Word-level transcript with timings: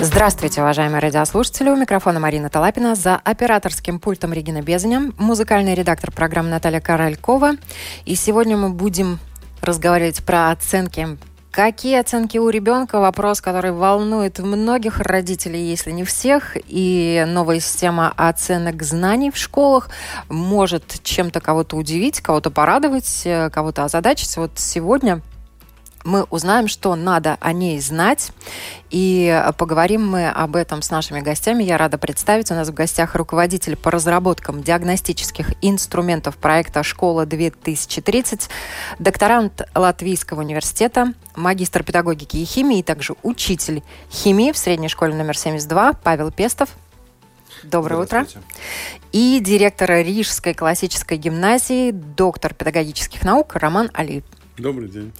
Здравствуйте, 0.00 0.60
уважаемые 0.60 1.00
радиослушатели. 1.00 1.70
У 1.70 1.76
микрофона 1.76 2.20
Марина 2.20 2.48
Талапина. 2.48 2.94
За 2.94 3.16
операторским 3.16 3.98
пультом 3.98 4.32
Регина 4.32 4.62
Безаня. 4.62 5.10
Музыкальный 5.18 5.74
редактор 5.74 6.12
программы 6.12 6.50
Наталья 6.50 6.80
Королькова. 6.80 7.54
И 8.04 8.14
сегодня 8.14 8.56
мы 8.56 8.68
будем 8.68 9.18
разговаривать 9.60 10.22
про 10.22 10.52
оценки. 10.52 11.18
Какие 11.50 11.98
оценки 11.98 12.38
у 12.38 12.48
ребенка? 12.48 13.00
Вопрос, 13.00 13.40
который 13.40 13.72
волнует 13.72 14.38
многих 14.38 15.00
родителей, 15.00 15.68
если 15.68 15.90
не 15.90 16.04
всех. 16.04 16.56
И 16.68 17.24
новая 17.26 17.58
система 17.58 18.12
оценок 18.16 18.80
знаний 18.84 19.32
в 19.32 19.36
школах 19.36 19.90
может 20.28 21.00
чем-то 21.02 21.40
кого-то 21.40 21.76
удивить, 21.76 22.20
кого-то 22.20 22.50
порадовать, 22.52 23.22
э, 23.24 23.50
кого-то 23.50 23.82
озадачить. 23.82 24.36
Вот 24.36 24.52
сегодня 24.54 25.22
мы 26.04 26.24
узнаем, 26.24 26.68
что 26.68 26.94
надо 26.96 27.36
о 27.40 27.52
ней 27.52 27.80
знать. 27.80 28.30
И 28.90 29.44
поговорим 29.58 30.06
мы 30.06 30.28
об 30.28 30.56
этом 30.56 30.80
с 30.82 30.90
нашими 30.90 31.20
гостями. 31.20 31.62
Я 31.62 31.76
рада 31.76 31.98
представить. 31.98 32.50
У 32.50 32.54
нас 32.54 32.68
в 32.68 32.74
гостях 32.74 33.14
руководитель 33.14 33.76
по 33.76 33.90
разработкам 33.90 34.62
диагностических 34.62 35.52
инструментов 35.60 36.36
проекта 36.36 36.82
«Школа-2030», 36.82 38.48
докторант 38.98 39.62
Латвийского 39.74 40.40
университета, 40.40 41.12
магистр 41.36 41.82
педагогики 41.82 42.36
и 42.38 42.44
химии, 42.44 42.78
и 42.78 42.82
также 42.82 43.14
учитель 43.22 43.82
химии 44.10 44.52
в 44.52 44.58
средней 44.58 44.88
школе 44.88 45.14
номер 45.14 45.36
72 45.36 45.94
Павел 45.94 46.30
Пестов. 46.30 46.70
Доброе 47.64 48.02
утро. 48.02 48.26
И 49.10 49.40
директор 49.40 49.90
Рижской 49.90 50.54
классической 50.54 51.18
гимназии, 51.18 51.90
доктор 51.90 52.54
педагогических 52.54 53.24
наук 53.24 53.56
Роман 53.56 53.90
Алиев. 53.92 54.24
Добрый 54.58 54.88
день. 54.88 55.12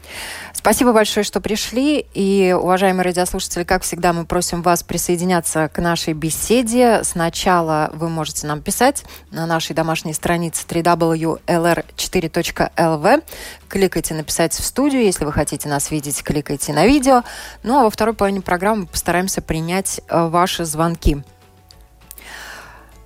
Спасибо 0.52 0.92
большое, 0.92 1.22
что 1.22 1.40
пришли. 1.40 2.04
И, 2.12 2.52
уважаемые 2.58 3.04
радиослушатели, 3.04 3.62
как 3.62 3.82
всегда, 3.82 4.12
мы 4.12 4.26
просим 4.26 4.62
вас 4.62 4.82
присоединяться 4.82 5.68
к 5.68 5.80
нашей 5.80 6.14
беседе. 6.14 7.04
Сначала 7.04 7.92
вы 7.94 8.08
можете 8.08 8.48
нам 8.48 8.62
писать 8.62 9.04
на 9.30 9.46
нашей 9.46 9.74
домашней 9.74 10.12
странице 10.12 10.66
www.lr4.lv. 10.66 13.22
Кликайте 13.68 14.14
«Написать 14.14 14.54
в 14.54 14.64
студию». 14.64 15.04
Если 15.04 15.24
вы 15.24 15.32
хотите 15.32 15.68
нас 15.68 15.92
видеть, 15.92 16.24
кликайте 16.24 16.72
на 16.72 16.86
видео. 16.86 17.22
Ну, 17.62 17.78
а 17.78 17.84
во 17.84 17.90
второй 17.90 18.14
половине 18.14 18.40
программы 18.40 18.86
постараемся 18.86 19.40
принять 19.40 20.00
э, 20.08 20.28
ваши 20.28 20.64
звонки. 20.64 21.22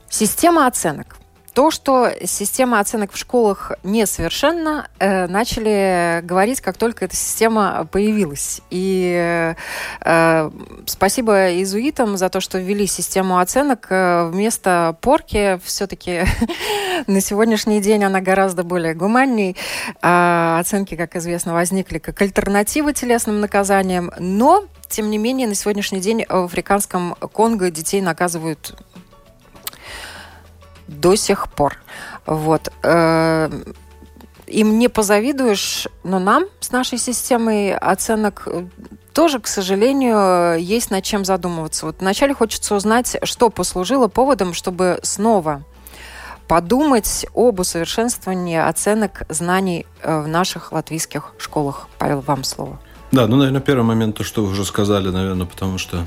Система 0.08 0.66
оценок. 0.66 1.18
То, 1.54 1.70
что 1.70 2.10
система 2.24 2.80
оценок 2.80 3.12
в 3.12 3.18
школах 3.18 3.72
несовершенна, 3.82 4.88
э, 4.98 5.26
начали 5.26 6.20
говорить, 6.22 6.62
как 6.62 6.78
только 6.78 7.04
эта 7.04 7.14
система 7.14 7.86
появилась. 7.92 8.62
И 8.70 9.54
э, 10.00 10.50
спасибо 10.86 11.50
иезуитам 11.50 12.16
за 12.16 12.30
то, 12.30 12.40
что 12.40 12.58
ввели 12.58 12.86
систему 12.86 13.38
оценок. 13.38 13.88
Э, 13.90 14.30
вместо 14.32 14.96
порки 15.02 15.60
все-таки 15.62 16.24
на 17.06 17.20
сегодняшний 17.20 17.82
день 17.82 18.02
она 18.02 18.22
гораздо 18.22 18.64
более 18.64 18.94
гуманней. 18.94 19.54
А 20.00 20.58
оценки, 20.58 20.96
как 20.96 21.16
известно, 21.16 21.52
возникли 21.52 21.98
как 21.98 22.22
альтернатива 22.22 22.94
телесным 22.94 23.40
наказаниям. 23.40 24.10
Но, 24.18 24.64
тем 24.88 25.10
не 25.10 25.18
менее, 25.18 25.48
на 25.48 25.54
сегодняшний 25.54 26.00
день 26.00 26.24
в 26.26 26.44
африканском 26.44 27.14
Конго 27.32 27.70
детей 27.70 28.00
наказывают 28.00 28.74
до 31.00 31.16
сих 31.16 31.48
пор. 31.48 31.78
Вот. 32.26 32.72
Э, 32.82 33.50
им 34.46 34.78
не 34.78 34.88
позавидуешь, 34.88 35.88
но 36.04 36.18
нам 36.18 36.44
с 36.60 36.70
нашей 36.72 36.98
системой 36.98 37.74
оценок 37.74 38.42
э, 38.46 38.66
тоже, 39.12 39.40
к 39.40 39.46
сожалению, 39.46 40.58
есть 40.58 40.90
над 40.90 41.04
чем 41.04 41.24
задумываться. 41.24 41.86
Вот 41.86 41.96
вначале 42.00 42.34
хочется 42.34 42.74
узнать, 42.74 43.16
что 43.24 43.50
послужило 43.50 44.08
поводом, 44.08 44.54
чтобы 44.54 45.00
снова 45.02 45.62
подумать 46.48 47.26
об 47.34 47.60
усовершенствовании 47.60 48.58
оценок 48.58 49.22
знаний 49.28 49.86
э, 50.02 50.20
в 50.20 50.28
наших 50.28 50.72
латвийских 50.72 51.32
школах. 51.38 51.88
Павел, 51.98 52.20
вам 52.20 52.44
слово. 52.44 52.78
Да, 53.10 53.26
ну, 53.26 53.36
наверное, 53.36 53.60
первый 53.60 53.84
момент, 53.84 54.16
то, 54.16 54.24
что 54.24 54.42
вы 54.44 54.50
уже 54.50 54.64
сказали, 54.64 55.08
наверное, 55.08 55.46
потому 55.46 55.78
что 55.78 56.06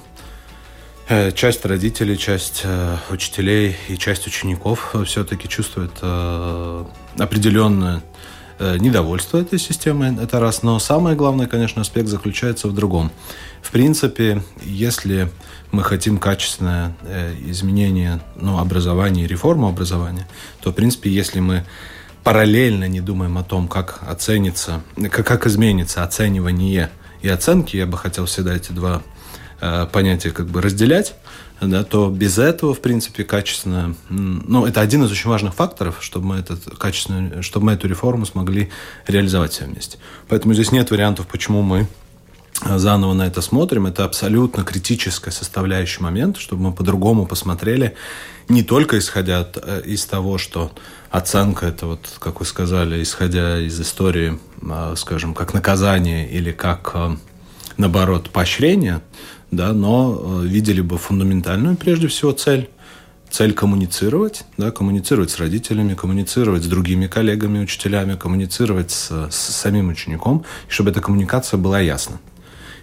часть 1.35 1.65
родителей, 1.65 2.17
часть 2.17 2.61
э, 2.63 2.97
учителей 3.11 3.75
и 3.89 3.97
часть 3.97 4.25
учеников 4.25 4.95
все-таки 5.05 5.47
чувствует 5.47 5.91
э, 6.01 6.85
определенное 7.17 8.01
недовольство 8.57 9.37
этой 9.37 9.59
системой, 9.59 10.15
это 10.17 10.39
раз. 10.39 10.63
Но 10.63 10.79
самый 10.79 11.13
главный, 11.15 11.45
конечно, 11.45 11.81
аспект 11.81 12.07
заключается 12.07 12.69
в 12.69 12.73
другом. 12.73 13.11
В 13.61 13.69
принципе, 13.69 14.41
если 14.63 15.29
мы 15.73 15.83
хотим 15.83 16.17
качественное 16.17 16.95
изменение 17.45 18.21
ну, 18.37 18.57
образования 18.57 19.27
реформу 19.27 19.67
образования, 19.67 20.25
то, 20.61 20.71
в 20.71 20.73
принципе, 20.73 21.09
если 21.09 21.41
мы 21.41 21.65
параллельно 22.23 22.87
не 22.87 23.01
думаем 23.01 23.37
о 23.37 23.43
том, 23.43 23.67
как 23.67 23.99
оценится, 24.07 24.81
как, 25.11 25.27
как 25.27 25.47
изменится 25.47 26.05
оценивание 26.05 26.89
и 27.21 27.27
оценки, 27.27 27.75
я 27.75 27.85
бы 27.85 27.97
хотел 27.97 28.25
всегда 28.25 28.55
эти 28.55 28.71
два 28.71 29.01
Э, 29.01 29.14
понятия 29.91 30.31
как 30.31 30.47
бы 30.47 30.61
разделять, 30.61 31.15
да, 31.61 31.83
то 31.83 32.09
без 32.09 32.37
этого, 32.37 32.73
в 32.73 32.81
принципе, 32.81 33.23
качественно, 33.23 33.95
ну, 34.09 34.65
это 34.65 34.81
один 34.81 35.03
из 35.05 35.11
очень 35.11 35.29
важных 35.29 35.53
факторов, 35.53 35.97
чтобы 36.01 36.27
мы, 36.27 36.35
этот, 36.37 36.77
качественно, 36.77 37.41
чтобы 37.41 37.67
мы 37.67 37.71
эту 37.73 37.87
реформу 37.87 38.25
смогли 38.25 38.69
реализовать 39.07 39.53
все 39.53 39.65
вместе. 39.65 39.97
Поэтому 40.27 40.53
здесь 40.53 40.71
нет 40.71 40.91
вариантов, 40.91 41.27
почему 41.27 41.61
мы 41.61 41.87
заново 42.63 43.13
на 43.13 43.27
это 43.27 43.41
смотрим. 43.41 43.85
Это 43.85 44.05
абсолютно 44.05 44.63
критическая 44.63 45.31
составляющий 45.31 46.01
момент, 46.01 46.37
чтобы 46.37 46.63
мы 46.63 46.73
по-другому 46.73 47.25
посмотрели, 47.25 47.95
не 48.47 48.63
только 48.63 48.97
исходя 48.97 49.47
э, 49.55 49.81
из 49.85 50.05
того, 50.05 50.37
что 50.37 50.71
оценка 51.09 51.65
это 51.65 51.87
вот, 51.87 52.17
как 52.19 52.39
вы 52.39 52.45
сказали, 52.45 53.01
исходя 53.01 53.59
из 53.59 53.79
истории, 53.79 54.39
э, 54.61 54.93
скажем, 54.97 55.33
как 55.33 55.53
наказание 55.53 56.29
или 56.29 56.51
как, 56.51 56.95
наоборот, 57.77 58.29
поощрение, 58.29 59.01
да, 59.55 59.73
но 59.73 60.41
э, 60.43 60.47
видели 60.47 60.81
бы 60.81 60.97
фундаментальную, 60.97 61.75
прежде 61.77 62.07
всего, 62.07 62.31
цель. 62.31 62.69
Цель 63.29 63.53
коммуницировать, 63.53 64.45
да, 64.57 64.71
коммуницировать 64.71 65.31
с 65.31 65.39
родителями, 65.39 65.93
коммуницировать 65.93 66.63
с 66.63 66.67
другими 66.67 67.07
коллегами, 67.07 67.59
учителями, 67.59 68.15
коммуницировать 68.15 68.91
с, 68.91 69.29
с 69.29 69.35
самим 69.35 69.89
учеником, 69.89 70.45
чтобы 70.69 70.91
эта 70.91 71.01
коммуникация 71.01 71.57
была 71.57 71.79
ясна. 71.79 72.19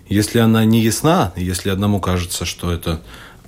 Если 0.09 0.41
она 0.41 0.65
не 0.65 0.83
ясна, 0.83 1.33
если 1.37 1.71
одному 1.71 2.01
кажется, 2.01 2.45
что 2.45 2.71
это 2.71 3.01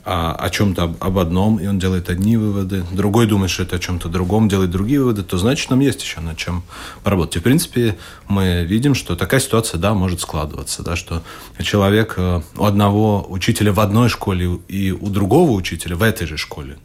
о, 0.04 0.32
о 0.32 0.50
чем-то 0.50 0.96
об 1.00 1.18
одном, 1.18 1.58
и 1.58 1.66
он 1.66 1.78
делает 1.78 2.10
одни 2.10 2.36
выводы, 2.36 2.84
другой 2.92 3.26
думает, 3.26 3.50
что 3.50 3.62
это 3.62 3.76
о 3.76 3.78
чем-то 3.78 4.08
другом, 4.08 4.48
делает 4.48 4.70
другие 4.70 5.00
выводы, 5.00 5.22
то 5.22 5.38
значит 5.38 5.70
нам 5.70 5.80
есть 5.80 6.02
еще 6.02 6.20
над 6.20 6.36
чем 6.36 6.62
поработать. 7.02 7.36
И, 7.36 7.38
в 7.38 7.42
принципе, 7.42 7.96
мы 8.28 8.64
видим, 8.64 8.94
что 8.94 9.16
такая 9.16 9.40
ситуация, 9.40 9.78
да, 9.78 9.94
может 9.94 10.20
складываться, 10.20 10.82
да, 10.82 10.96
что 10.96 11.22
человек 11.60 12.14
э, 12.16 12.42
у 12.56 12.64
одного 12.64 13.24
учителя 13.28 13.72
в 13.72 13.80
одной 13.80 14.08
школе 14.08 14.58
и 14.68 14.92
у 14.92 15.08
другого 15.08 15.52
учителя 15.52 15.96
в 15.96 16.02
этой 16.02 16.26
же 16.26 16.36
школе 16.36 16.78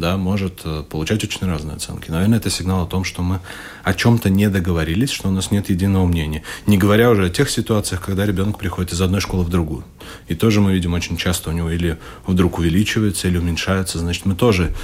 да, 0.00 0.16
может 0.16 0.60
э, 0.64 0.82
получать 0.88 1.24
очень 1.24 1.46
разные 1.46 1.76
оценки. 1.76 2.10
Наверное, 2.10 2.38
это 2.38 2.50
сигнал 2.50 2.84
о 2.84 2.86
том, 2.86 3.04
что 3.04 3.22
мы 3.22 3.40
о 3.84 3.94
чем-то 3.94 4.30
не 4.30 4.48
договорились, 4.48 5.10
что 5.10 5.28
у 5.28 5.30
нас 5.30 5.50
нет 5.50 5.70
единого 5.70 6.06
мнения. 6.06 6.42
Не 6.66 6.78
говоря 6.78 7.10
уже 7.10 7.26
о 7.26 7.30
тех 7.30 7.50
ситуациях, 7.50 8.02
когда 8.02 8.26
ребенок 8.26 8.58
приходит 8.58 8.92
из 8.92 9.00
одной 9.00 9.20
школы 9.20 9.44
в 9.44 9.48
другую. 9.48 9.84
И 10.28 10.34
тоже 10.34 10.60
мы 10.60 10.72
видим 10.72 10.94
очень 10.94 11.16
часто 11.16 11.50
у 11.50 11.52
него 11.52 11.70
или 11.70 11.98
вдруг 12.26 12.58
увеличивается, 12.58 13.28
или 13.28 13.38
уменьшается. 13.38 13.98
Значит, 13.98 14.26
мы 14.26 14.34
тоже 14.34 14.74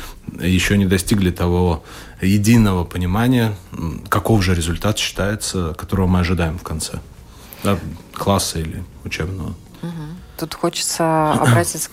еще 0.41 0.77
не 0.77 0.87
достигли 0.87 1.31
того 1.31 1.85
единого 2.21 2.85
понимания, 2.85 3.57
каков 4.09 4.43
же 4.43 4.55
результат 4.55 4.99
считается, 4.99 5.75
которого 5.77 6.07
мы 6.07 6.21
ожидаем 6.21 6.59
в 6.59 6.63
конце 6.63 7.01
да, 7.63 7.79
класса 8.13 8.61
или 8.61 8.85
учебного. 9.05 9.55
Тут 10.39 10.55
хочется 10.55 11.33
обратиться 11.41 11.91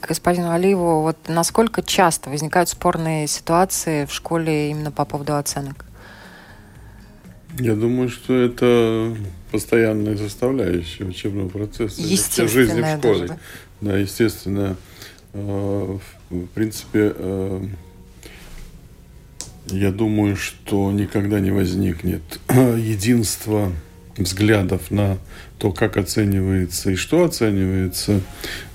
господину 0.00 0.50
Алиеву, 0.50 1.02
вот 1.02 1.16
насколько 1.28 1.82
часто 1.82 2.30
возникают 2.30 2.68
спорные 2.68 3.26
ситуации 3.26 4.06
в 4.06 4.12
школе 4.12 4.70
именно 4.70 4.90
по 4.90 5.04
поводу 5.04 5.36
оценок? 5.36 5.84
Я 7.58 7.74
думаю, 7.74 8.08
что 8.08 8.34
это 8.34 9.14
постоянная 9.50 10.16
составляющая 10.16 11.04
учебного 11.04 11.48
процесса. 11.48 12.00
Естественно. 12.00 12.48
Жизни 12.48 12.80
в 12.80 12.98
школе. 12.98 13.20
Даже, 13.20 13.26
да? 13.28 13.38
да, 13.80 13.98
естественно. 13.98 14.76
Э, 15.34 15.98
в 16.30 16.46
принципе, 16.54 17.12
э, 17.14 17.66
Я 19.66 19.92
думаю, 19.92 20.36
что 20.36 20.90
никогда 20.90 21.40
не 21.40 21.50
возникнет 21.50 22.22
единства 22.50 23.72
взглядов 24.16 24.90
на 24.90 25.18
то, 25.62 25.70
как 25.70 25.96
оценивается 25.96 26.90
и 26.90 26.96
что 26.96 27.22
оценивается, 27.22 28.20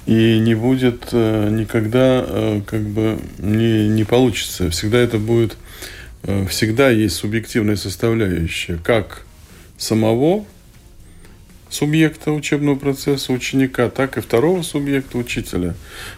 и 0.06 0.39
не 0.39 0.56
будет 0.56 1.10
э, 1.12 1.50
никогда, 1.50 2.24
э, 2.25 2.62
как 2.66 2.80
бы, 2.80 3.19
не, 3.39 3.89
не 3.89 4.06
получится. 4.06 4.69
Всегда 4.69 5.00
это 5.00 5.18
будет, 5.18 5.57
э, 6.24 6.48
всегда 6.48 6.89
есть 6.89 7.18
субъективная 7.18 7.75
составляющая, 7.75 8.80
как 8.81 9.25
самого 9.78 10.45
субъекта 11.69 12.31
учебного 12.31 12.78
процесса 12.78 13.34
ученика, 13.34 13.89
так 13.89 14.18
и 14.18 14.22
второго 14.22 14.62
субъекта 14.62 15.18
учителя. 15.18 15.75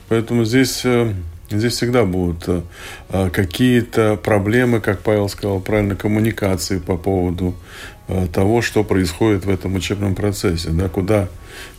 Поэтому 0.07 0.45
здесь 0.45 0.83
Здесь 1.51 1.74
всегда 1.74 2.06
будут 2.06 2.48
какие-то 3.10 4.18
проблемы, 4.18 4.81
как 4.81 5.00
Павел 5.00 5.27
сказал 5.30 5.60
правильно, 5.60 5.95
коммуникации 5.95 6.77
по 6.77 6.95
поводу 6.95 7.56
того, 8.31 8.61
что 8.61 8.83
происходит 8.83 9.45
в 9.45 9.50
этом 9.50 9.75
учебном 9.75 10.15
процессе, 10.15 10.69
да, 10.69 10.89
куда, 10.89 11.27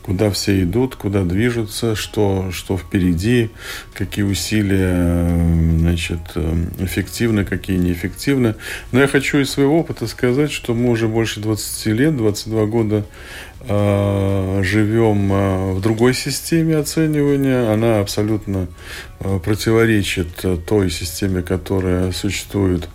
куда 0.03 0.31
все 0.31 0.63
идут, 0.63 0.95
куда 0.95 1.25
движутся, 1.25 1.97
что, 1.97 2.51
что 2.53 2.77
впереди, 2.79 3.51
какие 3.95 4.25
усилия 4.25 5.27
э, 5.29 5.79
значит, 5.79 6.21
э, 6.37 6.55
эффективны, 6.81 7.45
какие 7.45 7.77
неэффективны. 7.79 8.55
Но 8.93 9.01
я 9.01 9.09
хочу 9.09 9.39
из 9.39 9.51
своего 9.51 9.79
опыта 9.79 10.07
сказать, 10.07 10.53
что 10.53 10.75
мы 10.75 10.91
уже 10.91 11.09
больше 11.09 11.41
20 11.41 11.87
лет, 11.87 12.17
22 12.17 12.67
года 12.67 13.07
э, 13.61 14.63
живем 14.63 15.75
в 15.75 15.81
другой 15.81 16.15
системе 16.15 16.77
оценивания. 16.77 17.73
Она 17.73 18.01
абсолютно 18.01 18.69
противоречит 19.19 20.45
той 20.67 20.91
системе, 20.91 21.43
которая 21.43 22.13
существует 22.13 22.89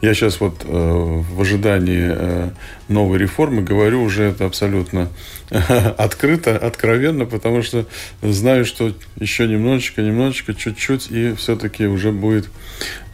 я 0.00 0.14
сейчас 0.14 0.40
вот 0.40 0.64
э, 0.64 0.68
в 0.68 1.40
ожидании 1.40 2.10
э, 2.10 2.50
новой 2.88 3.18
реформы 3.18 3.62
говорю 3.62 4.02
уже 4.02 4.24
это 4.24 4.46
абсолютно 4.46 5.08
открыто, 5.50 6.56
откровенно, 6.56 7.24
потому 7.24 7.62
что 7.62 7.86
знаю, 8.22 8.64
что 8.64 8.92
еще 9.18 9.46
немножечко, 9.46 10.02
немножечко, 10.02 10.54
чуть-чуть, 10.54 11.10
и 11.10 11.34
все-таки 11.34 11.86
уже 11.86 12.12
будет 12.12 12.48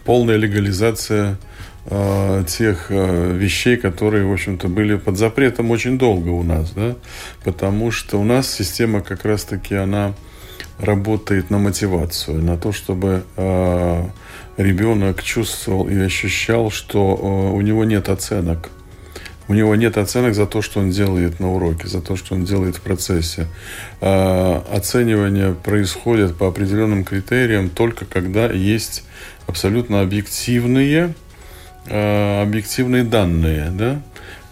полная 0.04 0.36
легализация 0.36 1.36
э, 1.86 2.44
тех 2.46 2.86
э, 2.90 3.32
вещей, 3.36 3.76
которые, 3.76 4.24
в 4.24 4.32
общем-то, 4.32 4.68
были 4.68 4.96
под 4.96 5.18
запретом 5.18 5.70
очень 5.70 5.98
долго 5.98 6.28
у 6.28 6.42
нас, 6.42 6.70
да, 6.70 6.96
потому 7.44 7.90
что 7.90 8.18
у 8.18 8.24
нас 8.24 8.50
система 8.50 9.02
как 9.02 9.24
раз-таки, 9.24 9.74
она 9.74 10.14
работает 10.78 11.50
на 11.50 11.58
мотивацию, 11.58 12.42
на 12.42 12.56
то, 12.56 12.72
чтобы 12.72 13.24
э, 13.36 14.04
ребенок 14.58 15.22
чувствовал 15.22 15.88
и 15.88 15.96
ощущал, 15.96 16.70
что 16.70 16.98
э, 17.16 17.56
у 17.56 17.60
него 17.62 17.84
нет 17.84 18.08
оценок. 18.08 18.70
У 19.46 19.54
него 19.54 19.74
нет 19.76 19.96
оценок 19.96 20.34
за 20.34 20.46
то, 20.46 20.60
что 20.60 20.80
он 20.80 20.90
делает 20.90 21.40
на 21.40 21.54
уроке, 21.54 21.88
за 21.88 22.02
то, 22.02 22.16
что 22.16 22.34
он 22.34 22.44
делает 22.44 22.76
в 22.76 22.80
процессе. 22.82 23.46
Э, 24.00 24.60
оценивание 24.70 25.54
происходит 25.54 26.36
по 26.36 26.48
определенным 26.48 27.04
критериям 27.04 27.70
только 27.70 28.04
когда 28.04 28.46
есть 28.50 29.04
абсолютно 29.46 30.02
объективные, 30.02 31.14
э, 31.86 32.42
объективные 32.42 33.04
данные. 33.04 33.70
Да? 33.70 34.02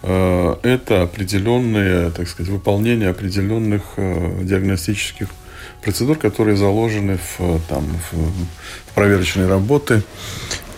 Это 0.03 1.03
определенные, 1.03 2.11
так 2.11 2.29
сказать, 2.29 2.53
выполнение 2.53 3.09
определенных 3.09 3.95
диагностических 3.97 5.29
процедур, 5.87 6.19
которые 6.19 6.57
заложены 6.57 7.17
в, 7.17 7.61
там, 7.69 7.85
в 8.11 8.95
проверочные 8.97 9.47
работы, 9.47 10.03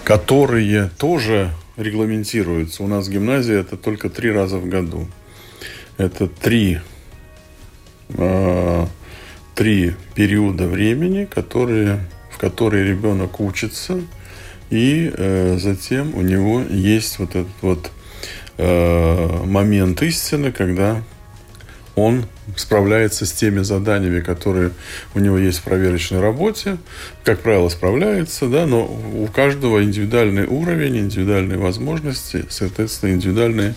которые 0.04 0.90
тоже 0.98 1.50
регламентируются. 1.78 2.82
У 2.82 2.88
нас 2.88 3.08
в 3.08 3.10
гимназии 3.10 3.58
это 3.58 3.78
только 3.78 4.10
три 4.10 4.30
раза 4.30 4.58
в 4.58 4.68
году. 4.68 5.08
Это 5.96 6.26
три, 6.26 6.80
э, 8.10 8.86
три 9.54 9.94
периода 10.14 10.66
времени, 10.68 11.24
которые, 11.24 12.00
в 12.30 12.36
которые 12.36 12.84
ребенок 12.84 13.40
учится, 13.40 14.02
и 14.68 15.10
э, 15.16 15.56
затем 15.58 16.14
у 16.14 16.20
него 16.20 16.60
есть 16.68 17.18
вот 17.18 17.30
этот 17.30 17.62
вот 17.62 17.90
э, 18.58 19.44
момент 19.46 20.02
истины, 20.02 20.52
когда 20.52 21.02
он 21.98 22.26
справляется 22.56 23.26
с 23.26 23.32
теми 23.32 23.60
заданиями, 23.60 24.20
которые 24.20 24.72
у 25.14 25.18
него 25.18 25.38
есть 25.38 25.58
в 25.58 25.62
проверочной 25.62 26.20
работе. 26.20 26.78
Как 27.24 27.40
правило, 27.40 27.68
справляется, 27.68 28.46
да, 28.46 28.66
но 28.66 28.84
у 28.84 29.26
каждого 29.26 29.82
индивидуальный 29.82 30.46
уровень, 30.46 30.98
индивидуальные 30.98 31.58
возможности, 31.58 32.44
соответственно, 32.48 33.12
индивидуальные 33.12 33.74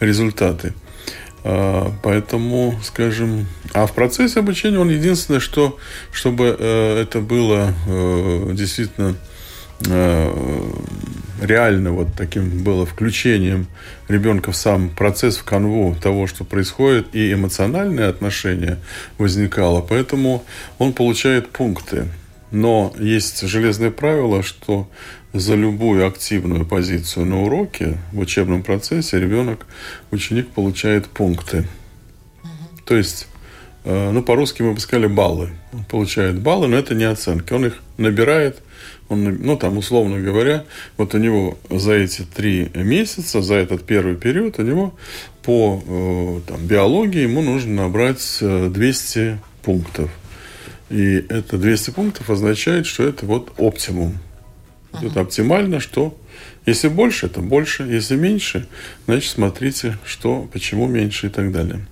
результаты. 0.00 0.72
А, 1.42 1.92
поэтому, 2.02 2.78
скажем, 2.82 3.46
а 3.74 3.86
в 3.86 3.92
процессе 3.92 4.40
обучения 4.40 4.78
он 4.78 4.88
единственное, 4.88 5.40
что, 5.40 5.78
чтобы 6.10 6.56
э, 6.58 7.02
это 7.02 7.20
было 7.20 7.74
э, 7.86 8.50
действительно 8.52 9.14
э, 9.86 10.72
реально 11.40 11.92
вот 11.92 12.08
таким 12.16 12.62
было 12.62 12.86
включением 12.86 13.66
ребенка 14.08 14.52
в 14.52 14.56
сам 14.56 14.90
процесс, 14.90 15.36
в 15.36 15.44
канву 15.44 15.96
того, 16.00 16.26
что 16.26 16.44
происходит, 16.44 17.14
и 17.14 17.32
эмоциональное 17.32 18.08
отношение 18.08 18.78
возникало. 19.18 19.80
Поэтому 19.80 20.44
он 20.78 20.92
получает 20.92 21.50
пункты. 21.50 22.08
Но 22.50 22.94
есть 22.98 23.42
железное 23.48 23.90
правило, 23.90 24.42
что 24.42 24.88
за 25.32 25.56
любую 25.56 26.06
активную 26.06 26.64
позицию 26.64 27.26
на 27.26 27.42
уроке 27.42 27.98
в 28.12 28.20
учебном 28.20 28.62
процессе 28.62 29.18
ребенок, 29.18 29.66
ученик 30.12 30.48
получает 30.50 31.08
пункты. 31.08 31.66
То 32.84 32.96
есть, 32.96 33.26
э, 33.84 34.10
ну, 34.12 34.22
по-русски 34.22 34.62
мы 34.62 34.74
бы 34.74 34.80
сказали 34.80 35.08
баллы. 35.08 35.50
Он 35.72 35.84
получает 35.84 36.40
баллы, 36.40 36.68
но 36.68 36.76
это 36.76 36.94
не 36.94 37.04
оценки. 37.04 37.52
Он 37.52 37.66
их 37.66 37.82
набирает 37.96 38.62
он, 39.08 39.38
ну, 39.42 39.56
там, 39.56 39.78
условно 39.78 40.20
говоря, 40.20 40.64
вот 40.96 41.14
у 41.14 41.18
него 41.18 41.58
за 41.70 41.92
эти 41.92 42.22
три 42.22 42.70
месяца, 42.74 43.42
за 43.42 43.54
этот 43.54 43.84
первый 43.84 44.16
период, 44.16 44.58
у 44.58 44.62
него 44.62 44.94
по 45.42 45.82
э, 45.86 46.40
там, 46.48 46.66
биологии 46.66 47.22
ему 47.22 47.42
нужно 47.42 47.82
набрать 47.82 48.38
200 48.40 49.18
э, 49.18 49.38
пунктов. 49.62 50.10
И 50.88 51.24
это 51.28 51.58
200 51.58 51.90
пунктов 51.90 52.30
означает, 52.30 52.86
что 52.86 53.02
это 53.02 53.26
вот 53.26 53.52
оптимум. 53.58 54.18
Uh-huh. 54.92 55.10
Это 55.10 55.20
оптимально, 55.20 55.80
что 55.80 56.16
если 56.64 56.88
больше, 56.88 57.26
это 57.26 57.40
больше. 57.40 57.82
Если 57.82 58.16
меньше, 58.16 58.66
значит, 59.06 59.32
смотрите, 59.32 59.98
что, 60.06 60.48
почему 60.52 60.86
меньше 60.86 61.26
и 61.26 61.30
так 61.30 61.52
далее. 61.52 61.84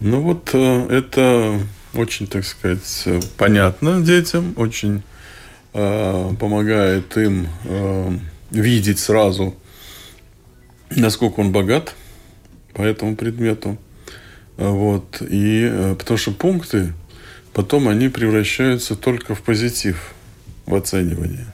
Ну 0.00 0.20
вот 0.20 0.50
э, 0.52 0.86
это 0.90 1.60
очень, 1.94 2.26
так 2.26 2.44
сказать, 2.44 3.04
понятно 3.36 4.00
детям, 4.00 4.54
очень 4.56 5.02
помогает 5.72 7.16
им 7.16 7.48
э, 7.64 8.12
видеть 8.50 8.98
сразу, 8.98 9.54
насколько 10.90 11.40
он 11.40 11.52
богат 11.52 11.94
по 12.74 12.82
этому 12.82 13.16
предмету. 13.16 13.78
Вот. 14.56 15.22
И 15.22 15.68
э, 15.70 15.94
потому 15.98 16.18
что 16.18 16.32
пункты 16.32 16.92
потом 17.52 17.88
они 17.88 18.08
превращаются 18.08 18.96
только 18.96 19.34
в 19.34 19.42
позитив 19.42 20.12
в 20.66 20.74
оценивании. 20.74 21.46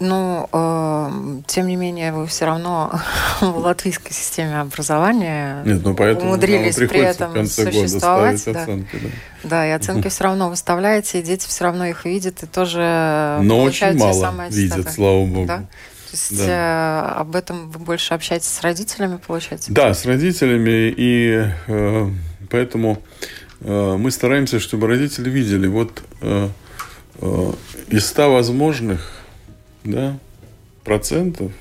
Ну, 0.00 0.48
э, 0.52 1.40
тем 1.46 1.66
не 1.66 1.74
менее, 1.74 2.12
вы 2.12 2.26
все 2.28 2.46
равно 2.46 3.00
в 3.40 3.58
латвийской 3.58 4.12
системе 4.12 4.60
образования 4.60 5.62
Нет, 5.64 5.80
ну, 5.84 5.94
поэтому 5.94 6.30
умудрились 6.30 6.76
при 6.76 7.00
этом 7.00 7.46
существовать. 7.46 8.42
Да. 8.44 8.62
Оценки, 8.62 8.96
да. 9.02 9.08
да, 9.42 9.66
и 9.66 9.70
оценки 9.70 10.08
все 10.10 10.24
равно 10.24 10.50
выставляете, 10.50 11.18
и 11.18 11.22
дети 11.22 11.48
все 11.48 11.64
равно 11.64 11.86
их 11.86 12.04
видят, 12.04 12.42
и 12.44 12.46
тоже 12.46 13.38
Но 13.42 13.62
очень 13.62 13.98
мало 13.98 14.48
видят, 14.50 14.92
слава 14.92 15.24
богу. 15.24 15.46
Да? 15.46 15.58
То 15.58 16.12
есть 16.12 16.46
да. 16.46 17.14
э, 17.16 17.20
об 17.20 17.34
этом 17.34 17.70
вы 17.70 17.80
больше 17.80 18.14
общаетесь 18.14 18.48
с 18.48 18.60
родителями, 18.62 19.18
получается? 19.24 19.72
Да, 19.72 19.92
с 19.92 20.06
родителями, 20.06 20.94
и 20.96 21.44
э, 21.66 22.10
поэтому 22.48 23.02
э, 23.60 23.96
мы 23.98 24.10
стараемся, 24.12 24.60
чтобы 24.60 24.86
родители 24.86 25.28
видели, 25.28 25.66
вот 25.66 26.02
э, 26.22 26.48
э, 27.20 27.52
из 27.90 28.06
ста 28.06 28.28
возможных 28.28 29.17
да, 29.88 30.18
процентов 30.84 31.52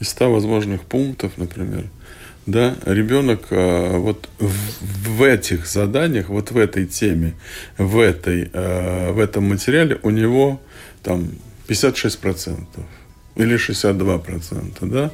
из 0.00 0.08
100 0.10 0.32
возможных 0.32 0.82
пунктов, 0.82 1.32
например, 1.38 1.84
да, 2.46 2.76
ребенок 2.84 3.46
а, 3.50 3.98
вот 3.98 4.28
в, 4.38 5.18
в 5.18 5.22
этих 5.22 5.66
заданиях, 5.66 6.28
вот 6.28 6.50
в 6.50 6.56
этой 6.58 6.86
теме, 6.86 7.34
в, 7.76 7.98
этой, 7.98 8.50
а, 8.52 9.12
в 9.12 9.18
этом 9.18 9.48
материале 9.48 9.98
у 10.02 10.10
него 10.10 10.60
там 11.02 11.30
56% 11.68 12.66
или 13.36 13.56
62%, 13.56 14.88
да, 14.88 15.10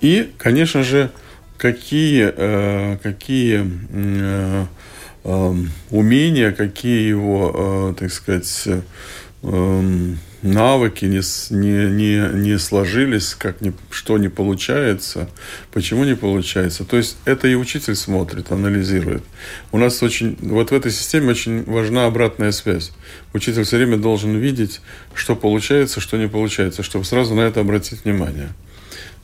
и, 0.00 0.32
конечно 0.38 0.82
же, 0.82 1.10
какие, 1.56 2.32
а, 2.34 2.96
какие 2.98 3.60
а, 3.92 4.66
а, 5.24 5.56
умения, 5.90 6.52
какие 6.52 7.08
его, 7.08 7.52
а, 7.54 7.94
так 7.94 8.12
сказать, 8.12 8.68
а, 9.42 10.14
навыки 10.42 11.04
не, 11.04 11.20
не, 11.54 11.90
не, 11.90 12.34
не 12.34 12.58
сложились, 12.58 13.34
как 13.34 13.60
не, 13.60 13.72
что 13.90 14.18
не 14.18 14.28
получается, 14.28 15.28
почему 15.72 16.04
не 16.04 16.14
получается. 16.14 16.84
То 16.84 16.96
есть 16.96 17.16
это 17.24 17.48
и 17.48 17.54
учитель 17.54 17.94
смотрит, 17.94 18.50
анализирует. 18.50 19.22
У 19.70 19.78
нас 19.78 20.02
очень, 20.02 20.36
вот 20.40 20.70
в 20.70 20.74
этой 20.74 20.90
системе 20.90 21.30
очень 21.30 21.64
важна 21.64 22.06
обратная 22.06 22.52
связь. 22.52 22.92
Учитель 23.32 23.64
все 23.64 23.76
время 23.76 23.96
должен 23.96 24.36
видеть, 24.36 24.80
что 25.14 25.36
получается, 25.36 26.00
что 26.00 26.16
не 26.16 26.28
получается, 26.28 26.82
чтобы 26.82 27.04
сразу 27.04 27.34
на 27.34 27.42
это 27.42 27.60
обратить 27.60 28.04
внимание. 28.04 28.48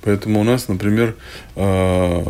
Поэтому 0.02 0.40
у 0.40 0.44
нас, 0.44 0.68
например, 0.68 1.16
а, 1.56 2.22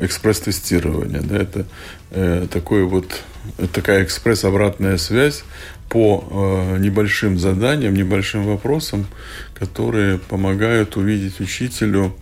экспресс-тестирование, 0.00 1.20
да, 1.20 1.36
это 1.36 1.66
э, 2.10 2.46
такой 2.50 2.84
вот, 2.84 3.22
такая 3.74 4.04
экспресс-обратная 4.04 4.96
связь 4.96 5.44
по 5.88 6.24
э, 6.30 6.78
небольшим 6.78 7.38
заданиям, 7.38 7.94
небольшим 7.94 8.44
вопросам, 8.44 9.06
которые 9.54 10.18
помогают 10.18 10.96
увидеть 10.96 11.40
учителю, 11.40 12.14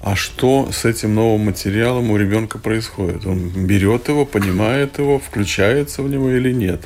а 0.00 0.14
что 0.14 0.70
с 0.72 0.84
этим 0.84 1.14
новым 1.14 1.46
материалом 1.46 2.10
у 2.10 2.16
ребенка 2.16 2.58
происходит. 2.58 3.26
Он 3.26 3.48
берет 3.48 4.08
его, 4.08 4.24
понимает 4.24 4.98
его, 4.98 5.18
включается 5.18 6.02
в 6.02 6.10
него 6.10 6.30
или 6.30 6.52
нет. 6.52 6.80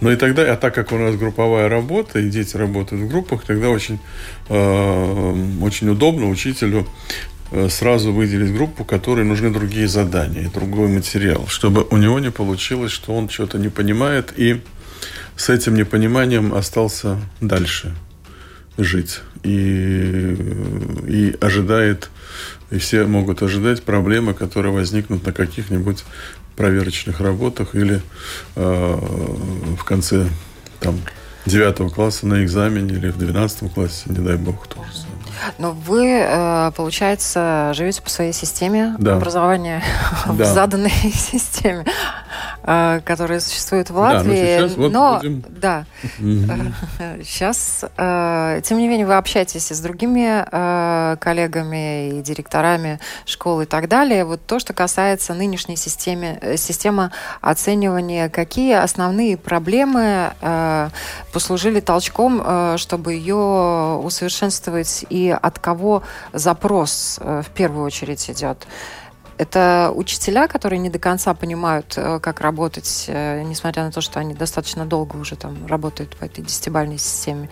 Но 0.00 0.10
и 0.10 0.16
тогда, 0.16 0.52
а 0.52 0.56
так 0.56 0.74
как 0.74 0.92
у 0.92 0.98
нас 0.98 1.14
групповая 1.16 1.68
работа, 1.68 2.18
и 2.18 2.30
дети 2.30 2.56
работают 2.56 3.02
в 3.02 3.08
группах, 3.08 3.44
тогда 3.44 3.68
очень, 3.68 4.00
э, 4.48 5.34
очень 5.62 5.88
удобно 5.88 6.28
учителю 6.28 6.86
э, 7.52 7.68
сразу 7.68 8.12
выделить 8.12 8.52
группу, 8.52 8.84
которой 8.84 9.24
нужны 9.24 9.50
другие 9.50 9.86
задания, 9.86 10.50
другой 10.52 10.88
материал, 10.88 11.46
чтобы 11.48 11.86
у 11.90 11.96
него 11.96 12.18
не 12.18 12.30
получилось, 12.30 12.92
что 12.92 13.14
он 13.14 13.28
что-то 13.28 13.58
не 13.58 13.68
понимает 13.68 14.32
и 14.36 14.60
с 15.40 15.48
этим 15.48 15.74
непониманием 15.74 16.52
остался 16.52 17.16
дальше 17.40 17.94
жить. 18.76 19.20
И, 19.42 20.36
и 21.08 21.34
ожидает, 21.40 22.10
и 22.70 22.76
все 22.76 23.06
могут 23.06 23.42
ожидать 23.42 23.82
проблемы, 23.82 24.34
которые 24.34 24.70
возникнут 24.74 25.24
на 25.24 25.32
каких-нибудь 25.32 26.04
проверочных 26.56 27.20
работах 27.20 27.74
или 27.74 28.02
э, 28.56 28.98
в 29.78 29.82
конце 29.84 30.28
там, 30.78 31.00
девятого 31.46 31.88
класса 31.88 32.26
на 32.26 32.44
экзамене 32.44 32.92
или 32.92 33.08
в 33.08 33.16
двенадцатом 33.16 33.70
классе, 33.70 34.02
не 34.06 34.18
дай 34.18 34.36
бог, 34.36 34.66
тоже 34.66 34.92
самое. 34.92 35.20
Но 35.56 35.72
вы, 35.72 36.06
э, 36.06 36.72
получается, 36.76 37.72
живете 37.74 38.02
по 38.02 38.10
своей 38.10 38.34
системе 38.34 38.94
да. 38.98 39.16
образования 39.16 39.82
да. 40.26 40.32
в 40.32 40.44
заданной 40.44 40.90
системе. 41.14 41.86
Э, 42.62 43.00
которые 43.04 43.40
существуют 43.40 43.88
в 43.88 43.96
Латвии. 43.96 44.56
Да, 44.56 44.62
но 44.62 44.68
сейчас 44.68 44.76
вот 44.76 44.92
но, 44.92 45.16
будем... 45.16 45.44
да, 45.48 45.86
сейчас, 47.24 47.86
э, 47.96 48.60
тем 48.62 48.78
не 48.78 48.86
менее, 48.86 49.06
вы 49.06 49.16
общаетесь 49.16 49.70
и 49.70 49.74
с 49.74 49.80
другими 49.80 50.44
э, 50.50 51.16
коллегами 51.16 52.18
и 52.18 52.22
директорами 52.22 53.00
школ 53.24 53.62
и 53.62 53.64
так 53.64 53.88
далее. 53.88 54.26
Вот 54.26 54.44
то, 54.44 54.58
что 54.58 54.74
касается 54.74 55.32
нынешней 55.32 55.76
системы, 55.76 56.38
системы 56.56 57.12
оценивания, 57.40 58.28
какие 58.28 58.74
основные 58.74 59.38
проблемы 59.38 60.32
послужили 61.32 61.80
толчком, 61.80 62.76
чтобы 62.76 63.14
ее 63.14 64.00
усовершенствовать 64.02 65.06
и 65.08 65.30
от 65.30 65.58
кого 65.58 66.02
запрос 66.32 67.18
в 67.20 67.46
первую 67.54 67.86
очередь 67.86 68.28
идет? 68.28 68.66
Это 69.40 69.90
учителя, 69.94 70.48
которые 70.48 70.80
не 70.80 70.90
до 70.90 70.98
конца 70.98 71.32
понимают, 71.32 71.94
э, 71.96 72.20
как 72.20 72.42
работать, 72.42 73.06
э, 73.08 73.40
несмотря 73.42 73.84
на 73.84 73.90
то, 73.90 74.02
что 74.02 74.20
они 74.20 74.34
достаточно 74.34 74.84
долго 74.84 75.16
уже 75.16 75.34
там 75.34 75.66
работают 75.66 76.14
по 76.14 76.26
этой 76.26 76.44
десятибальной 76.44 76.98
системе. 76.98 77.48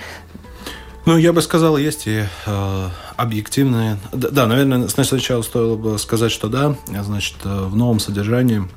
Ну, 1.07 1.17
я 1.17 1.33
бы 1.33 1.41
сказал, 1.41 1.79
есть 1.79 2.07
и 2.07 2.25
э, 2.45 2.89
объективные. 3.17 3.99
Да, 4.13 4.29
да, 4.29 4.47
наверное, 4.47 4.87
сначала 4.89 5.41
стоило 5.41 5.77
бы 5.77 5.99
сказать, 5.99 6.31
что 6.31 6.49
да, 6.49 6.77
значит, 6.89 7.37
э, 7.45 7.65
в 7.65 7.75
новом 7.75 8.01
содержании, 8.01 8.69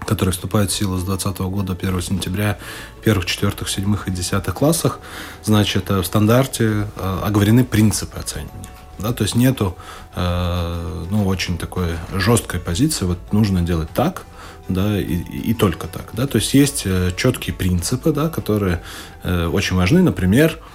которое 0.00 0.32
вступает 0.32 0.70
в 0.70 0.74
силу 0.74 0.98
с 0.98 1.04
2020 1.04 1.40
года, 1.50 1.72
1 1.72 2.02
сентября, 2.02 2.58
первых, 3.02 3.24
четвертых, 3.24 3.70
седьмых 3.70 4.08
и 4.08 4.10
десятых 4.10 4.56
классах, 4.56 5.00
значит, 5.42 5.88
в 5.88 6.04
стандарте 6.04 6.86
оговорены 6.96 7.64
принципы 7.64 8.18
оценивания. 8.18 8.68
Да, 9.02 9.12
то 9.12 9.24
есть 9.24 9.34
нету 9.34 9.76
э, 10.14 11.06
ну, 11.10 11.26
очень 11.26 11.58
такой 11.58 11.88
жесткой 12.14 12.60
позиции, 12.60 13.04
вот 13.04 13.18
нужно 13.32 13.62
делать 13.62 13.90
так, 13.94 14.24
да, 14.68 14.98
и, 14.98 15.16
и 15.50 15.54
только 15.54 15.88
так. 15.88 16.10
Да? 16.12 16.26
То 16.26 16.36
есть 16.36 16.54
есть 16.54 16.82
э, 16.84 17.10
четкие 17.16 17.54
принципы, 17.54 18.12
да, 18.12 18.28
которые 18.28 18.80
э, 19.22 19.46
очень 19.46 19.76
важны. 19.76 20.02
Например, 20.02 20.58
Э, 20.58 20.71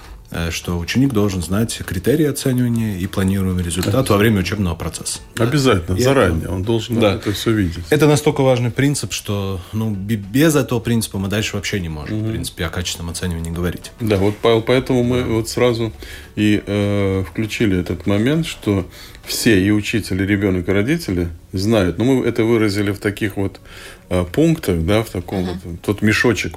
что 0.50 0.78
ученик 0.78 1.12
должен 1.12 1.42
знать 1.42 1.80
критерии 1.86 2.26
оценивания 2.26 2.98
и 2.98 3.06
планируемый 3.06 3.64
результат 3.64 4.08
во 4.08 4.16
время 4.16 4.40
учебного 4.40 4.74
процесса. 4.74 5.20
Обязательно, 5.38 5.96
и 5.96 6.02
заранее. 6.02 6.44
Это, 6.44 6.52
он 6.52 6.62
должен 6.62 7.00
да. 7.00 7.14
это 7.14 7.32
все 7.32 7.50
видеть. 7.50 7.84
Это 7.90 8.06
настолько 8.06 8.42
важный 8.42 8.70
принцип, 8.70 9.12
что 9.12 9.60
ну, 9.72 9.90
без 9.90 10.54
этого 10.54 10.80
принципа 10.80 11.18
мы 11.18 11.28
дальше 11.28 11.56
вообще 11.56 11.80
не 11.80 11.88
можем, 11.88 12.18
угу. 12.18 12.26
в 12.26 12.30
принципе, 12.30 12.66
о 12.66 12.68
качественном 12.68 13.10
оценивании 13.10 13.50
говорить. 13.50 13.92
Да, 14.00 14.16
вот, 14.16 14.36
Павел, 14.36 14.62
поэтому 14.62 15.02
мы 15.02 15.22
вот 15.24 15.48
сразу 15.48 15.92
и 16.36 16.62
э, 16.64 17.24
включили 17.26 17.78
этот 17.78 18.06
момент, 18.06 18.46
что 18.46 18.86
все, 19.24 19.60
и 19.60 19.70
учитель, 19.70 20.22
и 20.22 20.26
ребенок, 20.26 20.68
и 20.68 20.72
родители 20.72 21.28
знают. 21.52 21.98
Но 21.98 22.04
мы 22.04 22.26
это 22.26 22.44
выразили 22.44 22.90
в 22.90 22.98
таких 22.98 23.36
вот 23.36 23.60
э, 24.08 24.24
пунктах, 24.32 24.84
да, 24.84 25.02
в 25.02 25.10
таком 25.10 25.48
угу. 25.48 25.58
вот, 25.64 25.80
тот 25.80 26.02
мешочек 26.02 26.54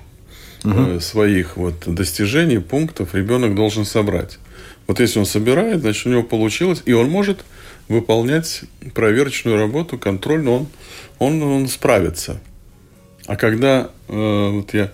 угу. 0.63 1.00
своих 1.00 1.58
вот 1.58 1.84
достижений, 1.86 2.60
пунктов 2.60 3.15
ребенок 3.15 3.56
должен 3.56 3.86
собрать. 3.86 4.39
Вот 4.88 5.00
если 5.00 5.20
он 5.20 5.25
собирает, 5.25 5.82
значит, 5.82 6.06
у 6.06 6.10
него 6.10 6.24
получилось, 6.24 6.82
и 6.86 6.94
он 6.94 7.10
может 7.10 7.46
выполнять 7.88 8.62
проверочную 8.94 9.58
работу, 9.58 9.98
контрольную, 9.98 10.56
он, 10.56 10.68
он, 11.20 11.44
он 11.44 11.68
справится. 11.68 12.39
А 13.27 13.36
когда, 13.36 13.91
э, 14.08 14.50
вот 14.50 14.74
я 14.74 14.91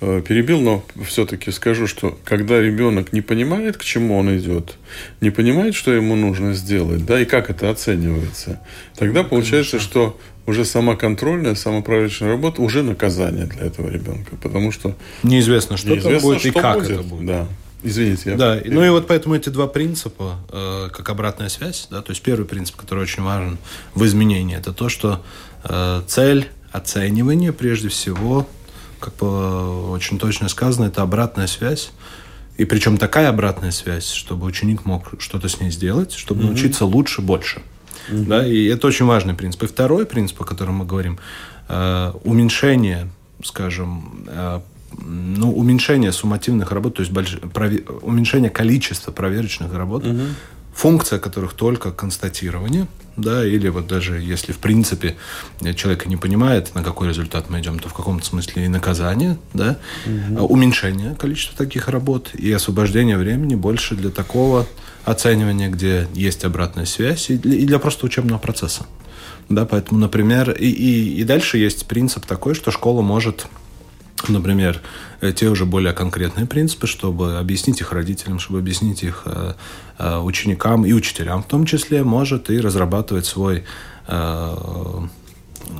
перебил, 0.00 0.60
но 0.60 0.84
все-таки 1.06 1.50
скажу, 1.50 1.86
что 1.86 2.18
когда 2.24 2.60
ребенок 2.60 3.12
не 3.12 3.22
понимает, 3.22 3.76
к 3.76 3.84
чему 3.84 4.18
он 4.18 4.36
идет, 4.36 4.76
не 5.20 5.30
понимает, 5.30 5.74
что 5.74 5.92
ему 5.92 6.16
нужно 6.16 6.52
сделать, 6.54 7.06
да, 7.06 7.20
и 7.20 7.24
как 7.24 7.50
это 7.50 7.70
оценивается, 7.70 8.60
тогда 8.96 9.24
получается, 9.24 9.78
Конечно. 9.78 9.90
что 9.90 10.20
уже 10.46 10.64
сама 10.64 10.96
контрольная, 10.96 11.54
самопроверочная 11.54 12.30
работа 12.30 12.62
уже 12.62 12.82
наказание 12.82 13.46
для 13.46 13.66
этого 13.66 13.88
ребенка, 13.88 14.36
потому 14.36 14.70
что 14.70 14.94
неизвестно, 15.22 15.76
что 15.76 15.90
неизвестно, 15.90 16.28
будет 16.28 16.40
что 16.40 16.48
и 16.48 16.52
как 16.52 16.78
будет. 16.78 16.90
это 16.90 17.02
будет. 17.02 17.26
Да. 17.26 17.48
Извините. 17.82 18.30
Я... 18.30 18.36
Да, 18.36 18.60
ну 18.64 18.84
и 18.84 18.88
вот 18.88 19.06
поэтому 19.06 19.34
эти 19.34 19.48
два 19.48 19.66
принципа, 19.66 20.38
э, 20.50 20.88
как 20.92 21.08
обратная 21.08 21.48
связь, 21.48 21.88
да, 21.90 22.02
то 22.02 22.10
есть 22.10 22.22
первый 22.22 22.44
принцип, 22.46 22.76
который 22.76 23.02
очень 23.02 23.22
важен 23.22 23.58
в 23.94 24.04
изменении, 24.04 24.56
это 24.56 24.72
то, 24.72 24.88
что 24.88 25.22
э, 25.64 26.02
цель 26.06 26.48
оценивания 26.72 27.52
прежде 27.52 27.88
всего, 27.88 28.46
как 28.98 29.16
бы 29.16 29.90
очень 29.90 30.18
точно 30.18 30.48
сказано, 30.48 30.86
это 30.86 31.02
обратная 31.02 31.46
связь. 31.46 31.90
И 32.56 32.64
причем 32.64 32.96
такая 32.96 33.28
обратная 33.28 33.70
связь, 33.70 34.10
чтобы 34.10 34.46
ученик 34.46 34.84
мог 34.84 35.14
что-то 35.18 35.48
с 35.48 35.60
ней 35.60 35.70
сделать, 35.70 36.12
чтобы 36.12 36.42
mm-hmm. 36.42 36.46
научиться 36.46 36.84
лучше, 36.86 37.20
больше. 37.20 37.62
Угу. 38.10 38.24
Да, 38.24 38.46
и 38.46 38.66
это 38.66 38.86
очень 38.86 39.06
важный 39.06 39.34
принцип. 39.34 39.62
И 39.64 39.66
второй 39.66 40.06
принцип, 40.06 40.40
о 40.40 40.44
котором 40.44 40.76
мы 40.76 40.84
говорим, 40.84 41.18
э, 41.68 42.12
уменьшение, 42.24 43.08
скажем, 43.42 44.24
э, 44.28 44.60
ну, 44.98 45.52
уменьшение 45.52 46.12
суммативных 46.12 46.70
работ, 46.72 46.94
то 46.94 47.00
есть 47.00 47.12
больш... 47.12 47.38
прове... 47.52 47.84
уменьшение 48.02 48.50
количества 48.50 49.12
проверочных 49.12 49.72
работ, 49.74 50.06
угу. 50.06 50.20
функция 50.74 51.18
которых 51.18 51.54
только 51.54 51.90
констатирование, 51.90 52.86
да, 53.16 53.44
или 53.46 53.68
вот 53.68 53.86
даже 53.86 54.20
если 54.20 54.52
в 54.52 54.58
принципе 54.58 55.16
человек 55.74 56.06
не 56.06 56.16
понимает, 56.16 56.74
на 56.74 56.82
какой 56.82 57.08
результат 57.08 57.50
мы 57.50 57.60
идем, 57.60 57.78
то 57.78 57.88
в 57.88 57.94
каком-то 57.94 58.24
смысле 58.26 58.66
и 58.66 58.68
наказание, 58.68 59.38
да, 59.54 59.78
угу. 60.06 60.46
уменьшение 60.46 61.14
количества 61.14 61.56
таких 61.56 61.88
работ 61.88 62.30
и 62.34 62.52
освобождение 62.52 63.16
времени 63.16 63.54
больше 63.54 63.94
для 63.94 64.10
такого 64.10 64.66
оценивания, 65.04 65.68
где 65.68 66.08
есть 66.14 66.44
обратная 66.44 66.84
связь, 66.84 67.30
и 67.30 67.36
для, 67.36 67.56
и 67.56 67.64
для 67.64 67.78
просто 67.78 68.06
учебного 68.06 68.38
процесса. 68.38 68.86
Да, 69.48 69.64
поэтому, 69.64 70.00
например, 70.00 70.50
и, 70.50 70.66
и, 70.66 71.20
и 71.20 71.24
дальше 71.24 71.58
есть 71.58 71.86
принцип 71.86 72.26
такой, 72.26 72.54
что 72.54 72.72
школа 72.72 73.02
может, 73.02 73.46
например, 74.32 74.80
э, 75.20 75.32
те 75.32 75.48
уже 75.48 75.64
более 75.64 75.92
конкретные 75.92 76.46
принципы, 76.46 76.86
чтобы 76.86 77.38
объяснить 77.38 77.80
их 77.80 77.92
родителям, 77.92 78.38
чтобы 78.38 78.58
объяснить 78.58 79.02
их 79.02 79.22
э, 79.24 79.54
э, 79.98 80.18
ученикам 80.18 80.84
и 80.84 80.92
учителям 80.92 81.42
в 81.42 81.46
том 81.46 81.66
числе, 81.66 82.04
может 82.04 82.50
и 82.50 82.60
разрабатывать 82.60 83.26
свой 83.26 83.64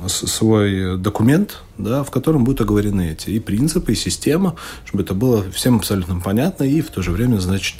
свой 0.07 0.97
документ, 0.97 1.61
да, 1.77 2.03
в 2.03 2.11
котором 2.11 2.43
будут 2.43 2.59
оговорены 2.59 3.11
эти 3.11 3.29
и 3.29 3.39
принципы, 3.39 3.93
и 3.93 3.95
система, 3.95 4.57
чтобы 4.83 5.05
это 5.05 5.13
было 5.13 5.49
всем 5.51 5.77
абсолютно 5.77 6.19
понятно 6.19 6.65
и 6.65 6.81
в 6.81 6.91
то 6.91 7.01
же 7.01 7.11
время, 7.11 7.37
значит, 7.37 7.77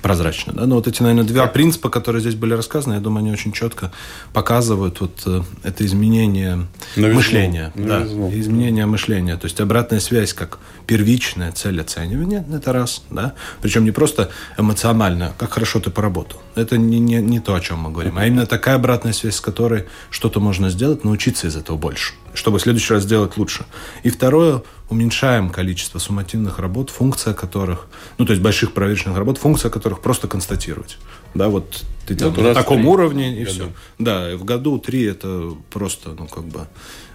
прозрачно. 0.00 0.52
Да? 0.52 0.66
Но 0.66 0.76
вот 0.76 0.86
эти, 0.86 1.02
наверное, 1.02 1.24
два 1.24 1.46
принципа, 1.46 1.88
которые 1.88 2.20
здесь 2.20 2.34
были 2.34 2.54
рассказаны, 2.54 2.94
я 2.94 3.00
думаю, 3.00 3.22
они 3.22 3.32
очень 3.32 3.52
четко 3.52 3.92
показывают 4.32 5.00
вот 5.00 5.22
э, 5.26 5.42
это 5.62 5.84
изменение 5.86 6.66
Новизну. 6.96 7.14
мышления. 7.14 7.72
Новизну. 7.74 8.30
Да, 8.30 8.38
изменение 8.38 8.86
мышления. 8.86 9.36
То 9.36 9.46
есть 9.46 9.60
обратная 9.60 10.00
связь 10.00 10.32
как 10.32 10.58
первичная 10.86 11.52
цель 11.52 11.80
оценивания, 11.80 12.44
это 12.52 12.72
раз, 12.72 13.02
да. 13.10 13.34
Причем 13.62 13.84
не 13.84 13.90
просто 13.90 14.30
эмоционально, 14.58 15.32
как 15.38 15.52
хорошо 15.52 15.80
ты 15.80 15.90
поработал. 15.90 16.40
Это 16.54 16.78
не, 16.78 16.98
не, 16.98 17.16
не 17.16 17.40
то, 17.40 17.54
о 17.54 17.60
чем 17.60 17.80
мы 17.80 17.90
говорим, 17.90 18.18
а 18.18 18.26
именно 18.26 18.46
такая 18.46 18.76
обратная 18.76 19.12
связь, 19.12 19.36
с 19.36 19.40
которой 19.40 19.86
что-то 20.10 20.40
можно 20.40 20.70
сделать, 20.70 21.04
научиться 21.04 21.46
из 21.46 21.56
этого 21.56 21.76
больше, 21.76 22.14
чтобы 22.34 22.58
в 22.58 22.62
следующий 22.62 22.94
раз 22.94 23.04
сделать 23.04 23.36
лучше. 23.36 23.64
И 24.02 24.10
второе, 24.10 24.62
уменьшаем 24.90 25.50
количество 25.50 25.98
суммативных 25.98 26.58
работ, 26.58 26.90
функция 26.90 27.32
которых, 27.32 27.86
ну, 28.18 28.26
то 28.26 28.32
есть 28.32 28.42
больших 28.42 28.72
проверочных 28.72 29.16
работ, 29.16 29.38
функция 29.38 29.70
которых 29.70 30.00
просто 30.00 30.28
констатировать. 30.28 30.98
Да, 31.34 31.48
вот 31.48 31.84
ты 32.06 32.16
там 32.16 32.34
ну, 32.36 32.42
на 32.42 32.54
таком 32.54 32.86
уровне 32.86 33.40
и 33.40 33.44
все. 33.44 33.70
Да, 33.98 34.36
в 34.36 34.44
году 34.44 34.78
три 34.78 35.04
это 35.04 35.52
просто, 35.70 36.10
ну, 36.18 36.26
как 36.26 36.44
бы 36.44 36.66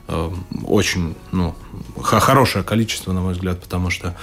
э, 0.07 0.31
очень, 0.65 1.15
ну, 1.31 1.53
хорошее 2.01 2.63
количество, 2.63 3.11
на 3.11 3.21
мой 3.21 3.33
взгляд, 3.33 3.61
потому 3.61 3.89
что 3.89 4.15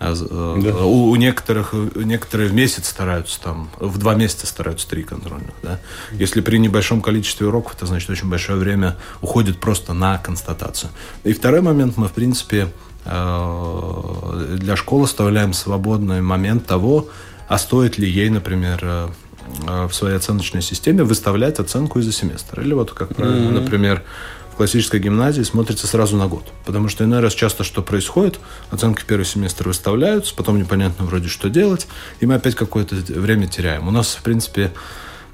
э, 0.00 0.14
да. 0.62 0.84
у, 0.84 1.10
у 1.10 1.16
некоторых 1.16 1.74
некоторые 1.94 2.48
в 2.48 2.54
месяц 2.54 2.88
стараются 2.88 3.40
там 3.40 3.70
в 3.78 3.98
два 3.98 4.14
месяца 4.14 4.46
стараются 4.46 4.88
три 4.88 5.02
контрольных 5.02 5.54
да 5.62 5.80
если 6.12 6.40
при 6.40 6.58
небольшом 6.58 7.00
количестве 7.00 7.46
уроков 7.46 7.76
это 7.76 7.86
значит 7.86 8.10
очень 8.10 8.28
большое 8.28 8.58
время 8.58 8.96
уходит 9.22 9.60
просто 9.60 9.94
на 9.94 10.18
констатацию 10.18 10.90
и 11.22 11.32
второй 11.32 11.60
момент 11.60 11.96
мы 11.96 12.08
в 12.08 12.12
принципе 12.12 12.58
э, 12.58 12.68
для 13.04 14.76
школы 14.76 15.04
оставляем 15.04 15.52
свободный 15.52 16.22
момент 16.22 16.66
того 16.66 17.08
а 17.48 17.58
стоит 17.58 17.98
ли 17.98 18.08
ей 18.08 18.30
например 18.30 18.80
э, 18.82 19.08
Э, 19.66 19.86
в 19.86 19.94
своей 19.94 20.16
оценочной 20.16 20.62
системе 20.62 21.04
выставлять 21.04 21.58
оценку 21.58 21.98
из-за 21.98 22.12
семестра. 22.12 22.62
Или 22.62 22.72
вот, 22.74 22.92
как 22.92 23.14
правило, 23.14 23.50
mm-hmm. 23.50 23.60
например, 23.60 24.02
в 24.52 24.56
классической 24.56 25.00
гимназии 25.00 25.42
смотрится 25.42 25.86
сразу 25.86 26.16
на 26.16 26.26
год. 26.26 26.44
Потому 26.64 26.88
что 26.88 27.04
иной 27.04 27.20
раз 27.20 27.34
часто 27.34 27.64
что 27.64 27.82
происходит, 27.82 28.40
оценки 28.70 29.00
в 29.00 29.04
первый 29.04 29.24
семестр 29.24 29.68
выставляются, 29.68 30.34
потом 30.34 30.58
непонятно 30.58 31.04
вроде 31.04 31.28
что 31.28 31.50
делать, 31.50 31.86
и 32.20 32.26
мы 32.26 32.34
опять 32.34 32.54
какое-то 32.54 32.94
время 32.94 33.46
теряем. 33.46 33.86
У 33.86 33.90
нас, 33.90 34.14
в 34.14 34.22
принципе, 34.22 34.72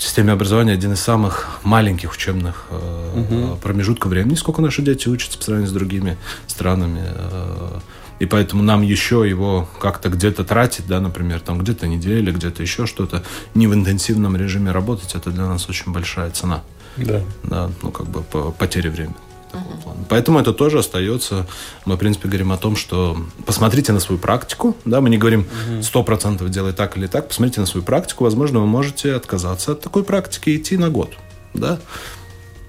в 0.00 0.02
системе 0.02 0.32
образования 0.32 0.72
один 0.72 0.94
из 0.94 1.00
самых 1.00 1.60
маленьких 1.62 2.14
учебных 2.14 2.64
угу. 2.70 3.56
промежутков 3.62 4.10
времени, 4.10 4.34
сколько 4.34 4.62
наши 4.62 4.80
дети 4.80 5.08
учатся 5.08 5.36
по 5.36 5.44
сравнению 5.44 5.68
с 5.68 5.74
другими 5.74 6.16
странами. 6.46 7.02
Э, 7.04 7.80
и 8.18 8.24
поэтому 8.24 8.62
нам 8.62 8.80
еще 8.80 9.28
его 9.28 9.68
как-то 9.78 10.08
где-то 10.08 10.44
тратить, 10.44 10.86
да, 10.86 11.00
например, 11.00 11.40
там 11.40 11.58
где-то 11.58 11.86
неделя, 11.86 12.32
где-то 12.32 12.62
еще 12.62 12.86
что-то, 12.86 13.22
не 13.54 13.66
в 13.66 13.74
интенсивном 13.74 14.36
режиме 14.36 14.72
работать, 14.72 15.14
это 15.14 15.30
для 15.30 15.44
нас 15.44 15.68
очень 15.68 15.92
большая 15.92 16.30
цена. 16.30 16.62
Да. 16.96 17.20
Да, 17.42 17.70
ну, 17.82 17.90
как 17.90 18.06
бы 18.08 18.22
по 18.22 18.52
потеря 18.52 18.90
времени. 18.90 19.16
Uh-huh. 19.52 20.06
Поэтому 20.08 20.38
это 20.38 20.52
тоже 20.52 20.78
остается. 20.78 21.46
Мы, 21.84 21.96
в 21.96 21.98
принципе, 21.98 22.28
говорим 22.28 22.52
о 22.52 22.56
том, 22.56 22.76
что 22.76 23.16
посмотрите 23.46 23.92
на 23.92 24.00
свою 24.00 24.18
практику. 24.18 24.76
Да, 24.84 25.00
мы 25.00 25.10
не 25.10 25.18
говорим 25.18 25.46
сто 25.82 26.02
процентов 26.02 26.50
делай 26.50 26.72
так 26.72 26.96
или 26.96 27.06
так. 27.06 27.28
Посмотрите 27.28 27.60
на 27.60 27.66
свою 27.66 27.84
практику. 27.84 28.24
Возможно, 28.24 28.60
вы 28.60 28.66
можете 28.66 29.14
отказаться 29.14 29.72
от 29.72 29.80
такой 29.80 30.04
практики 30.04 30.50
и 30.50 30.56
идти 30.56 30.76
на 30.76 30.90
год. 30.90 31.12
Да? 31.54 31.78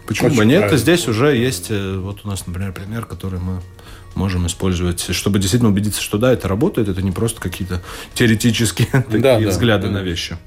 Почему 0.07 0.27
Очень 0.27 0.38
бы 0.38 0.45
нет? 0.45 0.59
Правильно. 0.59 0.77
Здесь 0.77 1.07
уже 1.07 1.35
есть, 1.35 1.67
э, 1.69 1.97
вот 1.97 2.21
у 2.23 2.27
нас, 2.27 2.45
например, 2.45 2.73
пример, 2.73 3.05
который 3.05 3.39
мы 3.39 3.61
можем 4.15 4.45
использовать, 4.47 5.13
чтобы 5.15 5.39
действительно 5.39 5.71
убедиться, 5.71 6.01
что 6.01 6.17
да, 6.17 6.33
это 6.33 6.47
работает, 6.47 6.89
это 6.89 7.01
не 7.01 7.11
просто 7.11 7.39
какие-то 7.39 7.81
теоретические 8.13 8.88
такие 8.91 9.21
да, 9.21 9.38
взгляды 9.39 9.88
да. 9.88 9.93
на 9.93 10.01
вещи. 10.01 10.38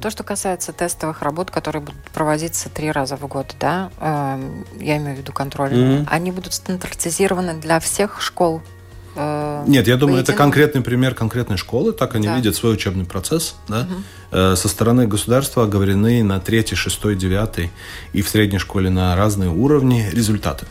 То, 0.00 0.10
что 0.10 0.22
касается 0.22 0.72
тестовых 0.72 1.22
работ, 1.22 1.50
которые 1.50 1.82
будут 1.82 2.00
проводиться 2.12 2.68
три 2.68 2.92
раза 2.92 3.16
в 3.16 3.26
год, 3.26 3.54
да, 3.58 3.90
э, 3.98 4.50
я 4.80 4.98
имею 4.98 5.16
в 5.16 5.20
виду 5.20 5.32
контрольные, 5.32 6.00
mm-hmm. 6.00 6.08
они 6.10 6.32
будут 6.32 6.52
стандартизированы 6.52 7.54
для 7.54 7.80
всех 7.80 8.20
школ. 8.20 8.60
Э, 9.16 9.64
Нет, 9.66 9.88
я 9.88 9.96
думаю, 9.96 10.20
это 10.20 10.34
конкретный 10.34 10.82
пример 10.82 11.14
конкретной 11.14 11.56
школы, 11.56 11.92
так 11.92 12.14
они 12.14 12.26
да. 12.26 12.36
видят 12.36 12.54
свой 12.54 12.74
учебный 12.74 13.06
процесс, 13.06 13.56
да. 13.68 13.80
Угу. 13.80 13.94
Э, 14.32 14.56
со 14.56 14.68
стороны 14.68 15.06
государства 15.06 15.64
оговорены 15.64 16.22
на 16.22 16.40
третий, 16.40 16.74
шестой, 16.74 17.16
девятый 17.16 17.70
и 18.12 18.20
в 18.20 18.28
средней 18.28 18.58
школе 18.58 18.90
на 18.90 19.16
разные 19.16 19.48
уровни 19.48 20.10
результаты. 20.12 20.66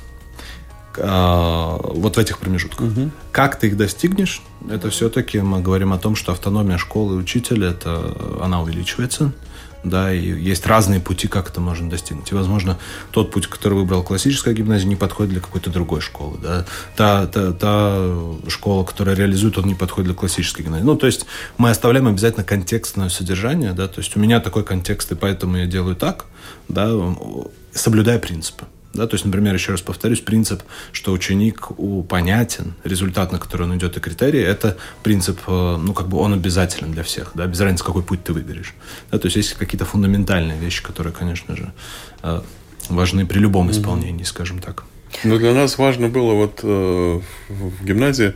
А, 1.02 1.78
вот 1.82 2.16
в 2.16 2.20
этих 2.20 2.38
промежутках. 2.40 2.88
Угу. 2.88 3.12
Как 3.32 3.60
ты 3.60 3.68
их 3.68 3.78
достигнешь, 3.78 4.42
это 4.70 4.90
все-таки 4.90 5.42
мы 5.42 5.62
говорим 5.62 5.94
о 5.94 5.98
том, 5.98 6.16
что 6.16 6.32
автономия 6.32 6.78
школы 6.78 7.16
и 7.16 7.18
учителя, 7.18 7.70
это, 7.70 8.16
она 8.42 8.62
увеличивается, 8.62 9.34
да, 9.86 10.12
и 10.12 10.20
есть 10.20 10.66
разные 10.66 11.00
пути, 11.00 11.28
как 11.28 11.50
это 11.50 11.62
можно 11.62 11.90
достигнуть. 11.90 12.32
И, 12.32 12.36
возможно, 12.36 12.78
тот 13.12 13.32
путь, 13.32 13.48
который 13.48 13.76
выбрал 13.76 14.04
классическая 14.04 14.54
гимназия, 14.54 14.88
не 14.88 14.96
подходит 14.96 15.34
для 15.34 15.42
какой-то 15.42 15.70
другой 15.70 16.02
школы, 16.02 16.38
да. 16.42 16.66
Та, 16.96 17.28
та, 17.28 17.54
та 17.54 18.16
школа, 18.48 18.84
которая 18.84 19.16
реализует, 19.16 19.58
он 19.58 19.66
не 19.66 19.76
подходит 19.76 20.08
для 20.08 20.16
классической 20.16 20.64
гимназии. 20.64 20.84
Ну, 20.84 20.96
то 20.96 21.06
есть 21.06 21.26
мы 21.58 21.70
оставляем 21.70 22.08
обязательно 22.08 22.44
контекстное 22.44 23.10
содержание, 23.10 23.74
да, 23.74 23.88
то 23.88 24.02
есть 24.02 24.18
у 24.18 24.20
меня 24.20 24.40
такой 24.40 24.64
контекст, 24.64 25.12
и 25.12 25.16
поэтому 25.16 25.58
я 25.58 25.68
делаю 25.68 25.96
так, 25.96 26.26
да, 26.68 26.92
соблюдая 27.72 28.20
принципы. 28.20 28.66
Да, 28.96 29.08
то 29.08 29.16
есть, 29.16 29.26
например, 29.26 29.54
еще 29.54 29.72
раз 29.74 29.82
повторюсь, 29.82 30.22
принцип, 30.22 30.64
что 30.94 31.12
ученик 31.12 31.68
понятен, 32.08 32.76
результат, 32.86 33.32
на 33.32 33.40
который 33.40 33.64
он 33.64 33.78
идет, 33.78 33.98
и 33.98 34.00
критерии, 34.00 34.42
это 34.42 34.78
принцип, 35.04 35.40
э, 35.48 35.78
ну, 35.78 35.94
как 35.94 36.08
бы 36.08 36.18
он 36.18 36.34
обязателен 36.34 36.92
для 36.92 37.04
всех, 37.04 37.32
да, 37.36 37.46
без 37.46 37.60
разницы, 37.60 37.84
какой 37.84 38.04
путь 38.04 38.24
ты 38.24 38.32
выберешь. 38.32 38.74
Да, 39.12 39.20
то 39.20 39.26
есть, 39.26 39.36
есть 39.36 39.54
какие-то 39.54 39.86
фундаментальные 39.86 40.58
вещи, 40.58 40.82
которые, 40.82 41.12
конечно 41.12 41.58
же, 41.58 41.74
э, 42.24 42.42
важны 42.90 43.26
при 43.26 43.40
любом 43.40 43.70
исполнении, 43.70 44.24
скажем 44.24 44.60
так. 44.60 44.86
Но 45.24 45.38
для 45.38 45.54
нас 45.54 45.78
важно 45.78 46.08
было 46.08 46.34
вот 46.34 46.62
э, 46.64 47.22
в 47.50 47.86
гимназии, 47.86 48.34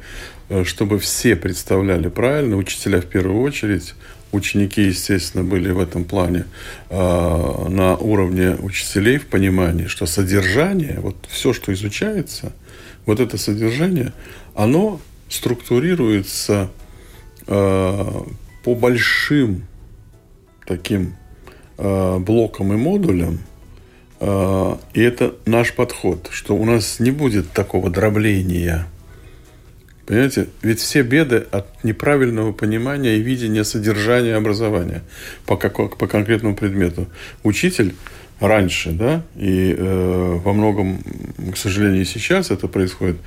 чтобы 0.63 0.99
все 0.99 1.35
представляли 1.35 2.07
правильно, 2.07 2.57
учителя 2.57 3.01
в 3.01 3.05
первую 3.05 3.41
очередь, 3.41 3.93
ученики, 4.31 4.83
естественно, 4.83 5.43
были 5.43 5.71
в 5.71 5.79
этом 5.79 6.03
плане 6.03 6.45
э, 6.89 7.67
на 7.69 7.95
уровне 7.97 8.55
учителей 8.55 9.17
в 9.17 9.27
понимании, 9.27 9.87
что 9.87 10.05
содержание, 10.05 10.99
вот 10.99 11.15
все, 11.29 11.53
что 11.53 11.73
изучается, 11.73 12.53
вот 13.05 13.19
это 13.19 13.37
содержание, 13.37 14.13
оно 14.55 14.99
структурируется 15.29 16.69
э, 17.47 18.21
по 18.63 18.75
большим 18.75 19.63
таким 20.65 21.15
э, 21.77 22.17
блокам 22.19 22.73
и 22.73 22.75
модулям, 22.75 23.39
э, 24.19 24.75
и 24.93 25.01
это 25.01 25.35
наш 25.45 25.73
подход, 25.73 26.29
что 26.31 26.55
у 26.55 26.65
нас 26.65 26.99
не 26.99 27.11
будет 27.11 27.51
такого 27.51 27.89
дробления– 27.89 28.87
Понимаете? 30.09 30.47
Ведь 30.63 30.79
все 30.79 31.03
беды 31.03 31.45
от 31.51 31.83
неправильного 31.83 32.51
понимания 32.51 33.17
и 33.17 33.21
видения 33.21 33.63
содержания 33.63 34.35
образования 34.35 35.03
по, 35.45 35.55
как, 35.55 35.97
по 35.97 36.07
конкретному 36.07 36.55
предмету. 36.55 37.07
Учитель 37.43 37.93
раньше, 38.39 38.89
да, 38.89 39.21
и 39.35 39.75
э, 39.77 40.39
во 40.43 40.53
многом, 40.53 41.03
к 41.53 41.57
сожалению, 41.57 42.05
сейчас 42.05 42.49
это 42.49 42.67
происходит, 42.67 43.17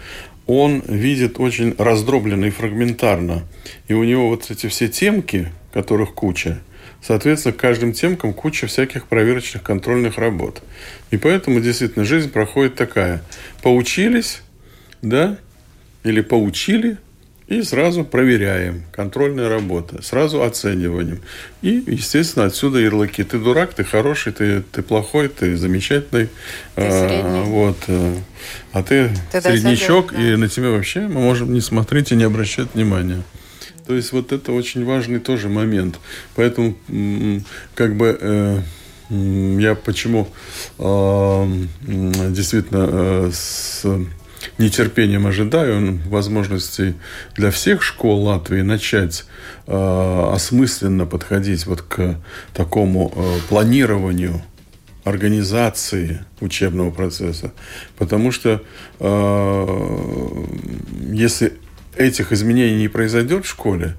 он 0.49 0.81
видит 0.81 1.39
очень 1.39 1.73
раздробленно 1.79 2.47
и 2.47 2.51
фрагментарно. 2.51 3.45
И 3.87 3.95
у 3.95 4.03
него 4.03 4.29
вот 4.29 4.51
эти 4.51 4.67
все 4.67 4.89
темки, 4.89 5.53
которых 5.73 6.15
куча, 6.15 6.59
соответственно, 7.01 7.53
к 7.53 7.59
каждым 7.59 7.93
темкам 7.93 8.35
куча 8.35 8.67
всяких 8.67 9.07
проверочных 9.07 9.63
контрольных 9.63 10.19
работ. 10.19 10.65
И 11.13 11.17
поэтому 11.17 11.61
действительно 11.61 12.05
жизнь 12.05 12.33
проходит 12.33 12.75
такая. 12.75 13.23
Поучились, 13.63 14.43
да, 15.01 15.39
или 16.05 16.21
поучили, 16.21 16.99
и 17.49 17.63
сразу 17.63 18.05
проверяем. 18.05 18.83
Контрольная 18.93 19.49
работа. 19.49 20.01
Сразу 20.03 20.43
оцениваем. 20.43 21.21
И, 21.61 21.83
естественно, 21.87 22.47
отсюда 22.47 22.79
ярлыки. 22.79 23.25
Ты 23.25 23.39
дурак, 23.39 23.75
ты 23.75 23.85
хороший, 23.85 24.33
ты, 24.33 24.63
ты 24.63 24.83
плохой, 24.83 25.29
ты 25.29 25.57
замечательный. 25.57 26.29
Ты 26.77 26.83
а, 26.83 27.45
вот. 27.45 27.77
Э, 27.89 28.17
а 28.73 28.83
ты, 28.83 29.11
ты 29.31 29.43
среднячок, 29.43 30.13
да. 30.13 30.23
и 30.23 30.37
на 30.37 30.49
тебя 30.49 30.71
вообще 30.71 31.01
мы 31.01 31.21
можем 31.21 31.53
не 31.53 31.61
смотреть 31.61 32.13
и 32.13 32.17
не 32.17 32.25
обращать 32.25 32.69
внимания. 32.75 33.23
То 33.87 33.95
есть 33.95 34.13
вот 34.13 34.33
это 34.33 34.53
очень 34.53 34.85
важный 34.85 35.19
тоже 35.19 35.49
момент. 35.49 35.99
Поэтому 36.35 36.77
как 37.75 37.97
бы 37.97 38.17
э, 38.19 38.61
я 39.11 39.75
почему 39.75 40.29
э, 40.79 41.47
действительно 41.83 42.89
э, 42.91 43.31
с 43.33 43.85
нетерпением 44.59 45.27
ожидаю 45.27 46.01
возможности 46.07 46.95
для 47.35 47.51
всех 47.51 47.83
школ 47.83 48.25
Латвии 48.25 48.63
начать 48.63 49.25
э, 49.67 50.31
осмысленно 50.33 51.07
подходить 51.07 51.67
вот 51.67 51.83
к 51.83 52.17
такому 52.55 53.13
э, 53.15 53.39
планированию 53.49 54.43
организации 55.05 56.25
учебного 56.41 56.91
процесса. 56.91 57.53
Потому 57.97 58.31
что 58.31 58.63
э, 59.01 60.45
если 61.11 61.55
этих 61.97 62.33
изменений 62.33 62.77
не 62.77 62.89
произойдет 62.89 63.45
в 63.45 63.49
школе, 63.49 63.97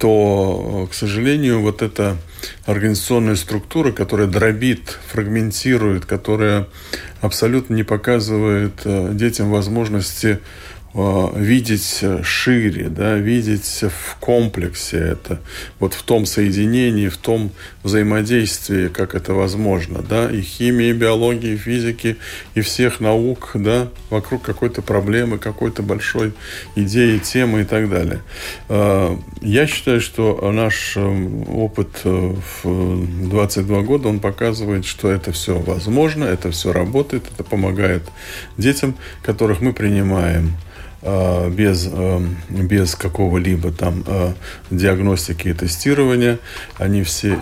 то, 0.00 0.88
к 0.90 0.94
сожалению, 0.94 1.60
вот 1.60 1.82
эта 1.82 2.16
организационная 2.64 3.36
структура, 3.36 3.92
которая 3.92 4.26
дробит, 4.26 4.98
фрагментирует, 5.06 6.06
которая 6.06 6.66
абсолютно 7.20 7.74
не 7.74 7.82
показывает 7.82 8.80
э, 8.84 9.10
детям 9.12 9.50
возможности 9.50 10.40
Э, 10.92 11.28
видеть 11.36 12.02
шире, 12.24 12.88
да, 12.88 13.14
видеть 13.14 13.84
в 13.84 14.16
комплексе 14.18 14.98
это, 14.98 15.40
вот 15.78 15.94
в 15.94 16.02
том 16.02 16.26
соединении, 16.26 17.06
в 17.06 17.16
том 17.16 17.52
взаимодействии, 17.82 18.88
как 18.88 19.14
это 19.14 19.32
возможно, 19.32 20.02
да, 20.02 20.30
и 20.30 20.42
химии, 20.42 20.88
и 20.88 20.92
биологии, 20.92 21.52
и 21.52 21.56
физики, 21.56 22.16
и 22.54 22.60
всех 22.60 23.00
наук, 23.00 23.52
да, 23.54 23.88
вокруг 24.10 24.42
какой-то 24.42 24.82
проблемы, 24.82 25.38
какой-то 25.38 25.82
большой 25.82 26.32
идеи, 26.76 27.18
темы 27.18 27.62
и 27.62 27.64
так 27.64 27.88
далее. 27.88 28.20
Э, 28.68 29.16
я 29.40 29.66
считаю, 29.66 30.00
что 30.00 30.50
наш 30.52 30.96
э, 30.96 31.00
опыт 31.48 32.04
в 32.04 33.28
22 33.28 33.82
года, 33.82 34.08
он 34.08 34.20
показывает, 34.20 34.84
что 34.84 35.10
это 35.10 35.32
все 35.32 35.58
возможно, 35.58 36.24
это 36.24 36.50
все 36.50 36.72
работает, 36.72 37.24
это 37.32 37.44
помогает 37.44 38.02
детям, 38.56 38.94
которых 39.22 39.60
мы 39.60 39.72
принимаем 39.72 40.52
Э, 40.60 40.79
без, 41.02 41.88
э, 41.90 42.20
без 42.50 42.94
какого-либо 42.94 43.72
там 43.72 44.04
э, 44.06 44.32
диагностики 44.70 45.48
и 45.48 45.54
тестирования. 45.54 46.38
Они 46.76 47.02
все 47.02 47.38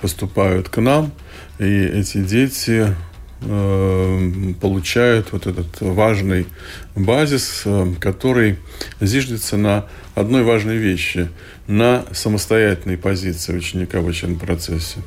поступают 0.00 0.68
к 0.68 0.78
нам, 0.78 1.12
и 1.58 1.64
эти 1.64 2.18
дети 2.18 2.94
получают 3.40 5.30
вот 5.30 5.46
этот 5.46 5.80
важный 5.80 6.48
базис, 6.96 7.62
который 8.00 8.58
зиждется 9.00 9.56
на 9.56 9.86
одной 10.16 10.42
важной 10.42 10.76
вещи, 10.76 11.28
на 11.68 12.04
самостоятельной 12.10 12.98
позиции 12.98 13.56
ученика 13.56 14.00
в 14.00 14.06
учебном 14.06 14.40
процессе. 14.40 14.98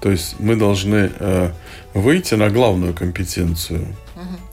То 0.00 0.12
есть 0.12 0.36
мы 0.38 0.54
должны 0.54 1.10
выйти 1.92 2.34
на 2.34 2.50
главную 2.50 2.94
компетенцию– 2.94 3.88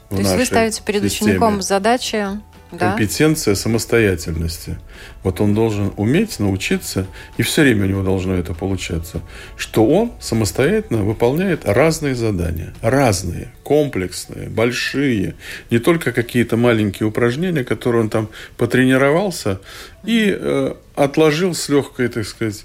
то 0.09 0.17
есть 0.17 0.35
вы 0.35 0.45
ставите 0.45 0.81
перед 0.83 1.03
системе. 1.03 1.31
учеником 1.31 1.61
задачи 1.61 2.39
да? 2.71 2.91
компетенция 2.91 3.55
самостоятельности. 3.55 4.77
Вот 5.23 5.41
он 5.41 5.53
должен 5.53 5.91
уметь 5.97 6.39
научиться, 6.39 7.05
и 7.37 7.43
все 7.43 7.63
время 7.63 7.85
у 7.85 7.87
него 7.87 8.03
должно 8.03 8.35
это 8.35 8.53
получаться, 8.53 9.21
что 9.57 9.85
он 9.85 10.13
самостоятельно 10.19 11.03
выполняет 11.03 11.65
разные 11.65 12.15
задания. 12.15 12.73
Разные, 12.81 13.51
комплексные, 13.63 14.49
большие. 14.49 15.35
Не 15.69 15.79
только 15.79 16.13
какие-то 16.13 16.55
маленькие 16.55 17.07
упражнения, 17.07 17.63
которые 17.63 18.03
он 18.03 18.09
там 18.09 18.29
потренировался 18.57 19.59
и 20.03 20.33
э, 20.37 20.73
отложил 20.95 21.53
с 21.53 21.67
легкой, 21.69 22.07
так 22.07 22.25
сказать, 22.25 22.63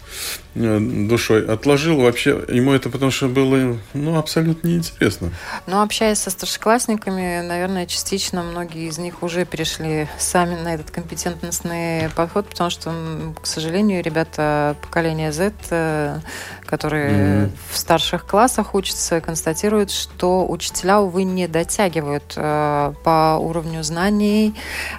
э, 0.54 0.78
душой. 0.80 1.46
Отложил 1.46 2.00
вообще, 2.00 2.44
ему 2.48 2.72
это 2.72 2.90
потому 2.90 3.10
что 3.10 3.28
было 3.28 3.76
ну, 3.92 4.16
абсолютно 4.16 4.68
неинтересно. 4.68 5.32
Ну, 5.66 5.82
общаясь 5.82 6.18
со 6.18 6.30
старшеклассниками, 6.30 7.46
наверное, 7.46 7.86
частично 7.86 8.42
многие 8.42 8.88
из 8.88 8.98
них 8.98 9.22
уже 9.22 9.44
перешли 9.44 10.08
сами 10.18 10.54
на 10.54 10.74
этот 10.74 10.90
компетентностный 10.90 12.08
подход, 12.14 12.43
потому 12.44 12.70
что, 12.70 12.92
к 13.40 13.46
сожалению, 13.46 14.02
ребята 14.02 14.76
поколения 14.82 15.32
Z, 15.32 15.52
э, 15.70 16.18
которые 16.66 17.12
mm-hmm. 17.12 17.50
в 17.72 17.76
старших 17.76 18.26
классах 18.26 18.74
учатся, 18.74 19.20
констатируют, 19.20 19.90
что 19.90 20.46
учителя, 20.48 21.00
увы, 21.00 21.24
не 21.24 21.48
дотягивают 21.48 22.34
э, 22.36 22.92
по 23.02 23.38
уровню 23.40 23.82
знаний, 23.82 24.54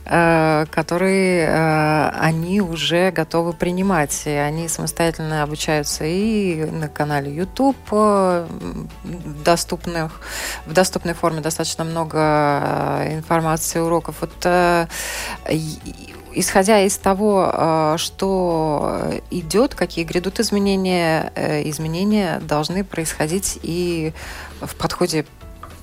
которые 0.05 1.49
они 2.12 2.62
уже 2.62 3.12
готовы 3.12 3.36
готовы 3.36 3.53
принимать. 3.53 4.21
И 4.25 4.29
они 4.29 4.67
самостоятельно 4.67 5.43
обучаются 5.43 6.05
и 6.05 6.65
на 6.65 6.88
канале 6.88 7.34
YouTube 7.34 7.75
э, 7.91 8.47
доступных, 9.43 10.21
в 10.65 10.73
доступной 10.73 11.13
форме 11.13 11.41
достаточно 11.41 11.84
много 11.84 12.17
э, 12.17 13.15
информации, 13.17 13.79
уроков. 13.79 14.15
Вот 14.21 14.45
э, 14.45 14.88
исходя 16.36 16.82
из 16.82 16.98
того, 16.98 17.95
что 17.98 19.21
идет, 19.32 19.76
какие 19.76 20.06
грядут 20.06 20.39
изменения, 20.39 21.32
изменения 21.65 22.39
должны 22.39 22.84
происходить 22.84 23.60
и 23.63 24.13
в 24.62 24.76
подходе 24.76 25.26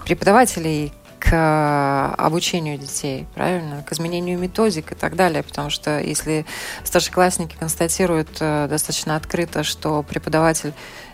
преподавателей 0.04 0.92
к 1.22 2.14
обучению 2.18 2.78
детей, 2.78 3.28
правильно, 3.34 3.84
к 3.84 3.92
изменению 3.92 4.38
методик 4.40 4.90
и 4.90 4.94
так 4.96 5.14
далее, 5.14 5.44
потому 5.44 5.70
что 5.70 6.00
если 6.00 6.44
старшеклассники 6.82 7.56
констатируют 7.56 8.38
э, 8.40 8.66
достаточно 8.68 9.14
открыто, 9.14 9.62
что 9.62 10.02
преподаватель 10.02 10.72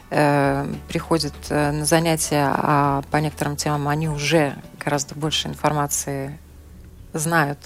э, 0.09 0.67
приходит 0.89 1.35
э, 1.51 1.73
на 1.73 1.85
занятия, 1.85 2.51
а 2.51 3.03
по 3.11 3.19
некоторым 3.19 3.57
темам 3.57 3.87
они 3.89 4.09
уже 4.09 4.55
гораздо 4.83 5.15
больше 5.15 5.49
информации 5.49 6.39
знают, 7.13 7.59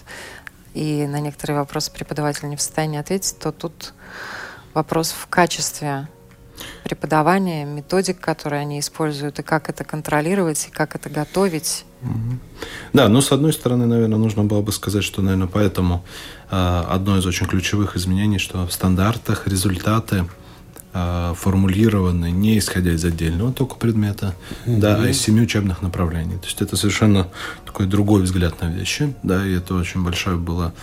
и 0.74 1.06
на 1.06 1.20
некоторые 1.20 1.58
вопросы 1.58 1.92
преподаватель 1.92 2.48
не 2.48 2.56
в 2.56 2.62
состоянии 2.62 2.98
ответить, 2.98 3.38
то 3.38 3.52
тут 3.52 3.94
вопрос 4.74 5.10
в 5.10 5.26
качестве 5.28 6.08
преподавания, 6.84 7.64
методик, 7.64 8.20
которые 8.20 8.60
они 8.60 8.80
используют, 8.80 9.38
и 9.38 9.42
как 9.42 9.68
это 9.68 9.84
контролировать, 9.84 10.68
и 10.68 10.70
как 10.70 10.94
это 10.94 11.08
готовить. 11.10 11.84
Да, 12.92 13.08
но 13.08 13.20
с 13.20 13.32
одной 13.32 13.52
стороны, 13.52 13.86
наверное, 13.86 14.18
нужно 14.18 14.44
было 14.44 14.60
бы 14.60 14.72
сказать, 14.72 15.04
что, 15.04 15.22
наверное, 15.22 15.46
поэтому 15.46 16.04
э, 16.50 16.84
одно 16.88 17.16
из 17.18 17.26
очень 17.26 17.46
ключевых 17.46 17.96
изменений, 17.96 18.38
что 18.38 18.66
в 18.66 18.72
стандартах 18.72 19.46
результаты 19.46 20.24
формулированы 20.92 22.30
не 22.30 22.58
исходя 22.58 22.92
из 22.92 23.04
отдельного 23.04 23.52
только 23.52 23.76
предмета, 23.76 24.34
mm-hmm. 24.66 24.78
да, 24.78 25.02
а 25.02 25.08
из 25.08 25.20
семи 25.20 25.40
учебных 25.40 25.80
направлений. 25.80 26.36
То 26.36 26.46
есть 26.46 26.60
это 26.60 26.76
совершенно 26.76 27.28
такой 27.64 27.86
другой 27.86 28.22
взгляд 28.22 28.60
на 28.60 28.66
вещи, 28.66 29.14
да, 29.22 29.46
и 29.46 29.52
это 29.54 29.74
очень 29.74 30.04
большое 30.04 30.36
было 30.36 30.74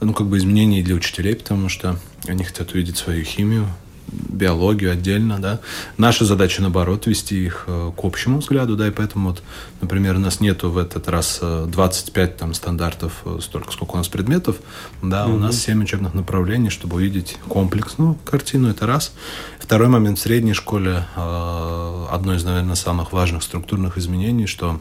ну, 0.00 0.12
как 0.12 0.26
бы 0.26 0.38
изменение 0.38 0.82
для 0.82 0.94
учителей, 0.94 1.36
потому 1.36 1.68
что 1.68 1.98
они 2.26 2.44
хотят 2.44 2.72
увидеть 2.72 2.96
свою 2.96 3.24
химию, 3.24 3.68
биологию 4.06 4.92
отдельно, 4.92 5.38
да. 5.38 5.60
Наша 5.96 6.24
задача, 6.24 6.62
наоборот, 6.62 7.06
вести 7.06 7.44
их 7.44 7.64
э, 7.66 7.92
к 7.96 8.04
общему 8.04 8.38
взгляду, 8.38 8.76
да, 8.76 8.88
и 8.88 8.90
поэтому 8.90 9.30
вот, 9.30 9.42
например, 9.80 10.16
у 10.16 10.18
нас 10.18 10.40
нету 10.40 10.70
в 10.70 10.78
этот 10.78 11.08
раз 11.08 11.40
25 11.40 12.30
э, 12.30 12.32
там 12.32 12.54
стандартов, 12.54 13.22
э, 13.24 13.38
столько, 13.40 13.72
сколько 13.72 13.92
у 13.92 13.96
нас 13.96 14.08
предметов, 14.08 14.56
да, 15.02 15.26
угу. 15.26 15.36
у 15.36 15.38
нас 15.38 15.56
7 15.56 15.82
учебных 15.82 16.14
направлений, 16.14 16.70
чтобы 16.70 16.96
увидеть 16.96 17.36
комплексную 17.48 18.16
картину, 18.24 18.68
это 18.68 18.86
раз. 18.86 19.12
Второй 19.58 19.88
момент 19.88 20.18
в 20.18 20.22
средней 20.22 20.52
школе, 20.52 21.06
одно 21.16 22.34
из, 22.34 22.44
наверное, 22.44 22.74
самых 22.74 23.12
важных 23.12 23.42
структурных 23.42 23.96
изменений, 23.96 24.46
что 24.46 24.78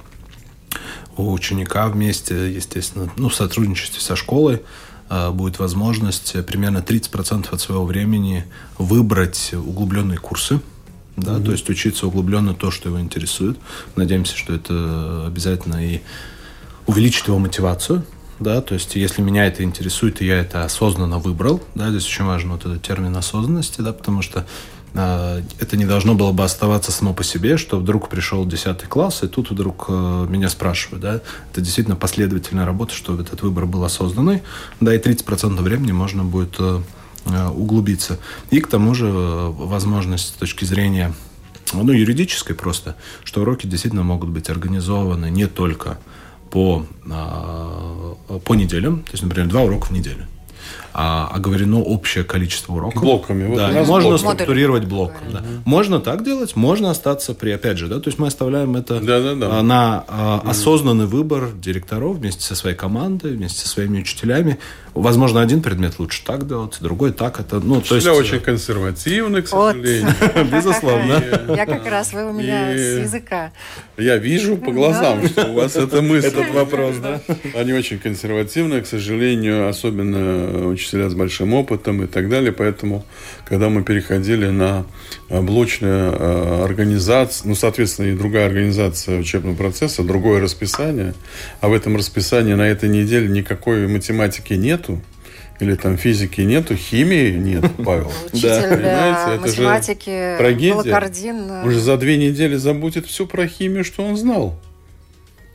у 1.15 1.31
ученика 1.31 1.87
вместе, 1.87 2.51
естественно, 2.51 3.09
ну, 3.15 3.29
в 3.29 3.35
сотрудничестве 3.35 4.01
со 4.01 4.15
школой, 4.15 4.61
будет 5.33 5.59
возможность 5.59 6.35
примерно 6.45 6.79
30% 6.79 7.47
от 7.51 7.61
своего 7.61 7.85
времени 7.85 8.45
выбрать 8.77 9.53
углубленные 9.53 10.17
курсы, 10.17 10.59
да, 11.15 11.33
mm-hmm. 11.33 11.45
то 11.45 11.51
есть 11.51 11.69
учиться 11.69 12.07
углубленно 12.07 12.53
то, 12.53 12.71
что 12.71 12.89
его 12.89 12.99
интересует. 12.99 13.57
Надеемся, 13.95 14.35
что 14.35 14.53
это 14.53 15.25
обязательно 15.27 15.85
и 15.85 16.01
увеличит 16.87 17.27
его 17.27 17.39
мотивацию, 17.39 18.03
да, 18.39 18.61
то 18.61 18.73
есть 18.73 18.95
если 18.95 19.21
меня 19.21 19.45
это 19.45 19.63
интересует, 19.63 20.21
и 20.21 20.25
я 20.25 20.39
это 20.39 20.63
осознанно 20.63 21.19
выбрал, 21.19 21.61
да, 21.75 21.89
здесь 21.91 22.05
очень 22.05 22.25
важен 22.25 22.51
вот 22.51 22.65
этот 22.65 22.81
термин 22.81 23.15
осознанности, 23.15 23.81
да, 23.81 23.93
потому 23.93 24.21
что 24.21 24.45
это 24.95 25.75
не 25.75 25.85
должно 25.85 26.13
было 26.13 26.31
бы 26.31 26.43
оставаться 26.43 26.91
само 26.91 27.13
по 27.13 27.23
себе, 27.23 27.57
что 27.57 27.79
вдруг 27.79 28.09
пришел 28.09 28.45
10 28.45 28.83
класс, 28.83 29.23
и 29.23 29.27
тут 29.27 29.49
вдруг 29.49 29.85
э, 29.89 30.27
меня 30.29 30.49
спрашивают. 30.49 31.01
Да? 31.01 31.21
Это 31.51 31.61
действительно 31.61 31.95
последовательная 31.95 32.65
работа, 32.65 32.93
что 32.93 33.19
этот 33.19 33.41
выбор 33.41 33.65
был 33.65 33.83
осознанный. 33.83 34.43
Да, 34.79 34.93
и 34.93 34.99
30% 34.99 35.59
времени 35.61 35.91
можно 35.91 36.23
будет 36.23 36.55
э, 36.59 36.81
э, 37.25 37.47
углубиться. 37.47 38.19
И 38.51 38.59
к 38.59 38.67
тому 38.67 38.93
же 38.93 39.09
возможность 39.09 40.27
с 40.27 40.31
точки 40.31 40.65
зрения 40.65 41.13
ну, 41.73 41.91
юридической 41.91 42.53
просто, 42.53 42.95
что 43.23 43.41
уроки 43.41 43.65
действительно 43.65 44.03
могут 44.03 44.29
быть 44.29 44.49
организованы 44.49 45.31
не 45.31 45.47
только 45.47 45.97
по, 46.51 46.85
а, 47.09 48.15
по 48.45 48.53
неделям, 48.53 48.99
то 48.99 49.11
есть, 49.13 49.23
например, 49.23 49.49
два 49.49 49.61
урока 49.63 49.87
в 49.87 49.91
неделю 49.91 50.27
а, 50.93 51.29
оговорено 51.33 51.81
общее 51.81 52.23
количество 52.23 52.73
уроков. 52.73 53.01
Блоками. 53.01 53.47
Вот 53.47 53.57
да, 53.57 53.83
можно 53.83 54.09
блок. 54.09 54.19
структурировать 54.19 54.85
блоком. 54.85 55.31
Да. 55.31 55.43
Можно 55.65 55.99
так 55.99 56.23
делать, 56.23 56.55
можно 56.55 56.91
остаться 56.91 57.33
при, 57.33 57.51
опять 57.51 57.77
же, 57.77 57.87
да, 57.87 57.99
то 57.99 58.09
есть 58.09 58.19
мы 58.19 58.27
оставляем 58.27 58.75
это 58.75 58.99
да, 58.99 59.19
да, 59.19 59.35
да. 59.35 59.61
на 59.63 60.03
а, 60.07 60.41
осознанный 60.45 61.05
выбор 61.05 61.49
директоров 61.53 62.17
вместе 62.17 62.43
со 62.43 62.55
своей 62.55 62.75
командой, 62.75 63.33
вместе 63.33 63.61
со 63.61 63.67
своими 63.67 64.01
учителями. 64.01 64.59
Возможно, 64.93 65.41
один 65.41 65.63
предмет 65.63 65.97
лучше 65.97 66.23
так 66.23 66.47
делать, 66.47 66.77
другой 66.79 67.11
так. 67.11 67.39
Это, 67.39 67.59
ну, 67.59 67.81
то 67.81 67.95
есть... 67.95 68.05
очень 68.05 68.39
консервативны, 68.39 69.41
к 69.41 69.47
сожалению. 69.47 70.13
Безусловно. 70.51 71.23
Я 71.55 71.65
как 71.65 71.87
раз, 71.87 72.13
вы 72.13 72.29
у 72.29 72.33
меня 72.33 72.77
с 72.77 72.99
языка. 73.01 73.51
Я 73.97 74.17
вижу 74.17 74.57
по 74.57 74.71
глазам, 74.71 75.27
что 75.27 75.47
у 75.47 75.53
вас 75.53 75.75
это 75.75 76.03
мысль. 76.03 76.27
Этот 76.27 76.51
вопрос, 76.53 76.97
да? 76.97 77.21
Они 77.55 77.73
очень 77.73 77.97
консервативные, 77.97 78.81
к 78.81 78.87
сожалению, 78.87 79.67
особенно 79.67 80.52
учителя 80.53 81.09
с 81.09 81.13
большим 81.13 81.53
опытом 81.53 82.03
и 82.03 82.07
так 82.07 82.29
далее. 82.29 82.51
Поэтому, 82.51 83.05
когда 83.45 83.69
мы 83.69 83.83
переходили 83.83 84.47
на 84.47 84.85
блочную 85.29 86.13
э, 86.13 86.63
организацию, 86.63 87.49
ну, 87.49 87.55
соответственно, 87.55 88.07
и 88.07 88.15
другая 88.15 88.47
организация 88.47 89.19
учебного 89.19 89.55
процесса, 89.55 90.03
другое 90.03 90.41
расписание, 90.41 91.13
а 91.61 91.69
в 91.69 91.73
этом 91.73 91.95
расписании 91.95 92.53
на 92.53 92.67
этой 92.67 92.89
неделе 92.89 93.27
никакой 93.27 93.87
математики 93.87 94.53
нету, 94.53 95.01
или 95.59 95.75
там 95.75 95.97
физики 95.97 96.41
нету, 96.41 96.75
химии 96.75 97.31
нет, 97.31 97.63
Павел. 97.85 98.11
Учитель 98.31 98.81
да, 98.81 99.37
математики, 99.41 100.35
трагедия. 100.37 100.91
Уже 101.65 101.79
за 101.79 101.97
две 101.97 102.17
недели 102.17 102.55
забудет 102.55 103.05
все 103.05 103.25
про 103.25 103.47
химию, 103.47 103.83
что 103.83 104.03
он 104.03 104.17
знал. 104.17 104.59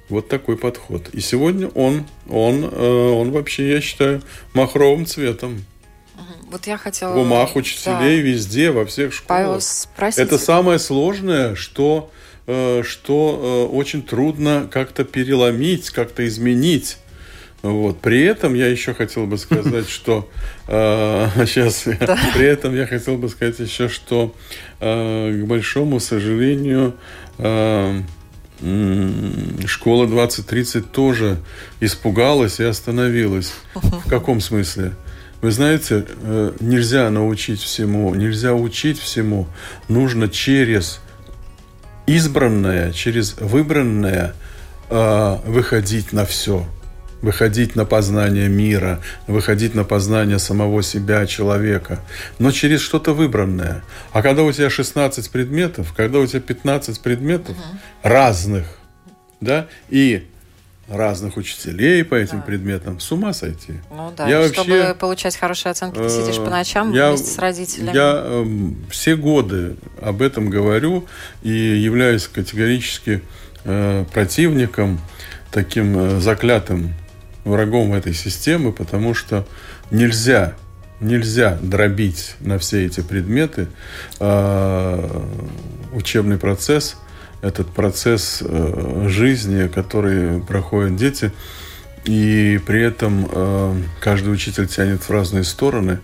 Вот 0.08 0.28
такой 0.28 0.56
подход. 0.56 1.08
И 1.12 1.20
сегодня 1.20 1.68
он, 1.68 2.06
он, 2.28 2.64
э, 2.64 3.10
он 3.10 3.30
вообще, 3.30 3.70
я 3.70 3.80
считаю, 3.80 4.22
махровым 4.54 5.04
цветом. 5.04 5.64
Вот 6.50 6.66
я 6.66 6.78
хотела... 6.78 7.14
В 7.14 7.18
умах 7.18 7.56
учителей 7.56 8.22
да. 8.22 8.28
везде, 8.28 8.70
во 8.70 8.86
всех 8.86 9.12
школах. 9.12 9.28
Павел, 9.28 9.60
спросите. 9.60 10.22
Это 10.22 10.38
самое 10.38 10.78
сложное, 10.78 11.54
что, 11.54 12.10
э, 12.46 12.82
что 12.84 13.68
э, 13.70 13.74
очень 13.74 14.02
трудно 14.02 14.68
как-то 14.70 15.04
переломить, 15.04 15.90
как-то 15.90 16.26
изменить. 16.26 16.96
Вот. 17.62 18.00
При 18.00 18.22
этом 18.22 18.54
я 18.54 18.68
еще 18.68 18.94
хотел 18.94 19.26
бы 19.26 19.36
сказать, 19.36 19.88
что 19.90 20.28
э, 20.68 21.28
сейчас 21.46 21.82
при 21.82 22.46
этом 22.46 22.74
я 22.74 22.86
хотел 22.86 23.18
бы 23.18 23.28
сказать 23.28 23.58
еще, 23.58 23.88
что 23.88 24.34
э, 24.80 25.42
к 25.42 25.46
большому 25.46 26.00
сожалению 26.00 26.94
э, 27.36 28.00
школа 29.66 30.06
2030 30.06 30.90
тоже 30.90 31.38
испугалась 31.80 32.60
и 32.60 32.64
остановилась. 32.64 33.52
В 33.74 34.08
каком 34.08 34.40
смысле? 34.40 34.94
Вы 35.40 35.52
знаете, 35.52 36.04
э, 36.08 36.52
нельзя 36.58 37.08
научить 37.10 37.60
всему, 37.60 38.12
нельзя 38.14 38.54
учить 38.54 38.98
всему. 38.98 39.46
Нужно 39.88 40.28
через 40.28 41.00
избранное, 42.06 42.92
через 42.92 43.36
выбранное 43.38 44.34
э, 44.90 45.36
выходить 45.46 46.12
на 46.12 46.26
все 46.26 46.66
выходить 47.22 47.76
на 47.76 47.84
познание 47.84 48.48
мира, 48.48 49.00
выходить 49.26 49.74
на 49.74 49.84
познание 49.84 50.38
самого 50.38 50.82
себя, 50.82 51.26
человека, 51.26 52.00
но 52.38 52.50
через 52.52 52.80
что-то 52.80 53.12
выбранное. 53.12 53.82
А 54.12 54.22
когда 54.22 54.42
у 54.42 54.52
тебя 54.52 54.70
16 54.70 55.30
предметов, 55.30 55.92
когда 55.96 56.18
у 56.18 56.26
тебя 56.26 56.40
15 56.40 57.00
предметов 57.00 57.56
угу. 57.56 57.78
разных, 58.02 58.66
да, 59.40 59.66
и 59.88 60.26
разных 60.88 61.36
учителей 61.36 62.02
по 62.02 62.14
этим 62.14 62.38
да. 62.38 62.44
предметам, 62.44 62.98
с 62.98 63.12
ума 63.12 63.34
сойти. 63.34 63.74
Ну 63.90 64.12
да, 64.16 64.26
я 64.26 64.48
чтобы 64.48 64.78
вообще, 64.78 64.94
получать 64.94 65.36
хорошие 65.36 65.72
оценки, 65.72 65.98
ты 65.98 66.08
сидишь 66.08 66.36
по 66.36 66.50
ночам 66.50 66.92
я, 66.92 67.10
вместе 67.10 67.30
с 67.30 67.38
родителями. 67.38 67.94
Я 67.94 68.22
э, 68.24 68.46
все 68.90 69.14
годы 69.14 69.76
об 70.00 70.22
этом 70.22 70.48
говорю 70.48 71.06
и 71.42 71.50
являюсь 71.50 72.26
категорически 72.26 73.22
э, 73.64 74.04
противником, 74.12 74.98
таким 75.50 75.98
э, 75.98 76.20
заклятым 76.20 76.94
врагом 77.44 77.94
этой 77.94 78.14
системы, 78.14 78.72
потому 78.72 79.14
что 79.14 79.46
нельзя, 79.90 80.54
нельзя 81.00 81.58
дробить 81.62 82.36
на 82.40 82.58
все 82.58 82.86
эти 82.86 83.00
предметы 83.00 83.68
э, 84.20 85.22
учебный 85.92 86.38
процесс, 86.38 86.96
этот 87.40 87.68
процесс 87.68 88.42
э, 88.42 89.06
жизни, 89.08 89.68
который 89.68 90.40
проходят 90.40 90.96
дети, 90.96 91.32
и 92.04 92.60
при 92.66 92.82
этом 92.82 93.28
э, 93.30 93.82
каждый 94.00 94.32
учитель 94.32 94.66
тянет 94.66 95.02
в 95.02 95.10
разные 95.10 95.44
стороны. 95.44 96.00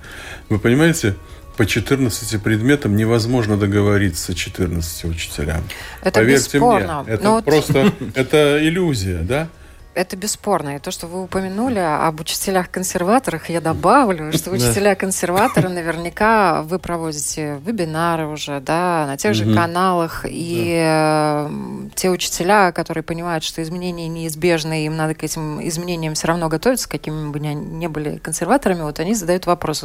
Вы 0.49 0.59
понимаете, 0.59 1.15
по 1.57 1.67
14 1.67 2.43
предметам 2.43 2.97
невозможно 2.97 3.57
договориться 3.57 4.35
14 4.35 5.05
учителям. 5.05 5.63
Это 6.03 6.21
Поверьте 6.21 6.59
бесспорно. 6.59 7.03
мне, 7.03 7.15
это 7.15 7.25
Но... 7.25 7.43
просто 7.43 7.93
это 8.15 8.59
иллюзия, 8.61 9.19
да? 9.19 9.49
Это 9.95 10.17
бесспорно. 10.17 10.77
И 10.77 10.79
то, 10.81 10.91
что 10.91 11.07
вы 11.07 11.23
упомянули 11.23 11.79
об 11.79 12.21
учителях-консерваторах, 12.21 13.49
я 13.49 13.61
добавлю, 13.61 14.33
что 14.37 14.51
учителя-консерваторы 14.51 15.69
наверняка 15.69 16.63
вы 16.63 16.79
проводите 16.79 17.61
вебинары 17.65 18.27
уже, 18.27 18.61
да, 18.61 19.07
на 19.07 19.17
тех 19.17 19.35
же 19.35 19.55
каналах, 19.55 20.25
и 20.29 20.77
э, 20.83 21.51
те 21.95 22.11
учителя, 22.11 22.73
которые 22.73 23.05
понимают, 23.05 23.45
что 23.45 23.63
изменения 23.63 24.09
неизбежны, 24.09 24.87
им 24.87 24.97
надо 24.97 25.15
к 25.15 25.23
этим 25.23 25.67
изменениям 25.67 26.15
все 26.15 26.29
равно 26.29 26.49
готовиться, 26.49 26.89
какими 26.89 27.31
бы 27.31 27.39
они 27.39 27.55
ни 27.55 27.87
были 27.87 28.19
консерваторами, 28.19 28.83
вот 28.83 28.99
они 28.99 29.15
задают 29.15 29.47
вопрос, 29.47 29.85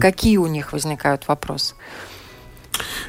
какие 0.00 0.38
у 0.38 0.46
них 0.46 0.72
возникают 0.72 1.28
вопросы? 1.28 1.74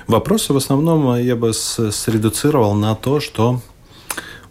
Вопросы 0.08 0.54
в 0.54 0.58
основном 0.58 1.16
я 1.18 1.36
бы 1.36 1.54
средуцировал 1.54 2.74
на 2.74 2.96
то, 2.96 3.20
что 3.20 3.62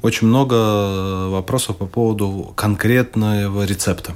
очень 0.02 0.28
много 0.28 1.28
вопросов 1.28 1.76
по 1.76 1.86
поводу 1.86 2.52
конкретного 2.56 3.64
рецепта. 3.64 4.14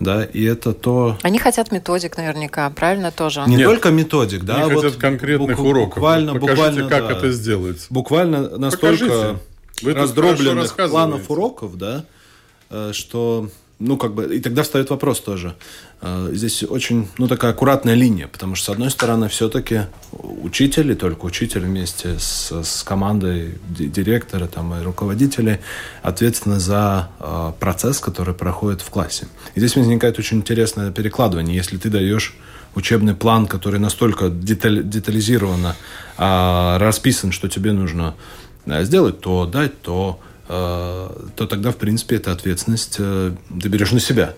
Да, 0.00 0.24
и 0.24 0.42
это 0.42 0.72
то... 0.72 1.18
Они 1.22 1.38
хотят 1.38 1.70
методик 1.70 2.16
наверняка, 2.16 2.68
правильно 2.70 3.12
тоже? 3.12 3.44
Не 3.46 3.56
Нет, 3.56 3.66
только 3.66 3.90
методик, 3.90 4.42
да. 4.42 4.56
Они 4.56 4.74
вот 4.74 4.84
хотят 4.84 4.98
конкретных 4.98 5.56
бук- 5.56 5.68
уроков. 5.68 5.94
Буквально, 5.94 6.34
Покажите, 6.34 6.52
буквально, 6.56 6.88
как 6.88 7.08
да, 7.08 7.12
это 7.16 7.32
сделать. 7.32 7.86
Буквально 7.90 8.58
настолько 8.58 9.40
Вы 9.82 9.94
раздробленных 9.94 10.74
планов 10.74 11.30
уроков, 11.30 11.78
да, 11.78 12.04
э, 12.70 12.90
что 12.92 13.48
ну, 13.78 13.96
как 13.96 14.14
бы, 14.14 14.36
и 14.36 14.40
тогда 14.40 14.62
встает 14.62 14.90
вопрос 14.90 15.20
тоже. 15.20 15.54
А, 16.00 16.30
здесь 16.32 16.62
очень, 16.62 17.08
ну, 17.18 17.26
такая 17.26 17.50
аккуратная 17.50 17.94
линия, 17.94 18.28
потому 18.28 18.54
что, 18.54 18.66
с 18.66 18.68
одной 18.74 18.90
стороны, 18.90 19.28
все-таки 19.28 19.82
учитель, 20.12 20.92
и 20.92 20.94
только 20.94 21.24
учитель 21.24 21.62
вместе 21.62 22.18
с, 22.18 22.52
с 22.52 22.82
командой 22.84 23.58
директора 23.68 24.46
там, 24.46 24.74
и 24.74 24.82
руководителей 24.82 25.58
ответственны 26.02 26.60
за 26.60 27.10
э, 27.18 27.52
процесс, 27.58 27.98
который 27.98 28.34
проходит 28.34 28.80
в 28.80 28.90
классе. 28.90 29.26
И 29.54 29.60
здесь 29.60 29.74
возникает 29.76 30.18
очень 30.18 30.38
интересное 30.38 30.92
перекладывание. 30.92 31.56
Если 31.56 31.76
ты 31.76 31.90
даешь 31.90 32.36
учебный 32.76 33.14
план, 33.14 33.46
который 33.46 33.80
настолько 33.80 34.28
деталь, 34.28 34.84
детализированно 34.84 35.74
э, 36.16 36.76
расписан, 36.78 37.32
что 37.32 37.48
тебе 37.48 37.72
нужно 37.72 38.14
сделать 38.66 39.20
то, 39.20 39.46
дать 39.46 39.82
то, 39.82 40.20
Э, 40.20 40.33
то 40.46 41.46
тогда, 41.48 41.70
в 41.70 41.76
принципе, 41.76 42.16
эта 42.16 42.32
ответственность 42.32 42.96
э, 42.98 43.34
ты 43.60 43.68
берешь 43.68 43.92
на 43.92 44.00
себя. 44.00 44.34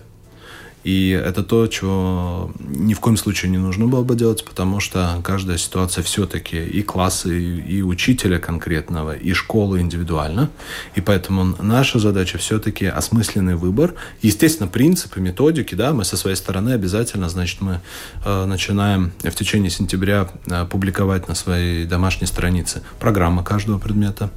И 0.87 1.09
это 1.09 1.43
то, 1.43 1.67
чего 1.67 2.49
ни 2.59 2.93
в 2.93 3.01
коем 3.01 3.17
случае 3.17 3.51
не 3.51 3.57
нужно 3.57 3.87
было 3.87 4.03
бы 4.03 4.15
делать, 4.15 4.45
потому 4.45 4.79
что 4.79 5.19
каждая 5.21 5.57
ситуация 5.57 6.01
все-таки 6.01 6.63
и 6.63 6.81
классы, 6.81 7.37
и, 7.41 7.79
и 7.79 7.81
учителя 7.81 8.39
конкретного, 8.39 9.13
и 9.13 9.33
школы 9.33 9.81
индивидуально. 9.81 10.49
И 10.95 11.01
поэтому 11.01 11.57
наша 11.61 11.99
задача 11.99 12.37
все-таки 12.37 12.85
осмысленный 12.85 13.55
выбор. 13.55 13.95
Естественно, 14.21 14.69
принципы, 14.69 15.19
методики, 15.19 15.75
да, 15.75 15.91
мы 15.91 16.05
со 16.05 16.15
своей 16.15 16.37
стороны 16.37 16.69
обязательно, 16.69 17.27
значит, 17.27 17.59
мы 17.59 17.81
э, 18.23 18.45
начинаем 18.45 19.11
в 19.23 19.35
течение 19.35 19.69
сентября 19.69 20.29
э, 20.45 20.65
публиковать 20.69 21.27
на 21.27 21.35
своей 21.35 21.83
домашней 21.83 22.27
странице 22.27 22.81
программы 22.97 23.43
каждого 23.43 23.77
предмета 23.77 24.29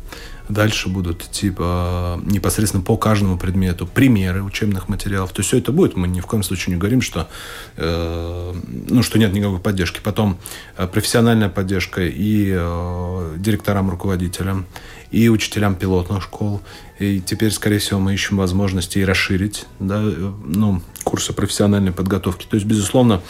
Дальше 0.50 0.88
будут 0.88 1.24
идти 1.24 1.50
по, 1.50 2.20
непосредственно 2.24 2.82
по 2.82 2.96
каждому 2.96 3.38
предмету 3.38 3.86
примеры 3.86 4.42
учебных 4.42 4.88
материалов. 4.88 5.32
То 5.32 5.40
есть 5.40 5.48
все 5.48 5.58
это 5.58 5.70
будет. 5.70 5.96
Мы 5.96 6.08
ни 6.08 6.20
в 6.20 6.26
коем 6.26 6.42
случае 6.42 6.74
не 6.74 6.80
говорим, 6.80 7.02
что, 7.02 7.28
э, 7.76 8.54
ну, 8.88 9.02
что 9.02 9.18
нет 9.18 9.32
никакой 9.32 9.60
поддержки. 9.60 10.00
Потом 10.02 10.38
э, 10.76 10.88
профессиональная 10.88 11.48
поддержка 11.48 12.02
и 12.02 12.52
э, 12.52 13.36
директорам, 13.38 13.90
руководителям, 13.90 14.66
и 15.12 15.28
учителям 15.28 15.76
пилотных 15.76 16.22
школ. 16.22 16.60
И 16.98 17.20
теперь, 17.20 17.52
скорее 17.52 17.78
всего, 17.78 18.00
мы 18.00 18.14
ищем 18.14 18.36
возможности 18.36 18.98
и 18.98 19.04
расширить 19.04 19.66
да, 19.78 20.00
э, 20.02 20.32
ну, 20.44 20.82
курсы 21.04 21.32
профессиональной 21.32 21.92
подготовки. 21.92 22.44
То 22.50 22.56
есть, 22.56 22.66
безусловно, 22.66 23.22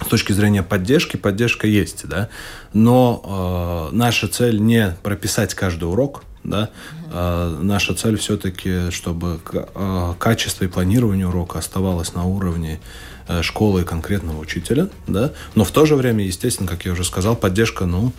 с 0.00 0.06
точки 0.06 0.32
зрения 0.32 0.62
поддержки, 0.62 1.16
поддержка 1.16 1.66
есть, 1.66 2.06
да, 2.06 2.28
но 2.72 3.90
э, 3.90 3.96
наша 3.96 4.28
цель 4.28 4.60
не 4.60 4.96
прописать 5.02 5.54
каждый 5.54 5.84
урок, 5.84 6.22
да, 6.44 6.70
а 7.10 7.58
наша 7.60 7.94
цель 7.94 8.16
все-таки, 8.16 8.90
чтобы 8.90 9.40
а, 9.74 10.14
качество 10.18 10.64
и 10.64 10.68
планирование 10.68 11.26
урока 11.26 11.58
оставалось 11.58 12.14
на 12.14 12.24
уровне 12.24 12.80
э, 13.28 13.42
школы 13.42 13.82
и 13.82 13.84
конкретного 13.84 14.38
учителя, 14.38 14.88
да, 15.06 15.32
но 15.54 15.64
в 15.64 15.70
то 15.70 15.86
же 15.86 15.96
время, 15.96 16.24
естественно, 16.24 16.68
как 16.68 16.84
я 16.84 16.92
уже 16.92 17.04
сказал, 17.04 17.34
поддержка, 17.34 17.86
ну, 17.86 18.12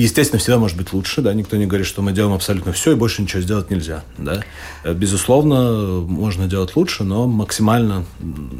естественно, 0.00 0.38
всегда 0.38 0.58
может 0.58 0.76
быть 0.76 0.92
лучше, 0.92 1.22
да, 1.22 1.32
никто 1.34 1.56
не 1.56 1.66
говорит, 1.66 1.86
что 1.86 2.02
мы 2.02 2.12
делаем 2.12 2.34
абсолютно 2.34 2.72
все 2.72 2.92
и 2.92 2.94
больше 2.94 3.22
ничего 3.22 3.40
сделать 3.42 3.70
нельзя, 3.70 4.04
да. 4.16 4.42
Э, 4.84 4.94
безусловно, 4.94 6.00
можно 6.00 6.46
делать 6.46 6.76
лучше, 6.76 7.04
но 7.04 7.26
максимально 7.26 8.04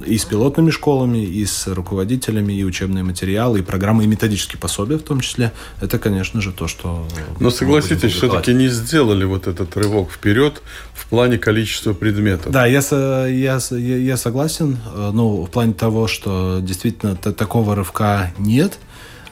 и 0.06 0.16
с 0.16 0.24
пилотными 0.24 0.70
школами, 0.70 1.18
и 1.18 1.44
с 1.44 1.66
руководителями, 1.66 2.52
и 2.52 2.64
учебные 2.64 3.04
материалы, 3.04 3.60
и 3.60 3.62
программы, 3.62 4.04
и 4.04 4.06
методические 4.06 4.58
пособия 4.60 4.98
в 4.98 5.02
том 5.02 5.20
числе, 5.20 5.52
это, 5.80 5.98
конечно 5.98 6.40
же, 6.40 6.52
то, 6.52 6.68
что... 6.68 7.06
Но 7.40 7.50
согласитесь, 7.50 8.12
все-таки 8.12 8.52
не 8.54 8.68
сделали 8.68 9.24
вот 9.24 9.46
этот 9.46 9.76
рывок 9.76 10.10
вперед 10.10 10.62
в 10.94 11.06
плане 11.06 11.38
количества 11.38 11.92
предметов. 11.92 12.52
Да, 12.52 12.66
я, 12.66 12.80
я, 13.26 13.58
я, 13.70 13.96
я 13.96 14.16
согласен, 14.16 14.78
э, 14.94 15.10
ну, 15.12 15.44
в 15.44 15.50
плане 15.50 15.72
того, 15.72 16.08
что 16.08 16.58
действительно 16.60 17.16
такого 17.16 17.74
рывка 17.74 18.32
нет, 18.38 18.78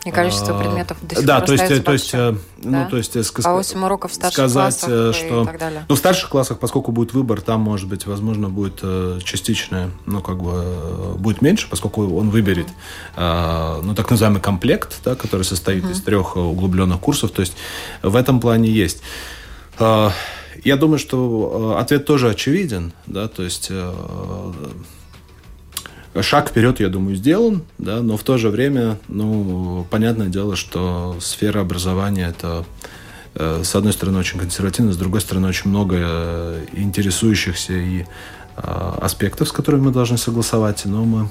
и 0.07 0.13
количество 0.13 0.55
а, 0.55 0.59
предметов 0.59 0.99
до 1.03 1.17
сих 1.17 1.27
да, 1.27 1.39
пор 1.41 1.47
то 1.47 1.53
есть, 1.53 1.85
то 1.85 1.93
есть, 1.93 2.15
э, 2.15 2.35
ну, 2.63 2.71
да? 2.71 2.85
то 2.87 2.97
есть, 2.97 3.17
а 3.45 3.53
8 3.53 3.85
уроков 3.85 4.13
в 4.13 4.15
старших 4.15 4.35
сказать, 4.35 4.81
классах 4.81 4.89
э, 4.89 5.13
что, 5.13 5.43
и 5.43 5.47
так 5.47 5.59
далее. 5.59 5.85
Ну, 5.89 5.95
в 5.95 5.99
старших 5.99 6.29
классах, 6.31 6.59
поскольку 6.61 6.93
будет 6.93 7.13
выбор, 7.13 7.41
там, 7.41 7.61
может 7.61 7.89
быть, 7.89 8.07
возможно, 8.07 8.49
будет 8.49 8.79
э, 8.83 9.19
частичное, 9.25 9.91
ну, 10.07 10.23
как 10.23 10.41
бы, 10.41 11.17
будет 11.19 11.43
меньше, 11.43 11.69
поскольку 11.69 12.03
он 12.17 12.31
выберет, 12.31 12.69
mm-hmm. 13.17 13.83
ну, 13.83 13.95
так 13.95 14.09
называемый 14.11 14.41
комплект, 14.41 15.01
да, 15.05 15.17
который 15.17 15.43
состоит 15.43 15.85
mm-hmm. 15.85 15.93
из 15.93 16.03
трех 16.03 16.37
углубленных 16.37 17.01
курсов, 17.01 17.33
то 17.33 17.41
есть 17.41 17.57
в 18.03 18.15
этом 18.15 18.41
плане 18.41 18.71
есть. 18.71 19.03
Я 19.79 20.77
думаю, 20.77 20.99
что 20.99 21.77
ответ 21.79 22.07
тоже 22.07 22.31
очевиден, 22.31 22.93
да, 23.07 23.29
то 23.29 23.43
есть 23.43 23.71
шаг 26.23 26.51
вперед, 26.51 26.81
я 26.81 26.89
думаю, 26.89 27.17
сделан, 27.17 27.63
да, 27.79 28.03
но 28.03 28.17
в 28.17 28.23
то 28.23 28.39
же 28.39 28.49
время, 28.51 28.99
ну, 29.09 29.87
понятное 29.91 30.29
дело, 30.29 30.57
что 30.57 31.17
сфера 31.21 31.61
образования 31.61 32.29
это 32.29 32.65
э, 33.35 33.63
с 33.65 33.75
одной 33.75 33.93
стороны 33.93 34.19
очень 34.19 34.39
консервативно, 34.39 34.93
с 34.93 34.97
другой 34.97 35.21
стороны 35.21 35.49
очень 35.49 35.71
много 35.71 35.97
э, 35.99 36.65
интересующихся 36.73 37.73
и 37.75 38.05
аспектов, 38.57 39.49
с 39.49 39.53
которыми 39.53 39.83
мы 39.83 39.91
должны 39.91 40.17
согласовать, 40.17 40.85
но 40.87 41.05
мы, 41.05 41.29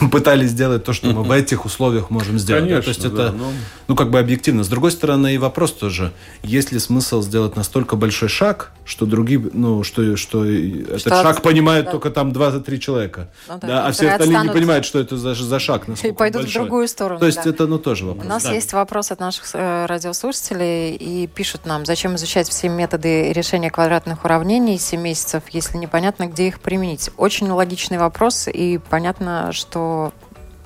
пытались 0.10 0.50
сделать 0.50 0.84
то, 0.84 0.92
что 0.92 1.08
мы 1.08 1.22
в 1.22 1.30
этих 1.30 1.64
условиях 1.64 2.10
можем 2.10 2.38
сделать. 2.38 2.64
Конечно, 2.64 2.80
да? 2.80 2.84
То 2.84 2.88
есть 2.88 3.02
да, 3.02 3.08
это, 3.08 3.32
но... 3.32 3.52
ну, 3.88 3.96
как 3.96 4.10
бы 4.10 4.18
объективно. 4.18 4.64
С 4.64 4.68
другой 4.68 4.90
стороны, 4.90 5.34
и 5.34 5.38
вопрос 5.38 5.72
тоже, 5.72 6.12
есть 6.42 6.72
ли 6.72 6.78
смысл 6.78 7.22
сделать 7.22 7.56
настолько 7.56 7.96
большой 7.96 8.28
шаг, 8.28 8.72
что 8.84 9.06
другие, 9.06 9.40
ну, 9.52 9.82
что, 9.82 10.16
что, 10.16 10.44
этот 10.44 11.04
шаг 11.06 11.42
понимают 11.42 11.86
да. 11.86 11.92
только 11.92 12.10
там 12.10 12.32
2-3 12.32 12.78
человека, 12.78 13.28
ну, 13.48 13.58
да, 13.60 13.66
да, 13.66 13.86
а 13.86 13.92
все 13.92 14.10
остальные 14.10 14.42
не 14.42 14.50
понимают, 14.50 14.84
что 14.84 14.98
это 14.98 15.16
за, 15.16 15.34
за 15.34 15.58
шаг. 15.58 15.88
И 15.88 16.12
пойдут 16.12 16.42
большой. 16.42 16.62
в 16.62 16.64
другую 16.64 16.88
сторону. 16.88 17.20
То 17.20 17.26
есть 17.26 17.42
да. 17.44 17.50
это, 17.50 17.66
ну, 17.66 17.78
тоже 17.78 18.04
вопрос. 18.06 18.24
У 18.24 18.28
нас 18.28 18.44
да. 18.44 18.52
есть 18.52 18.72
вопрос 18.72 19.10
от 19.10 19.20
наших 19.20 19.44
э, 19.54 19.86
радиослушателей, 19.86 20.96
и 20.96 21.26
пишут 21.26 21.66
нам, 21.66 21.86
зачем 21.86 22.16
изучать 22.16 22.48
все 22.48 22.68
методы 22.68 23.32
решения 23.32 23.70
квадратных 23.70 24.24
уравнений 24.24 24.78
7 24.78 25.00
месяцев, 25.00 25.42
если 25.50 25.78
непонятно, 25.78 26.26
где 26.26 26.48
их 26.48 26.57
применить. 26.62 27.10
Очень 27.16 27.48
логичный 27.50 27.98
вопрос, 27.98 28.48
и 28.48 28.78
понятно, 28.90 29.52
что 29.52 30.12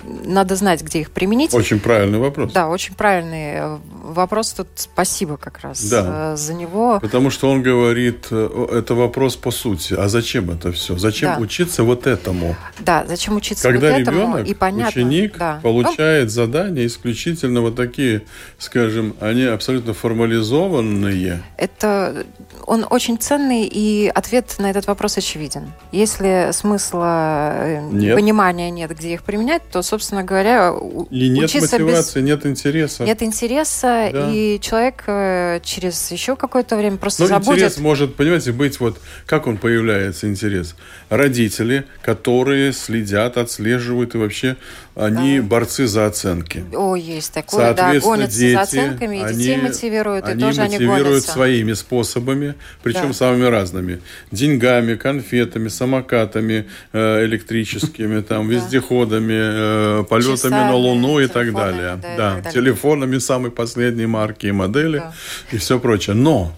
надо 0.03 0.55
знать, 0.55 0.81
где 0.81 1.01
их 1.01 1.11
применить. 1.11 1.53
Очень 1.53 1.79
правильный 1.79 2.19
вопрос. 2.19 2.51
Да, 2.51 2.67
очень 2.67 2.93
правильный 2.95 3.79
вопрос. 4.03 4.53
Тут 4.53 4.67
спасибо 4.75 5.37
как 5.37 5.59
раз 5.59 5.83
да. 5.89 6.33
Э, 6.33 6.37
за 6.37 6.53
него. 6.53 6.99
Потому 6.99 7.29
что 7.29 7.49
он 7.49 7.61
говорит, 7.61 8.27
э, 8.31 8.67
это 8.79 8.95
вопрос 8.95 9.35
по 9.35 9.51
сути. 9.51 9.93
А 9.93 10.07
зачем 10.07 10.51
это 10.51 10.71
все? 10.71 10.97
Зачем 10.97 11.35
да. 11.35 11.41
учиться 11.41 11.83
вот 11.83 12.07
этому? 12.07 12.55
Да, 12.79 13.05
зачем 13.07 13.35
учиться 13.35 13.67
Когда 13.67 13.91
вот 13.91 13.99
этому? 13.99 14.33
Когда 14.33 14.49
и 14.49 14.53
понятно, 14.53 15.01
ученик 15.01 15.37
да. 15.37 15.59
получает 15.63 16.25
ну, 16.25 16.29
задания 16.29 16.85
исключительно 16.85 17.61
вот 17.61 17.75
такие, 17.75 18.23
скажем, 18.57 19.15
они 19.19 19.43
абсолютно 19.43 19.93
формализованные. 19.93 21.43
Это 21.57 22.25
он 22.65 22.85
очень 22.89 23.17
ценный, 23.17 23.67
и 23.69 24.11
ответ 24.13 24.55
на 24.57 24.69
этот 24.69 24.87
вопрос 24.87 25.17
очевиден. 25.17 25.71
Если 25.91 26.49
смысла 26.51 27.53
э, 27.55 27.89
нет. 27.91 28.15
понимания 28.15 28.69
нет, 28.69 28.91
где 28.91 29.13
их 29.13 29.23
применять, 29.23 29.61
то 29.71 29.81
собственно 29.93 30.23
говоря, 30.23 30.73
и 31.11 31.29
нет 31.29 31.53
мотивации, 31.53 32.19
без... 32.19 32.25
нет 32.25 32.45
интереса. 32.47 33.03
Нет 33.03 33.21
интереса, 33.21 34.09
да. 34.11 34.31
и 34.33 34.59
человек 34.59 35.03
э, 35.05 35.59
через 35.63 36.09
еще 36.09 36.35
какое-то 36.35 36.75
время 36.77 36.97
просто 36.97 37.21
Но 37.21 37.29
ну, 37.29 37.35
забудет. 37.35 37.59
интерес 37.59 37.77
может, 37.77 38.15
понимаете, 38.15 38.53
быть 38.53 38.79
вот, 38.79 38.99
как 39.27 39.45
он 39.45 39.57
появляется, 39.57 40.27
интерес. 40.27 40.75
Родители, 41.09 41.85
которые 42.01 42.73
следят, 42.73 43.37
отслеживают, 43.37 44.15
и 44.15 44.17
вообще 44.17 44.57
они 44.95 45.39
да. 45.39 45.45
борцы 45.45 45.87
за 45.87 46.05
оценки. 46.05 46.63
О, 46.73 46.95
есть 46.95 47.33
такое, 47.33 47.73
да, 47.73 47.99
гонятся 47.99 48.39
дети, 48.39 48.53
за 48.53 48.61
оценками, 48.61 49.17
и 49.17 49.21
они, 49.21 49.37
детей 49.37 49.57
мотивируют, 49.57 50.25
они 50.25 50.37
и 50.37 50.45
тоже 50.45 50.61
мотивируют 50.61 50.99
они 50.99 51.09
гонятся. 51.09 51.31
своими 51.31 51.73
способами, 51.73 52.55
причем 52.83 53.07
да. 53.07 53.13
самыми 53.13 53.45
разными. 53.45 54.01
Деньгами, 54.31 54.95
конфетами, 54.95 55.67
самокатами 55.67 56.67
э, 56.91 57.25
электрическими, 57.25 58.21
там, 58.27 58.47
вездеходами, 58.47 60.01
э, 60.01 60.03
полетами 60.03 60.53
на 60.53 60.75
Луну 60.75 61.19
и 61.19 61.27
так 61.27 61.53
далее. 61.53 61.99
Да, 62.17 62.41
телефонами 62.51 63.17
самой 63.17 63.51
последней 63.51 64.05
марки 64.05 64.47
и 64.47 64.51
модели 64.51 65.01
и 65.51 65.57
все 65.57 65.79
прочее. 65.79 66.15
Но 66.15 66.53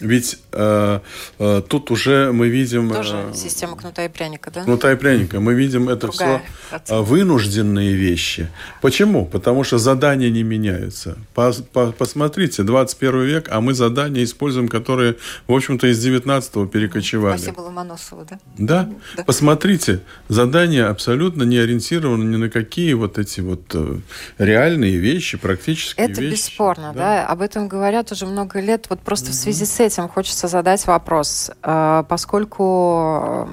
ведь 0.00 0.38
э, 0.52 1.00
э, 1.38 1.62
тут 1.68 1.90
уже 1.90 2.32
мы 2.32 2.48
видим... 2.48 2.90
Тоже 2.90 3.30
э, 3.30 3.34
система 3.34 3.76
кнута 3.76 4.04
и 4.04 4.08
пряника, 4.08 4.50
да? 4.50 4.64
Кнута 4.64 4.92
и 4.92 4.96
пряника. 4.96 5.40
Мы 5.40 5.54
видим 5.54 5.88
это 5.88 6.08
Другая 6.08 6.42
все 6.68 6.74
оценка. 6.76 7.02
вынужденные 7.02 7.92
вещи. 7.92 8.48
Почему? 8.80 9.26
Потому 9.26 9.62
что 9.62 9.78
задания 9.78 10.30
не 10.30 10.42
меняются. 10.42 11.18
По, 11.34 11.52
по, 11.72 11.92
посмотрите, 11.92 12.62
21 12.62 13.22
век, 13.24 13.48
а 13.50 13.60
мы 13.60 13.74
задания 13.74 14.24
используем, 14.24 14.68
которые, 14.68 15.16
в 15.46 15.52
общем-то, 15.52 15.86
из 15.86 16.04
19-го 16.04 16.66
перекочевали. 16.66 17.36
Спасибо 17.36 17.60
Ломоносову, 17.60 18.26
да? 18.28 18.38
Да? 18.56 18.90
да? 19.16 19.24
Посмотрите, 19.24 20.00
задания 20.28 20.88
абсолютно 20.88 21.42
не 21.42 21.58
ориентированы 21.58 22.24
ни 22.24 22.36
на 22.36 22.48
какие 22.48 22.94
вот 22.94 23.18
эти 23.18 23.40
вот 23.40 23.62
э, 23.74 23.98
реальные 24.38 24.96
вещи, 24.96 25.36
практические 25.36 26.06
это 26.06 26.22
вещи. 26.22 26.32
Это 26.32 26.50
бесспорно, 26.50 26.92
да? 26.94 27.00
да? 27.00 27.26
Об 27.26 27.42
этом 27.42 27.68
говорят 27.68 28.10
уже 28.12 28.24
много 28.24 28.60
лет. 28.60 28.86
Вот 28.88 29.00
просто 29.00 29.28
mm-hmm. 29.28 29.32
в 29.32 29.34
связи 29.34 29.64
с 29.66 29.80
этим 29.80 29.89
этим 29.90 30.08
хочется 30.08 30.48
задать 30.48 30.86
вопрос, 30.86 31.50
э, 31.62 32.04
поскольку 32.08 33.48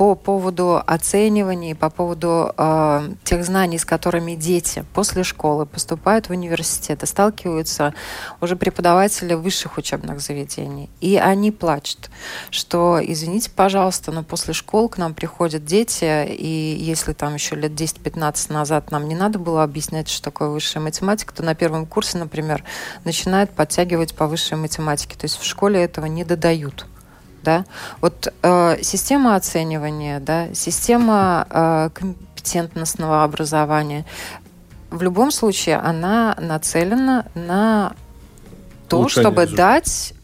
по 0.00 0.14
поводу 0.14 0.82
оцениваний, 0.86 1.74
по 1.74 1.90
поводу 1.90 2.54
э, 2.56 3.10
тех 3.22 3.44
знаний, 3.44 3.76
с 3.76 3.84
которыми 3.84 4.34
дети 4.34 4.82
после 4.94 5.24
школы 5.24 5.66
поступают 5.66 6.28
в 6.28 6.30
университет 6.30 7.02
и 7.02 7.06
сталкиваются 7.06 7.92
уже 8.40 8.56
преподаватели 8.56 9.34
высших 9.34 9.76
учебных 9.76 10.22
заведений. 10.22 10.88
И 11.02 11.18
они 11.18 11.50
плачут, 11.50 12.08
что, 12.50 12.98
извините, 13.02 13.50
пожалуйста, 13.50 14.10
но 14.10 14.22
после 14.22 14.54
школ 14.54 14.88
к 14.88 14.96
нам 14.96 15.12
приходят 15.12 15.66
дети, 15.66 16.26
и 16.26 16.78
если 16.80 17.12
там 17.12 17.34
еще 17.34 17.54
лет 17.54 17.72
10-15 17.72 18.50
назад 18.54 18.90
нам 18.90 19.06
не 19.06 19.14
надо 19.14 19.38
было 19.38 19.62
объяснять, 19.62 20.08
что 20.08 20.22
такое 20.22 20.48
высшая 20.48 20.80
математика, 20.80 21.34
то 21.34 21.42
на 21.42 21.54
первом 21.54 21.84
курсе, 21.84 22.16
например, 22.16 22.64
начинают 23.04 23.50
подтягивать 23.50 24.14
по 24.14 24.26
высшей 24.26 24.56
математике. 24.56 25.18
То 25.18 25.26
есть 25.26 25.38
в 25.38 25.44
школе 25.44 25.84
этого 25.84 26.06
не 26.06 26.24
додают 26.24 26.86
да, 27.42 27.64
вот 28.00 28.32
э, 28.42 28.82
система 28.82 29.36
оценивания, 29.36 30.20
да, 30.20 30.52
система 30.54 31.46
э, 31.50 31.90
компетентностного 31.94 33.24
образования, 33.24 34.04
в 34.90 35.02
любом 35.02 35.30
случае 35.30 35.76
она 35.76 36.36
нацелена 36.40 37.26
на 37.34 37.92
то, 38.88 38.98
Улучшение 38.98 39.30
чтобы 39.30 39.42
результата. 39.42 39.72
дать 39.74 40.14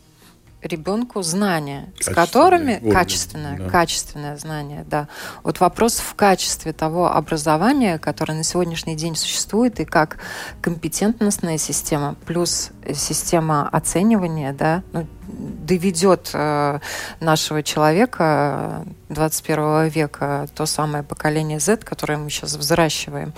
ребенку 0.62 1.22
знания, 1.22 1.92
с 2.00 2.06
которыми 2.06 2.78
уровень, 2.78 2.92
качественное, 2.92 3.58
да. 3.58 3.68
качественное 3.68 4.36
знание, 4.36 4.84
да. 4.88 5.08
Вот 5.42 5.60
вопрос 5.60 5.98
в 5.98 6.14
качестве 6.14 6.72
того 6.72 7.12
образования, 7.12 7.98
которое 7.98 8.34
на 8.34 8.42
сегодняшний 8.42 8.96
день 8.96 9.16
существует, 9.16 9.80
и 9.80 9.84
как 9.84 10.18
компетентностная 10.60 11.58
система 11.58 12.16
плюс 12.26 12.70
система 12.94 13.68
оценивания, 13.68 14.52
да, 14.52 14.82
ну, 14.92 15.06
доведет 15.28 16.30
э, 16.32 16.78
нашего 17.20 17.62
человека 17.62 18.84
21 19.08 19.58
э, 19.58 19.88
века, 19.88 20.48
то 20.54 20.66
самое 20.66 21.02
поколение 21.02 21.60
Z, 21.60 21.78
которое 21.78 22.16
мы 22.16 22.30
сейчас 22.30 22.54
взращиваем, 22.54 23.32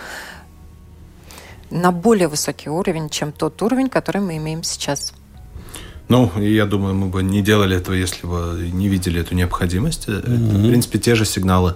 на 1.70 1.92
более 1.92 2.28
высокий 2.28 2.70
уровень, 2.70 3.08
чем 3.08 3.32
тот 3.32 3.60
уровень, 3.62 3.88
который 3.88 4.22
мы 4.22 4.36
имеем 4.36 4.62
сейчас. 4.62 5.12
Ну, 6.08 6.32
я 6.40 6.64
думаю, 6.64 6.94
мы 6.94 7.08
бы 7.08 7.22
не 7.22 7.42
делали 7.42 7.76
этого, 7.76 7.94
если 7.94 8.26
бы 8.26 8.70
не 8.72 8.88
видели 8.88 9.20
эту 9.20 9.34
необходимость. 9.34 10.08
Mm-hmm. 10.08 10.18
Это, 10.18 10.58
в 10.58 10.68
принципе, 10.68 10.98
те 10.98 11.14
же 11.14 11.26
сигналы 11.26 11.74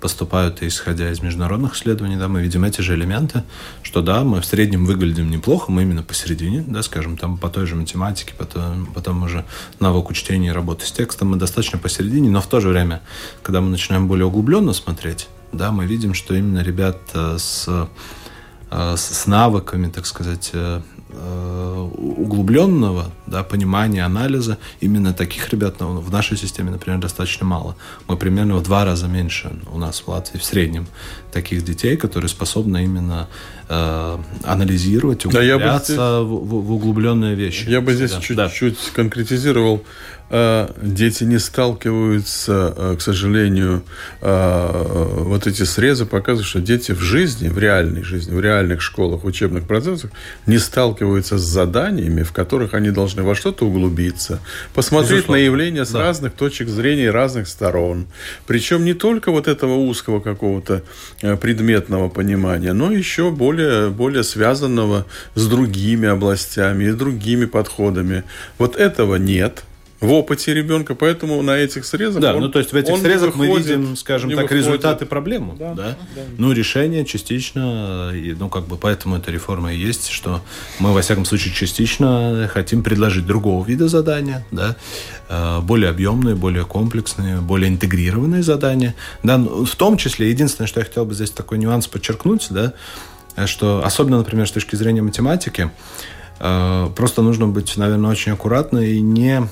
поступают, 0.00 0.62
исходя 0.62 1.10
из 1.10 1.22
международных 1.22 1.74
исследований, 1.74 2.16
да, 2.16 2.28
мы 2.28 2.42
видим 2.42 2.64
эти 2.64 2.82
же 2.82 2.94
элементы, 2.94 3.42
что 3.82 4.02
да, 4.02 4.22
мы 4.22 4.40
в 4.40 4.44
среднем 4.44 4.84
выглядим 4.84 5.30
неплохо, 5.30 5.72
мы 5.72 5.82
именно 5.82 6.02
посередине, 6.02 6.62
да, 6.66 6.82
скажем, 6.82 7.16
там 7.16 7.38
по 7.38 7.48
той 7.48 7.66
же 7.66 7.74
математике, 7.74 8.34
потом, 8.36 8.86
потом 8.86 9.22
уже 9.22 9.44
навыку 9.80 10.12
чтения 10.12 10.48
и 10.48 10.52
работы 10.52 10.86
с 10.86 10.92
текстом, 10.92 11.28
мы 11.28 11.36
достаточно 11.36 11.78
посередине, 11.78 12.28
но 12.28 12.42
в 12.42 12.46
то 12.46 12.60
же 12.60 12.68
время, 12.68 13.00
когда 13.42 13.62
мы 13.62 13.70
начинаем 13.70 14.06
более 14.06 14.26
углубленно 14.26 14.74
смотреть, 14.74 15.28
да, 15.52 15.72
мы 15.72 15.86
видим, 15.86 16.12
что 16.12 16.34
именно 16.34 16.62
ребят 16.62 16.98
с, 17.14 17.68
с 18.70 19.26
навыками, 19.26 19.88
так 19.88 20.04
сказать, 20.04 20.50
Э, 20.52 20.82
углубленного 21.96 23.10
да, 23.26 23.42
понимания, 23.42 24.04
анализа, 24.04 24.58
именно 24.80 25.12
таких 25.12 25.50
ребят 25.50 25.76
ну, 25.80 26.00
в 26.00 26.10
нашей 26.10 26.36
системе, 26.36 26.70
например, 26.70 27.00
достаточно 27.00 27.46
мало. 27.46 27.76
Мы 28.08 28.16
примерно 28.16 28.56
в 28.56 28.62
два 28.62 28.84
раза 28.84 29.06
меньше 29.06 29.52
у 29.72 29.78
нас 29.78 30.00
в 30.00 30.08
Латвии 30.08 30.38
в 30.38 30.44
среднем 30.44 30.86
таких 31.32 31.64
детей, 31.64 31.96
которые 31.96 32.28
способны 32.28 32.84
именно 32.84 33.28
э, 33.74 34.18
анализировать, 34.44 35.26
углубляться 35.26 35.96
да, 35.96 36.20
здесь, 36.20 36.28
в, 36.28 36.44
в, 36.44 36.66
в 36.66 36.72
углубленные 36.72 37.34
вещи. 37.34 37.68
Я 37.68 37.80
бы 37.80 37.94
здесь 37.94 38.12
чуть-чуть 38.20 38.74
да. 38.74 38.92
конкретизировал 38.94 39.84
Э, 40.30 40.68
дети 40.80 41.24
не 41.24 41.38
сталкиваются, 41.38 42.74
э, 42.76 42.96
к 42.98 43.02
сожалению, 43.02 43.84
вот 44.20 45.46
эти 45.46 45.62
срезы 45.64 46.06
показывают, 46.06 46.46
что 46.46 46.60
дети 46.60 46.92
в 46.92 47.00
жизни, 47.00 47.48
в 47.48 47.58
реальной 47.58 48.02
жизни, 48.02 48.34
в 48.34 48.40
реальных 48.40 48.80
школах, 48.80 49.24
учебных 49.24 49.66
процессах 49.66 50.10
не 50.46 50.58
сталкиваются 50.58 51.38
с 51.38 51.42
заданиями, 51.42 52.22
в 52.22 52.32
которых 52.32 52.74
они 52.74 52.90
должны 52.90 53.22
во 53.22 53.34
что-то 53.34 53.66
углубиться, 53.66 54.40
посмотреть 54.74 55.26
Безусловно. 55.26 55.40
на 55.40 55.44
явления 55.44 55.84
с 55.84 55.90
да. 55.90 56.00
разных 56.00 56.32
точек 56.32 56.68
зрения 56.68 57.10
разных 57.10 57.48
сторон. 57.48 58.06
Причем 58.46 58.84
не 58.84 58.94
только 58.94 59.30
вот 59.30 59.46
этого 59.46 59.74
узкого 59.74 60.20
какого-то 60.20 60.82
предметного 61.20 62.08
понимания, 62.08 62.72
но 62.72 62.90
еще 62.90 63.30
более, 63.30 63.63
более 63.90 64.24
связанного 64.24 65.06
с 65.34 65.46
другими 65.46 66.08
областями 66.08 66.84
и 66.84 66.92
другими 66.92 67.44
подходами. 67.46 68.24
Вот 68.58 68.76
этого 68.76 69.16
нет 69.16 69.64
в 70.04 70.12
опыте 70.12 70.52
ребенка, 70.52 70.94
поэтому 70.94 71.40
на 71.42 71.56
этих 71.56 71.84
срезах. 71.84 72.20
Да, 72.20 72.34
он, 72.34 72.42
ну 72.42 72.48
то 72.48 72.58
есть 72.58 72.72
в 72.72 72.76
этих 72.76 72.96
срезах 72.98 73.36
выходит, 73.36 73.66
мы 73.66 73.76
видим, 73.76 73.96
скажем 73.96 74.30
так, 74.30 74.42
выходит. 74.42 74.66
результаты 74.66 75.06
проблемы. 75.06 75.54
Да, 75.58 75.74
да? 75.74 75.96
Да. 76.14 76.22
Ну, 76.36 76.52
решение 76.52 77.04
частично, 77.04 78.12
ну 78.12 78.48
как 78.48 78.66
бы 78.66 78.76
поэтому 78.76 79.16
эта 79.16 79.30
реформа 79.30 79.72
и 79.72 79.78
есть, 79.78 80.08
что 80.08 80.42
мы, 80.78 80.92
во 80.92 81.00
всяком 81.00 81.24
случае, 81.24 81.54
частично 81.54 82.50
хотим 82.52 82.82
предложить 82.82 83.26
другого 83.26 83.64
вида 83.64 83.88
задания, 83.88 84.46
да, 84.50 84.76
э, 85.28 85.60
более 85.60 85.90
объемные, 85.90 86.34
более 86.34 86.64
комплексные, 86.64 87.40
более 87.40 87.70
интегрированные 87.70 88.42
задания. 88.42 88.94
Да, 89.22 89.38
ну, 89.38 89.64
в 89.64 89.74
том 89.76 89.96
числе, 89.96 90.28
единственное, 90.28 90.68
что 90.68 90.80
я 90.80 90.86
хотел 90.86 91.06
бы 91.06 91.14
здесь 91.14 91.30
такой 91.30 91.58
нюанс 91.58 91.86
подчеркнуть, 91.86 92.48
да, 92.50 92.74
что 93.46 93.82
особенно, 93.84 94.18
например, 94.18 94.48
с 94.48 94.52
точки 94.52 94.76
зрения 94.76 95.02
математики, 95.02 95.70
э, 96.40 96.90
просто 96.94 97.22
нужно 97.22 97.48
быть, 97.48 97.76
наверное, 97.76 98.10
очень 98.10 98.32
аккуратно 98.32 98.78
и 98.78 99.00
не 99.00 99.48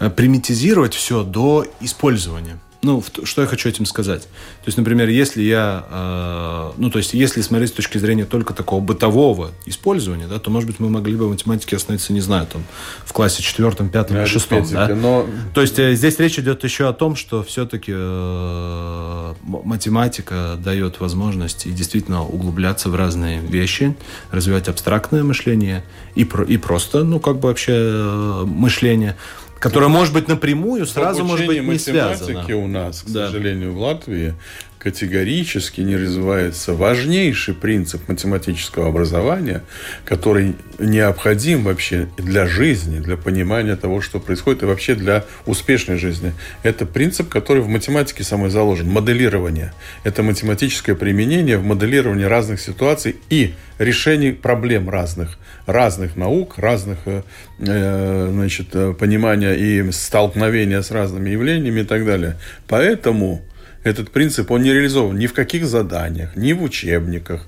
Э, 0.00 0.08
примитизировать 0.08 0.94
все 0.94 1.22
до 1.22 1.66
использования. 1.80 2.58
Ну, 2.82 3.04
что 3.24 3.42
я 3.42 3.46
хочу 3.46 3.68
этим 3.68 3.84
сказать? 3.84 4.22
То 4.22 4.66
есть, 4.66 4.78
например, 4.78 5.08
если 5.08 5.42
я, 5.42 5.84
э, 5.90 6.70
ну, 6.78 6.90
то 6.90 6.98
есть, 6.98 7.12
если 7.12 7.42
смотреть 7.42 7.70
с 7.70 7.72
точки 7.72 7.98
зрения 7.98 8.24
только 8.24 8.54
такого 8.54 8.80
бытового 8.80 9.50
использования, 9.66 10.26
да, 10.26 10.38
то, 10.38 10.50
может 10.50 10.66
быть, 10.66 10.80
мы 10.80 10.88
могли 10.88 11.14
бы 11.14 11.26
в 11.26 11.30
математике 11.30 11.76
остановиться, 11.76 12.14
не 12.14 12.22
знаю, 12.22 12.46
там, 12.46 12.64
в 13.04 13.12
классе 13.12 13.42
четвертом, 13.42 13.90
пятом 13.90 14.16
или 14.16 14.24
шестом, 14.24 14.66
да? 14.70 14.88
Но... 14.94 15.26
То 15.54 15.60
есть, 15.60 15.78
э, 15.78 15.94
здесь 15.94 16.18
речь 16.18 16.38
идет 16.38 16.64
еще 16.64 16.88
о 16.88 16.94
том, 16.94 17.16
что 17.16 17.42
все-таки 17.42 17.92
э, 17.94 19.34
математика 19.42 20.58
дает 20.58 21.00
возможность 21.00 21.66
и 21.66 21.72
действительно 21.72 22.24
углубляться 22.24 22.88
в 22.88 22.94
разные 22.94 23.40
вещи, 23.40 23.94
развивать 24.30 24.68
абстрактное 24.68 25.22
мышление 25.22 25.84
и, 26.14 26.24
про, 26.24 26.44
и 26.44 26.56
просто, 26.56 27.04
ну, 27.04 27.20
как 27.20 27.40
бы 27.40 27.48
вообще 27.48 27.74
э, 27.76 28.44
мышление 28.46 29.16
которая 29.60 29.90
может 29.90 30.12
быть 30.12 30.26
напрямую, 30.26 30.86
сразу 30.86 31.24
может 31.24 31.46
быть 31.46 31.62
не 31.62 31.78
связана. 31.78 32.44
у 32.56 32.66
нас, 32.66 33.02
к 33.02 33.10
да. 33.10 33.26
сожалению, 33.26 33.74
в 33.74 33.78
Латвии 33.78 34.34
категорически 34.80 35.82
не 35.82 35.94
развивается 35.94 36.72
важнейший 36.72 37.52
принцип 37.52 38.08
математического 38.08 38.88
образования, 38.88 39.62
который 40.06 40.56
необходим 40.78 41.64
вообще 41.64 42.08
для 42.16 42.46
жизни, 42.46 42.98
для 42.98 43.18
понимания 43.18 43.76
того, 43.76 44.00
что 44.00 44.18
происходит, 44.18 44.62
и 44.62 44.66
вообще 44.66 44.94
для 44.94 45.26
успешной 45.44 45.98
жизни. 45.98 46.32
Это 46.62 46.86
принцип, 46.86 47.28
который 47.28 47.62
в 47.62 47.68
математике 47.68 48.24
самой 48.24 48.48
заложен. 48.48 48.88
Моделирование. 48.88 49.74
Это 50.02 50.22
математическое 50.22 50.94
применение 50.94 51.58
в 51.58 51.64
моделировании 51.64 52.24
разных 52.24 52.58
ситуаций 52.58 53.16
и 53.28 53.54
решений 53.78 54.32
проблем 54.32 54.88
разных, 54.88 55.36
разных 55.66 56.16
наук, 56.16 56.54
разных 56.56 57.00
э, 57.04 57.22
э 57.58 58.28
значит, 58.32 58.68
э, 58.72 58.94
понимания 58.98 59.52
и 59.52 59.92
столкновения 59.92 60.80
с 60.80 60.90
разными 60.90 61.28
явлениями 61.28 61.80
и 61.80 61.84
так 61.84 62.06
далее. 62.06 62.38
Поэтому 62.66 63.42
этот 63.84 64.10
принцип, 64.10 64.50
он 64.50 64.62
не 64.62 64.72
реализован 64.72 65.16
ни 65.16 65.26
в 65.26 65.34
каких 65.34 65.64
заданиях, 65.64 66.36
ни 66.36 66.52
в 66.52 66.62
учебниках. 66.62 67.46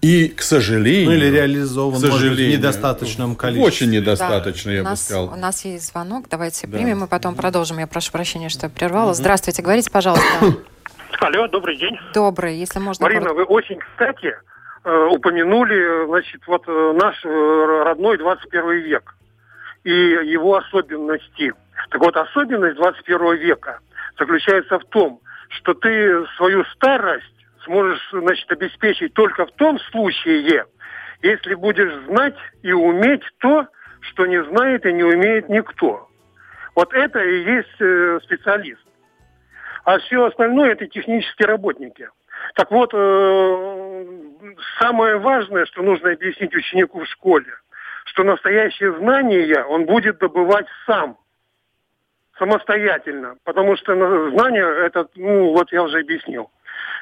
И, 0.00 0.28
к 0.28 0.42
сожалению... 0.42 1.06
Ну, 1.06 1.16
или 1.16 1.30
реализован, 1.30 1.94
к 1.94 2.00
сожалению, 2.00 2.28
может 2.28 2.36
быть, 2.36 2.54
в 2.54 2.58
недостаточном 2.58 3.36
количестве. 3.36 3.66
Очень 3.66 3.90
недостаточно, 3.90 4.70
да, 4.70 4.76
я 4.76 4.82
бы 4.82 4.90
нас, 4.90 5.04
сказал. 5.04 5.32
У 5.32 5.36
нас 5.36 5.64
есть 5.64 5.90
звонок, 5.90 6.26
давайте 6.28 6.66
да. 6.66 6.76
примем, 6.76 7.04
и 7.04 7.08
потом 7.08 7.34
продолжим. 7.34 7.78
Я 7.78 7.86
прошу 7.86 8.12
прощения, 8.12 8.50
что 8.50 8.66
я 8.66 8.70
прервала. 8.70 9.08
Угу. 9.08 9.14
Здравствуйте, 9.14 9.62
говорите, 9.62 9.90
пожалуйста. 9.90 10.26
Алло, 11.20 11.48
добрый 11.48 11.78
день. 11.78 11.96
Добрый, 12.12 12.58
если 12.58 12.80
можно... 12.80 13.02
Марина, 13.02 13.32
вы 13.32 13.44
очень, 13.44 13.78
кстати, 13.78 14.34
э, 14.84 15.08
упомянули, 15.10 16.06
значит, 16.06 16.42
вот 16.46 16.64
э, 16.66 16.98
наш 17.00 17.24
э, 17.24 17.82
родной 17.86 18.18
21 18.18 18.82
век 18.82 19.16
и 19.84 19.90
его 19.90 20.56
особенности. 20.56 21.54
Так 21.88 22.00
вот, 22.02 22.14
особенность 22.14 22.76
21 22.76 23.36
века 23.38 23.78
заключается 24.18 24.78
в 24.78 24.84
том, 24.84 25.20
что 25.54 25.74
ты 25.74 26.26
свою 26.36 26.64
старость 26.66 27.24
сможешь, 27.64 28.06
значит, 28.12 28.50
обеспечить 28.50 29.14
только 29.14 29.46
в 29.46 29.52
том 29.52 29.78
случае, 29.90 30.64
если 31.22 31.54
будешь 31.54 31.92
знать 32.06 32.36
и 32.62 32.72
уметь 32.72 33.22
то, 33.38 33.66
что 34.00 34.26
не 34.26 34.42
знает 34.44 34.84
и 34.84 34.92
не 34.92 35.02
умеет 35.02 35.48
никто. 35.48 36.08
Вот 36.74 36.92
это 36.92 37.20
и 37.20 37.44
есть 37.44 37.80
э, 37.80 38.20
специалист. 38.24 38.82
А 39.84 39.98
все 39.98 40.24
остальное 40.24 40.72
это 40.72 40.86
технические 40.86 41.46
работники. 41.46 42.08
Так 42.54 42.70
вот, 42.70 42.90
э, 42.92 44.04
самое 44.78 45.16
важное, 45.16 45.66
что 45.66 45.82
нужно 45.82 46.10
объяснить 46.10 46.54
ученику 46.54 47.00
в 47.00 47.06
школе, 47.06 47.52
что 48.06 48.24
настоящее 48.24 48.92
знание 48.98 49.64
он 49.64 49.86
будет 49.86 50.18
добывать 50.18 50.66
сам– 50.86 51.16
самостоятельно, 52.38 53.36
потому 53.44 53.76
что 53.76 53.94
знание, 54.30 54.86
это, 54.86 55.06
ну, 55.14 55.52
вот 55.52 55.72
я 55.72 55.82
уже 55.82 56.00
объяснил, 56.00 56.50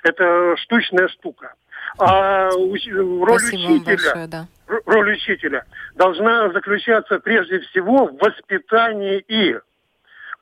это 0.03 0.57
штучная 0.59 1.09
штука. 1.09 1.55
А 1.99 2.49
роль 2.51 2.79
Спасибо 2.79 3.73
учителя, 3.73 3.85
большое, 3.85 4.27
да. 4.27 4.47
роль 4.87 5.13
учителя 5.13 5.65
должна 5.95 6.51
заключаться 6.51 7.19
прежде 7.19 7.61
всего 7.61 8.07
в 8.07 8.17
воспитании 8.17 9.19
и 9.29 9.59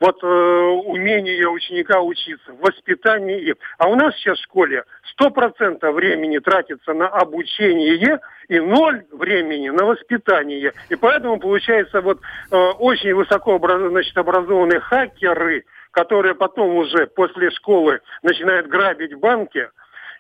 вот 0.00 0.16
э, 0.22 0.26
умение 0.26 1.46
ученика 1.46 2.00
учиться, 2.00 2.52
воспитание. 2.58 3.54
А 3.78 3.88
у 3.88 3.94
нас 3.94 4.14
сейчас 4.16 4.38
в 4.38 4.44
школе 4.44 4.84
сто 5.12 5.30
процентов 5.30 5.94
времени 5.94 6.38
тратится 6.38 6.94
на 6.94 7.06
обучение 7.08 8.18
и 8.48 8.58
ноль 8.58 9.04
времени 9.12 9.68
на 9.68 9.84
воспитание. 9.84 10.72
И 10.88 10.96
поэтому 10.96 11.38
получается 11.38 12.00
вот 12.00 12.18
э, 12.50 12.56
очень 12.56 13.14
высоко 13.14 13.56
образ, 13.56 13.90
значит, 13.90 14.16
образованные 14.16 14.80
хакеры, 14.80 15.64
которые 15.90 16.34
потом 16.34 16.76
уже 16.76 17.06
после 17.06 17.50
школы 17.50 18.00
начинают 18.22 18.68
грабить 18.68 19.14
банки, 19.14 19.68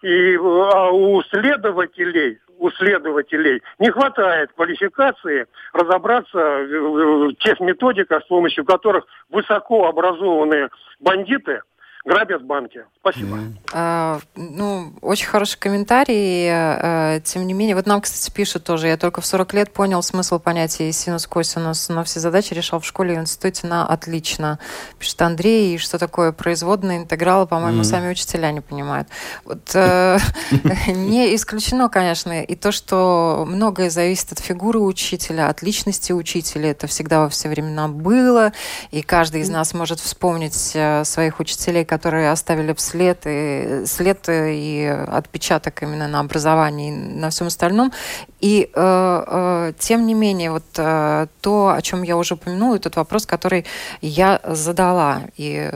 и 0.02 0.36
а 0.36 0.90
у 0.90 1.22
следователей 1.24 2.38
у 2.60 2.70
следователей. 2.72 3.62
Не 3.78 3.90
хватает 3.90 4.52
квалификации 4.52 5.46
разобраться 5.72 6.38
в 6.38 7.34
тех 7.36 7.58
методиках, 7.60 8.22
с 8.22 8.26
помощью 8.28 8.64
которых 8.64 9.06
высокообразованные 9.30 10.68
бандиты 11.00 11.62
грабят 12.04 12.42
банки. 12.44 12.84
Спасибо. 13.00 13.36
Mm. 13.36 13.52
А, 13.72 14.20
ну, 14.34 14.92
очень 15.02 15.26
хороший 15.26 15.58
комментарий. 15.58 16.48
А, 16.50 17.20
тем 17.20 17.46
не 17.46 17.52
менее, 17.52 17.76
вот 17.76 17.86
нам, 17.86 18.00
кстати, 18.00 18.32
пишут 18.34 18.64
тоже, 18.64 18.88
я 18.88 18.96
только 18.96 19.20
в 19.20 19.26
40 19.26 19.52
лет 19.54 19.72
понял 19.72 20.02
смысл 20.02 20.38
понятия 20.38 20.90
синус-косинус, 20.92 21.88
но 21.88 22.04
все 22.04 22.20
задачи 22.20 22.54
решал 22.54 22.80
в 22.80 22.86
школе 22.86 23.14
и 23.14 23.16
в 23.18 23.20
институте 23.20 23.66
на 23.66 23.86
отлично. 23.86 24.58
Пишет 24.98 25.20
Андрей, 25.22 25.74
и 25.74 25.78
что 25.78 25.98
такое 25.98 26.32
производные 26.32 26.98
интегралы, 26.98 27.46
по-моему, 27.46 27.82
mm. 27.82 27.84
сами 27.84 28.10
учителя 28.10 28.50
не 28.50 28.60
понимают. 28.60 29.08
Вот 29.44 29.70
э, 29.74 30.18
не 30.86 31.34
исключено, 31.34 31.88
конечно, 31.88 32.42
и 32.42 32.54
то, 32.54 32.72
что 32.72 33.44
многое 33.46 33.90
зависит 33.90 34.32
от 34.32 34.38
фигуры 34.38 34.78
учителя, 34.78 35.48
от 35.48 35.62
личности 35.62 36.12
учителя. 36.12 36.70
Это 36.70 36.86
всегда 36.86 37.20
во 37.20 37.28
все 37.28 37.48
времена 37.48 37.88
было, 37.88 38.52
и 38.90 39.02
каждый 39.02 39.42
из 39.42 39.50
нас 39.50 39.74
может 39.74 40.00
вспомнить 40.00 40.72
э, 40.74 41.04
своих 41.04 41.40
учителей, 41.40 41.84
которые 41.90 42.30
оставили 42.30 42.72
след 42.78 43.26
и, 43.26 43.82
след 43.84 44.28
и 44.28 44.86
отпечаток 45.08 45.82
именно 45.82 46.06
на 46.06 46.20
образовании 46.20 46.88
и 46.90 47.18
на 47.18 47.30
всем 47.30 47.48
остальном. 47.48 47.92
И 48.40 48.70
э, 48.72 49.24
э, 49.26 49.72
тем 49.76 50.06
не 50.06 50.14
менее, 50.14 50.52
вот 50.52 50.64
э, 50.78 51.26
то, 51.40 51.68
о 51.68 51.82
чем 51.82 52.04
я 52.04 52.16
уже 52.16 52.34
упомянула, 52.34 52.78
тот 52.78 52.94
вопрос, 52.96 53.26
который 53.26 53.64
я 54.00 54.40
задала. 54.44 55.22
И 55.36 55.70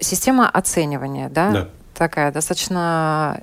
система 0.00 0.48
оценивания, 0.48 1.28
да? 1.28 1.50
да 1.50 1.68
такая 1.98 2.32
достаточно 2.32 3.40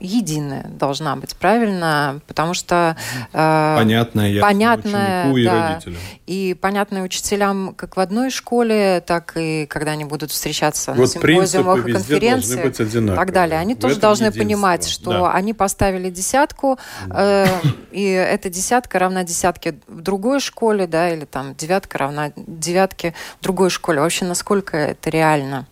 единая 0.00 0.66
должна 0.68 1.16
быть, 1.16 1.36
правильно? 1.36 2.20
Потому 2.26 2.54
что... 2.54 2.96
Э, 3.32 3.76
понятная 3.76 4.40
понятная, 4.40 5.30
ученику 5.30 5.36
и 5.36 5.44
да, 5.44 5.68
родителям. 5.68 5.98
И 6.26 6.56
понятная 6.60 7.02
учителям 7.02 7.74
как 7.76 7.96
в 7.96 8.00
одной 8.00 8.30
школе, 8.30 9.02
так 9.06 9.36
и 9.36 9.66
когда 9.66 9.92
они 9.92 10.04
будут 10.04 10.30
встречаться 10.30 10.92
вот 10.92 11.00
на 11.00 11.06
симпозиумах 11.06 11.86
и 11.86 11.92
конференциях 11.92 12.80
и 12.80 13.06
так 13.14 13.32
далее. 13.32 13.58
Они 13.58 13.74
тоже 13.74 13.96
должны 13.96 14.24
единство. 14.24 14.42
понимать, 14.42 14.88
что 14.88 15.10
да. 15.10 15.32
они 15.32 15.54
поставили 15.54 16.10
десятку, 16.10 16.78
э, 17.10 17.46
и 17.92 18.04
эта 18.04 18.48
десятка 18.48 18.98
равна 18.98 19.24
десятке 19.24 19.74
в 19.86 20.00
другой 20.00 20.40
школе, 20.40 20.86
да, 20.86 21.10
или 21.12 21.24
там 21.24 21.54
девятка 21.54 21.98
равна 21.98 22.32
девятке 22.36 23.14
в 23.40 23.42
другой 23.42 23.70
школе. 23.70 24.00
Вообще, 24.00 24.24
насколько 24.24 24.76
это 24.76 25.10
реально? 25.10 25.66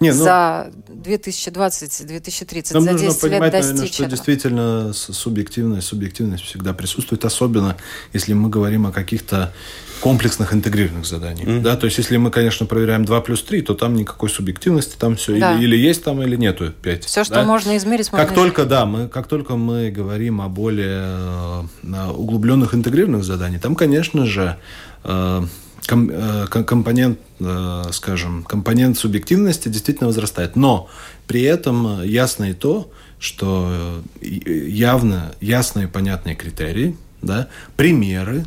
Не, 0.00 0.12
ну, 0.12 0.24
за 0.24 0.70
2020-2030, 0.88 2.74
нам 2.74 2.82
за 2.82 2.92
10 2.92 3.04
нужно 3.04 3.20
понимать, 3.20 3.52
лет 3.52 3.62
наверное, 3.62 3.86
что 3.86 4.04
действительно 4.06 4.92
субъективность, 4.92 5.86
субъективность 5.88 6.44
всегда 6.44 6.72
присутствует, 6.72 7.24
особенно 7.24 7.76
если 8.12 8.32
мы 8.32 8.48
говорим 8.48 8.86
о 8.86 8.92
каких-то 8.92 9.52
комплексных 10.00 10.52
интегрированных 10.52 11.06
заданиях. 11.06 11.48
Mm-hmm. 11.48 11.62
Да? 11.62 11.76
То 11.76 11.86
есть, 11.86 11.96
если 11.98 12.18
мы, 12.18 12.30
конечно, 12.30 12.66
проверяем 12.66 13.04
2 13.04 13.20
плюс 13.22 13.42
3, 13.42 13.62
то 13.62 13.74
там 13.74 13.94
никакой 13.94 14.28
субъективности, 14.28 14.96
там 14.98 15.16
все 15.16 15.38
да. 15.38 15.54
или, 15.54 15.64
или 15.64 15.76
есть 15.76 16.04
там, 16.04 16.22
или 16.22 16.36
нету 16.36 16.70
5. 16.70 17.04
Все, 17.04 17.24
что 17.24 17.34
да? 17.34 17.44
можно 17.44 17.76
измерить, 17.76 18.12
можно 18.12 18.26
Как 18.26 18.34
измерить. 18.34 18.54
только, 18.54 18.68
да, 18.68 18.84
мы, 18.84 19.08
как 19.08 19.26
только 19.26 19.56
мы 19.56 19.90
говорим 19.90 20.42
о 20.42 20.48
более 20.48 21.66
э, 21.82 22.10
углубленных 22.10 22.74
интегрированных 22.74 23.24
заданиях, 23.24 23.62
там, 23.62 23.74
конечно 23.74 24.26
же, 24.26 24.58
Э, 25.06 25.42
компонент, 25.84 27.18
э, 27.40 27.82
скажем, 27.92 28.42
компонент 28.44 28.98
субъективности 28.98 29.68
действительно 29.68 30.08
возрастает. 30.08 30.56
Но 30.56 30.88
при 31.26 31.42
этом 31.42 32.02
ясно 32.02 32.50
и 32.50 32.52
то, 32.54 32.90
что 33.18 34.02
э, 34.20 34.26
явно 34.26 35.34
ясные 35.40 35.88
понятные 35.88 36.34
критерии, 36.34 36.96
да, 37.22 37.48
примеры, 37.76 38.44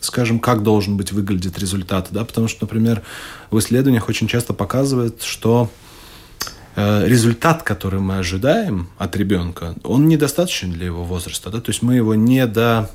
скажем, 0.00 0.38
как 0.38 0.62
должен 0.62 0.96
быть 0.96 1.10
выглядеть 1.10 1.58
результат, 1.58 2.08
да, 2.12 2.24
потому 2.24 2.46
что, 2.46 2.64
например, 2.64 3.02
в 3.50 3.58
исследованиях 3.58 4.08
очень 4.08 4.28
часто 4.28 4.52
показывают, 4.52 5.22
что 5.22 5.70
результат, 6.76 7.64
который 7.64 7.98
мы 7.98 8.18
ожидаем 8.18 8.90
от 8.96 9.16
ребенка, 9.16 9.74
он 9.82 10.06
недостаточен 10.06 10.70
для 10.70 10.86
его 10.86 11.02
возраста, 11.02 11.50
да, 11.50 11.60
то 11.60 11.70
есть 11.70 11.82
мы 11.82 11.96
его 11.96 12.14
не 12.14 12.46
до 12.46 12.88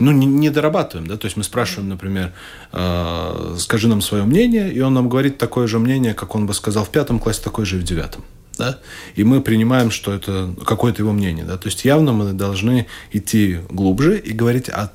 ну, 0.00 0.12
не, 0.12 0.26
не 0.26 0.50
дорабатываем, 0.50 1.06
да, 1.06 1.16
то 1.16 1.26
есть 1.26 1.36
мы 1.36 1.44
спрашиваем, 1.44 1.88
например, 1.88 2.32
э, 2.72 3.56
скажи 3.58 3.86
нам 3.86 4.00
свое 4.00 4.24
мнение, 4.24 4.72
и 4.72 4.80
он 4.80 4.94
нам 4.94 5.08
говорит 5.08 5.38
такое 5.38 5.66
же 5.66 5.78
мнение, 5.78 6.14
как 6.14 6.34
он 6.34 6.46
бы 6.46 6.54
сказал 6.54 6.84
в 6.84 6.90
пятом 6.90 7.18
классе, 7.18 7.40
такое 7.44 7.66
же 7.66 7.76
и 7.76 7.80
в 7.80 7.84
девятом. 7.84 8.24
Да? 8.58 8.78
И 9.14 9.24
мы 9.24 9.40
принимаем, 9.40 9.90
что 9.90 10.12
это 10.12 10.54
какое-то 10.66 11.02
его 11.02 11.12
мнение. 11.12 11.44
Да? 11.44 11.56
То 11.56 11.68
есть 11.68 11.84
явно 11.84 12.12
мы 12.12 12.32
должны 12.32 12.86
идти 13.12 13.60
глубже 13.70 14.18
и 14.18 14.32
говорить 14.32 14.68
о 14.68 14.92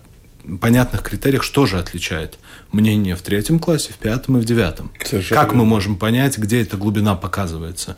понятных 0.62 1.02
критериях, 1.02 1.44
что 1.44 1.66
же 1.66 1.80
отличает 1.80 2.38
мнение 2.72 3.16
в 3.16 3.22
третьем 3.22 3.60
классе, 3.60 3.92
в 3.94 3.98
пятом 3.98 4.38
и 4.38 4.42
в 4.42 4.46
девятом. 4.46 4.92
Совершенно 5.04 5.42
как 5.42 5.54
мы 5.54 5.66
можем 5.66 5.98
понять, 5.98 6.38
где 6.38 6.62
эта 6.62 6.78
глубина 6.78 7.16
показывается? 7.16 7.98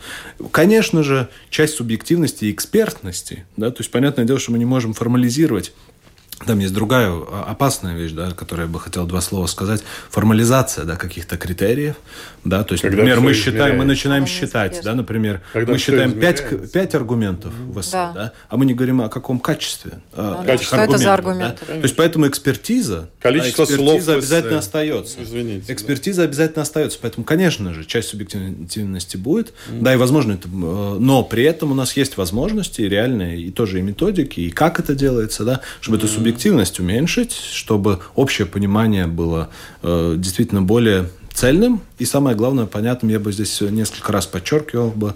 Конечно 0.52 1.04
же, 1.04 1.30
часть 1.50 1.76
субъективности 1.76 2.46
и 2.46 2.52
экспертности, 2.52 3.46
да, 3.58 3.72
то 3.72 3.82
есть 3.82 3.92
понятное 3.92 4.26
дело, 4.26 4.40
что 4.40 4.52
мы 4.52 4.60
не 4.60 4.66
можем 4.66 4.94
формализировать 4.94 5.74
там 6.46 6.60
есть 6.60 6.74
другая 6.74 7.10
а, 7.10 7.46
опасная 7.50 7.96
вещь, 7.96 8.12
да, 8.12 8.32
которую 8.32 8.68
я 8.68 8.72
бы 8.72 8.80
хотел 8.80 9.08
два 9.08 9.22
слова 9.22 9.48
сказать. 9.48 9.84
Формализация 10.10 10.86
да, 10.86 10.96
каких-то 10.96 11.36
критериев. 11.36 11.96
Да, 12.44 12.64
то 12.64 12.74
есть, 12.74 12.84
Когда 12.84 12.98
например, 12.98 13.20
мы 13.22 13.34
считаем, 13.34 13.78
мы 13.78 13.86
начинаем 13.86 14.24
Когда 14.24 14.40
считать, 14.40 14.82
да, 14.84 14.94
например, 14.94 15.42
Когда 15.52 15.74
мы 15.74 15.80
считаем 15.80 16.14
пять, 16.14 16.72
пять 16.72 16.94
аргументов 16.96 17.54
в 17.54 17.82
эссе, 17.82 17.92
да. 17.92 18.14
Да, 18.14 18.34
а 18.50 18.58
мы 18.58 18.66
не 18.66 18.74
говорим 18.74 19.02
о 19.02 19.10
каком 19.10 19.40
качестве. 19.40 19.94
А, 20.14 20.44
ну, 20.46 20.58
что 20.60 20.78
это 20.78 20.98
за 20.98 21.14
аргументы? 21.14 21.66
Да? 21.68 21.74
То 21.74 21.82
есть, 21.82 21.96
поэтому 21.96 22.28
экспертиза, 22.28 23.10
Количество 23.20 23.64
экспертиза 23.64 24.02
слов 24.02 24.18
обязательно 24.18 24.60
остается. 24.60 25.24
Извините. 25.24 25.74
Экспертиза 25.74 26.22
да. 26.22 26.28
обязательно 26.28 26.62
остается. 26.62 27.00
Поэтому, 27.02 27.26
конечно 27.26 27.74
же, 27.74 27.84
часть 27.84 28.10
субъективности 28.10 29.18
будет. 29.18 29.54
Mm. 29.70 29.82
Да, 29.82 29.94
и 29.94 29.98
возможно 29.98 30.34
это... 30.34 30.48
Э, 30.48 30.98
но 31.00 31.24
при 31.24 31.44
этом 31.44 31.72
у 31.72 31.76
нас 31.76 31.98
есть 31.98 32.16
возможности 32.16 32.82
реальные, 32.82 33.42
и 33.42 33.52
тоже 33.52 33.80
и 33.80 33.82
методики, 33.82 34.40
и 34.40 34.52
как 34.52 34.80
это 34.80 34.96
делается, 34.96 35.44
да, 35.44 35.62
чтобы 35.82 35.98
mm. 35.98 36.00
это 36.02 36.08
субъективность 36.08 36.27
уменьшить, 36.80 37.34
чтобы 37.34 38.00
общее 38.16 38.48
понимание 38.48 39.08
было 39.08 39.50
э, 39.84 40.16
действительно 40.18 40.62
более 40.62 41.10
цельным 41.34 41.82
и, 42.00 42.06
самое 42.06 42.36
главное, 42.36 42.66
понятным, 42.66 43.12
я 43.12 43.20
бы 43.20 43.32
здесь 43.32 43.62
несколько 43.62 44.12
раз 44.12 44.28
подчеркивал 44.28 44.92
бы, 44.92 45.16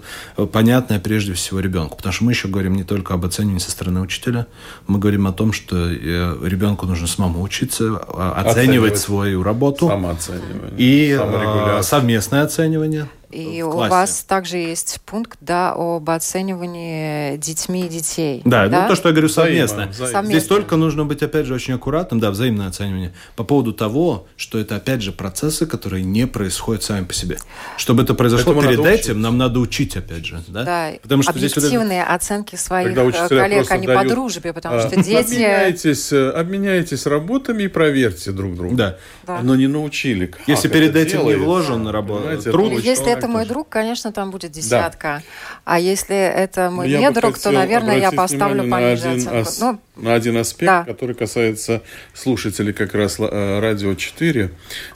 понятное 0.52 0.98
прежде 0.98 1.32
всего 1.34 1.60
ребенку. 1.60 1.96
Потому 1.96 2.12
что 2.12 2.24
мы 2.24 2.32
еще 2.32 2.48
говорим 2.48 2.74
не 2.74 2.84
только 2.84 3.14
об 3.14 3.24
оценивании 3.24 3.60
со 3.60 3.70
стороны 3.70 4.00
учителя, 4.00 4.46
мы 4.86 4.98
говорим 4.98 5.26
о 5.26 5.32
том, 5.32 5.52
что 5.52 5.76
э, 5.76 6.36
ребенку 6.42 6.86
нужно 6.86 7.06
самому 7.06 7.42
учиться, 7.42 8.00
а, 8.08 8.32
оценивать, 8.32 8.56
оценивать 8.56 8.98
свою 8.98 9.42
работу. 9.42 9.88
Самооценивание. 9.88 10.72
И 10.76 11.18
э, 11.20 11.82
совместное 11.82 12.42
оценивание. 12.42 13.08
И 13.32 13.62
у 13.62 13.70
вас 13.70 14.24
также 14.28 14.58
есть 14.58 15.00
пункт 15.06 15.38
да, 15.40 15.72
об 15.74 16.08
оценивании 16.10 17.38
детьми 17.38 17.86
и 17.86 17.88
детей. 17.88 18.42
Да, 18.44 18.64
ну, 18.64 18.70
да? 18.70 18.82
Ну, 18.82 18.88
то, 18.88 18.94
что 18.94 19.08
я 19.08 19.14
говорю, 19.14 19.30
совместно. 19.30 19.88
Взаимно, 19.88 20.06
взаимно. 20.06 20.30
Здесь 20.30 20.44
только 20.44 20.76
нужно 20.76 21.04
быть, 21.06 21.22
опять 21.22 21.46
же, 21.46 21.54
очень 21.54 21.74
аккуратным, 21.74 22.20
да, 22.20 22.30
взаимное 22.30 22.68
оценивание, 22.68 23.12
по 23.34 23.44
поводу 23.44 23.72
того, 23.72 24.26
что 24.36 24.58
это, 24.58 24.76
опять 24.76 25.00
же, 25.00 25.12
процессы, 25.12 25.66
которые 25.66 26.04
не 26.04 26.26
происходят 26.26 26.71
сами 26.80 27.04
по 27.04 27.14
себе. 27.14 27.38
Чтобы 27.76 28.02
это 28.02 28.14
произошло 28.14 28.54
Поэтому 28.54 28.84
перед 28.84 29.00
этим, 29.00 29.20
нам 29.20 29.38
надо 29.38 29.60
учить, 29.60 29.96
опять 29.96 30.24
же. 30.24 30.42
Да, 30.48 30.64
да 30.64 30.92
потому 31.02 31.22
что 31.22 31.32
объективные 31.32 32.00
вот 32.00 32.06
это... 32.06 32.14
оценки 32.14 32.56
своих 32.56 32.96
э, 32.96 33.28
коллег, 33.28 33.70
а 33.70 33.76
не 33.78 33.86
дают... 33.86 34.02
по 34.02 34.08
дружбе, 34.08 34.52
потому 34.52 34.76
а, 34.76 34.80
что 34.80 34.96
дети... 35.02 35.34
Обменяйтесь, 35.34 36.12
э, 36.12 36.30
обменяйтесь 36.30 37.06
работами 37.06 37.64
и 37.64 37.68
проверьте 37.68 38.32
друг 38.32 38.56
друга. 38.56 38.74
Да. 38.76 38.96
да. 39.26 39.40
Но 39.42 39.56
не 39.56 39.66
научили, 39.66 40.26
как 40.26 40.40
Если 40.46 40.68
перед 40.68 40.96
этим 40.96 41.18
делается, 41.18 41.38
не 41.38 41.44
вложен 41.44 41.88
работа, 41.88 42.42
труд... 42.42 42.72
Если 42.82 43.12
это 43.12 43.28
мой 43.28 43.46
друг, 43.46 43.68
конечно, 43.68 44.12
там 44.12 44.30
будет 44.30 44.52
десятка. 44.52 45.22
Да. 45.22 45.22
А 45.64 45.78
если 45.78 46.16
это 46.16 46.70
мой 46.70 46.88
ну, 46.88 46.98
не 46.98 47.10
друг, 47.10 47.38
то, 47.38 47.50
наверное, 47.50 47.98
я 47.98 48.12
поставлю 48.12 48.70
пониже 48.70 49.30
ос... 49.30 49.60
ну, 49.60 49.80
на 49.96 50.14
один 50.14 50.38
аспект, 50.38 50.66
да. 50.66 50.84
который 50.84 51.14
касается 51.14 51.82
слушателей 52.14 52.72
как 52.72 52.94
раз 52.94 53.16
э, 53.18 53.60
радио 53.60 53.94
4, 53.94 54.50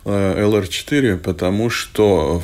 LR4, 0.05 1.15
э, 1.15 1.17
потому 1.19 1.69
что 1.69 2.43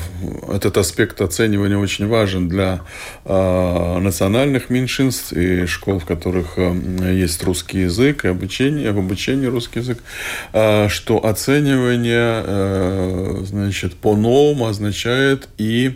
этот 0.51 0.77
аспект 0.77 1.19
оценивания 1.21 1.77
очень 1.77 2.07
важен 2.07 2.47
для 2.47 2.81
э, 3.25 3.99
национальных 3.99 4.69
меньшинств 4.69 5.33
и 5.33 5.65
школ, 5.65 5.97
в 5.97 6.05
которых 6.05 6.57
есть 6.57 7.43
русский 7.43 7.79
язык 7.79 8.25
и 8.25 8.27
обучение, 8.27 8.91
в 8.91 8.99
обучении 8.99 9.47
русский 9.47 9.79
язык, 9.79 10.03
что 10.51 11.25
оценивание 11.25 13.43
значит, 13.45 13.95
по-новому 13.95 14.67
означает 14.67 15.49
и 15.57 15.95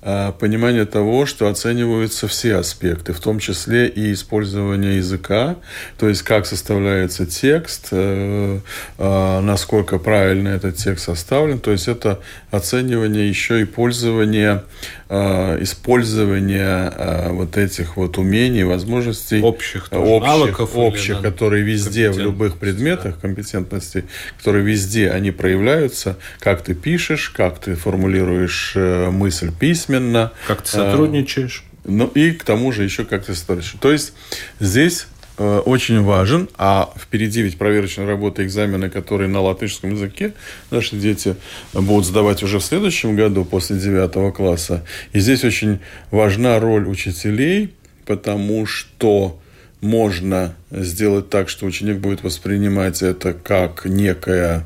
понимание 0.00 0.86
того, 0.86 1.26
что 1.26 1.48
оцениваются 1.48 2.28
все 2.28 2.56
аспекты, 2.56 3.12
в 3.12 3.20
том 3.20 3.38
числе 3.38 3.88
и 3.88 4.12
использование 4.12 4.96
языка, 4.96 5.56
то 5.98 6.08
есть 6.08 6.22
как 6.22 6.46
составляется 6.46 7.26
текст, 7.26 7.88
э, 7.90 8.60
э, 8.98 9.40
насколько 9.40 9.98
правильно 9.98 10.48
этот 10.48 10.76
текст 10.76 11.06
составлен, 11.06 11.58
то 11.58 11.72
есть 11.72 11.88
это 11.88 12.20
оценивание 12.50 13.28
еще 13.28 13.60
и 13.60 13.64
пользование, 13.64 14.62
использование 15.10 17.30
вот 17.30 17.56
этих 17.56 17.96
вот 17.96 18.18
умений, 18.18 18.64
возможностей 18.64 19.40
общих, 19.40 19.88
общих, 19.90 20.26
навыков, 20.26 20.70
общих 20.74 21.22
которые 21.22 21.62
везде 21.62 22.10
в 22.10 22.18
любых 22.18 22.58
предметах 22.58 23.14
да. 23.14 23.20
компетентности, 23.20 24.04
которые 24.36 24.64
везде 24.64 25.10
они 25.10 25.30
проявляются, 25.30 26.18
как 26.40 26.62
ты 26.62 26.74
пишешь, 26.74 27.30
как 27.30 27.58
ты 27.58 27.74
формулируешь 27.74 28.74
мысль 28.76 29.50
письма 29.50 29.88
письменно. 29.88 30.32
Как 30.46 30.62
ты 30.62 30.70
сотрудничаешь. 30.70 31.64
Ну 31.84 32.06
и 32.08 32.32
к 32.32 32.44
тому 32.44 32.72
же 32.72 32.84
еще 32.84 33.04
как 33.04 33.24
ты 33.24 33.34
сотрудничаешь. 33.34 33.80
То 33.80 33.92
есть 33.92 34.12
здесь 34.60 35.02
э, 35.02 35.06
очень 35.38 36.02
важен, 36.02 36.48
а 36.58 36.92
впереди 36.96 37.42
ведь 37.42 37.58
проверочная 37.58 38.06
работа 38.06 38.44
экзамены, 38.44 38.90
которые 38.90 39.28
на 39.28 39.40
латышском 39.40 39.92
языке 39.92 40.34
наши 40.70 40.96
дети 40.96 41.36
будут 41.72 42.06
сдавать 42.06 42.42
уже 42.42 42.58
в 42.58 42.64
следующем 42.64 43.16
году 43.16 43.44
после 43.44 43.76
девятого 43.76 44.32
класса. 44.32 44.84
И 45.12 45.20
здесь 45.20 45.44
очень 45.44 45.78
важна 46.10 46.58
роль 46.58 46.88
учителей, 46.88 47.74
потому 48.04 48.66
что 48.66 49.38
можно 49.80 50.56
сделать 50.70 51.30
так, 51.30 51.48
что 51.48 51.66
ученик 51.66 51.98
будет 51.98 52.22
воспринимать 52.24 53.02
это 53.02 53.32
как 53.32 53.84
некое 53.84 54.64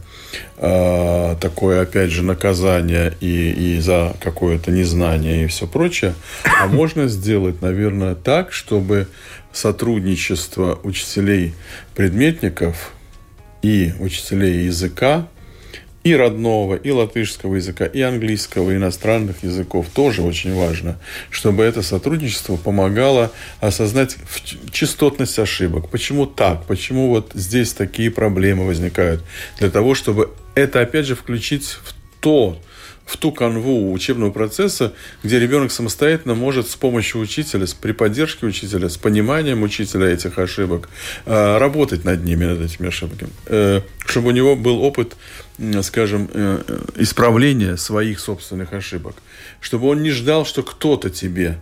э, 0.57 1.37
такое, 1.41 1.83
опять 1.83 2.11
же, 2.11 2.23
наказание 2.23 3.13
и, 3.21 3.51
и 3.51 3.81
за 3.81 4.17
какое-то 4.21 4.71
незнание 4.71 5.45
и 5.45 5.49
все 5.49 5.67
прочее. 5.67 6.15
А 6.45 6.67
можно 6.67 7.09
сделать, 7.09 7.61
наверное, 7.61 8.15
так, 8.15 8.53
чтобы 8.53 9.07
сотрудничество 9.53 10.79
учителей 10.83 11.55
предметников 11.95 12.93
и 13.63 13.93
учителей 14.01 14.65
языка 14.65 15.29
и 16.05 16.17
родного, 16.17 16.75
и 16.75 16.91
латышского 16.91 17.57
языка, 17.57 17.87
и 17.87 18.01
английского, 18.01 18.73
и 18.73 18.77
иностранных 18.77 19.45
языков 19.45 19.87
тоже 19.95 20.23
очень 20.23 20.53
важно, 20.55 20.99
чтобы 21.31 21.63
это 21.63 21.83
сотрудничество 21.83 22.57
помогало 22.57 23.31
осознать 23.61 24.17
частотность 24.73 25.39
ошибок. 25.39 25.91
Почему 25.91 26.27
так? 26.27 26.65
Почему 26.67 27.09
вот 27.09 27.31
здесь 27.35 27.73
такие 27.73 28.11
проблемы 28.11 28.67
возникают? 28.67 29.23
Для 29.59 29.71
того, 29.71 29.95
чтобы 29.95 30.33
это, 30.55 30.81
опять 30.81 31.07
же, 31.07 31.15
включить 31.15 31.67
в 31.67 31.95
то, 32.21 32.59
в 33.13 33.19
ту 33.19 33.31
канву 33.31 33.93
учебного 33.93 34.31
процесса, 34.31 34.95
где 35.23 35.39
ребенок 35.39 35.71
самостоятельно 35.71 36.35
может 36.35 36.71
с 36.71 36.77
помощью 36.77 37.21
учителя, 37.21 37.67
при 37.81 37.93
поддержке 37.93 38.47
учителя, 38.47 38.89
с 38.89 38.97
пониманием 38.97 39.63
учителя 39.63 40.07
этих 40.07 40.39
ошибок, 40.39 40.89
э, 41.27 41.59
работать 41.59 42.05
над 42.05 42.25
ними, 42.25 42.47
над 42.47 42.63
этими 42.63 42.89
ошибками. 42.89 43.31
Э, 43.47 43.83
чтобы 44.07 44.29
у 44.29 44.31
него 44.31 44.57
был 44.57 44.83
опыт, 44.83 45.17
скажем, 45.83 46.31
э, 46.33 46.63
исправления 46.97 47.77
своих 47.77 48.19
собственных 48.19 48.73
ошибок. 48.73 49.17
Чтобы 49.61 49.89
он 49.89 50.03
не 50.03 50.11
ждал, 50.11 50.47
что 50.47 50.63
кто-то 50.63 51.11
тебе 51.11 51.59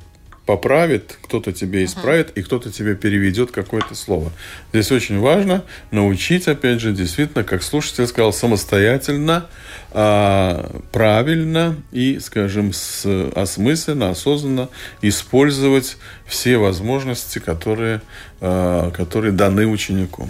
поправит, 0.50 1.16
кто-то 1.22 1.52
тебе 1.52 1.84
исправит, 1.84 2.36
и 2.36 2.42
кто-то 2.42 2.72
тебе 2.72 2.96
переведет 2.96 3.52
какое-то 3.52 3.94
слово. 3.94 4.32
Здесь 4.72 4.90
очень 4.90 5.20
важно 5.20 5.62
научить, 5.92 6.48
опять 6.48 6.80
же, 6.80 6.90
действительно, 6.90 7.44
как 7.44 7.62
слушатель 7.62 8.04
сказал, 8.08 8.32
самостоятельно, 8.32 9.46
а, 9.92 10.80
правильно 10.90 11.76
и, 11.92 12.18
скажем, 12.18 12.72
с, 12.72 13.06
осмысленно, 13.36 14.10
осознанно 14.10 14.70
использовать 15.02 15.98
все 16.26 16.58
возможности, 16.58 17.38
которые, 17.38 18.02
а, 18.40 18.90
которые 18.90 19.30
даны 19.30 19.68
ученику. 19.68 20.26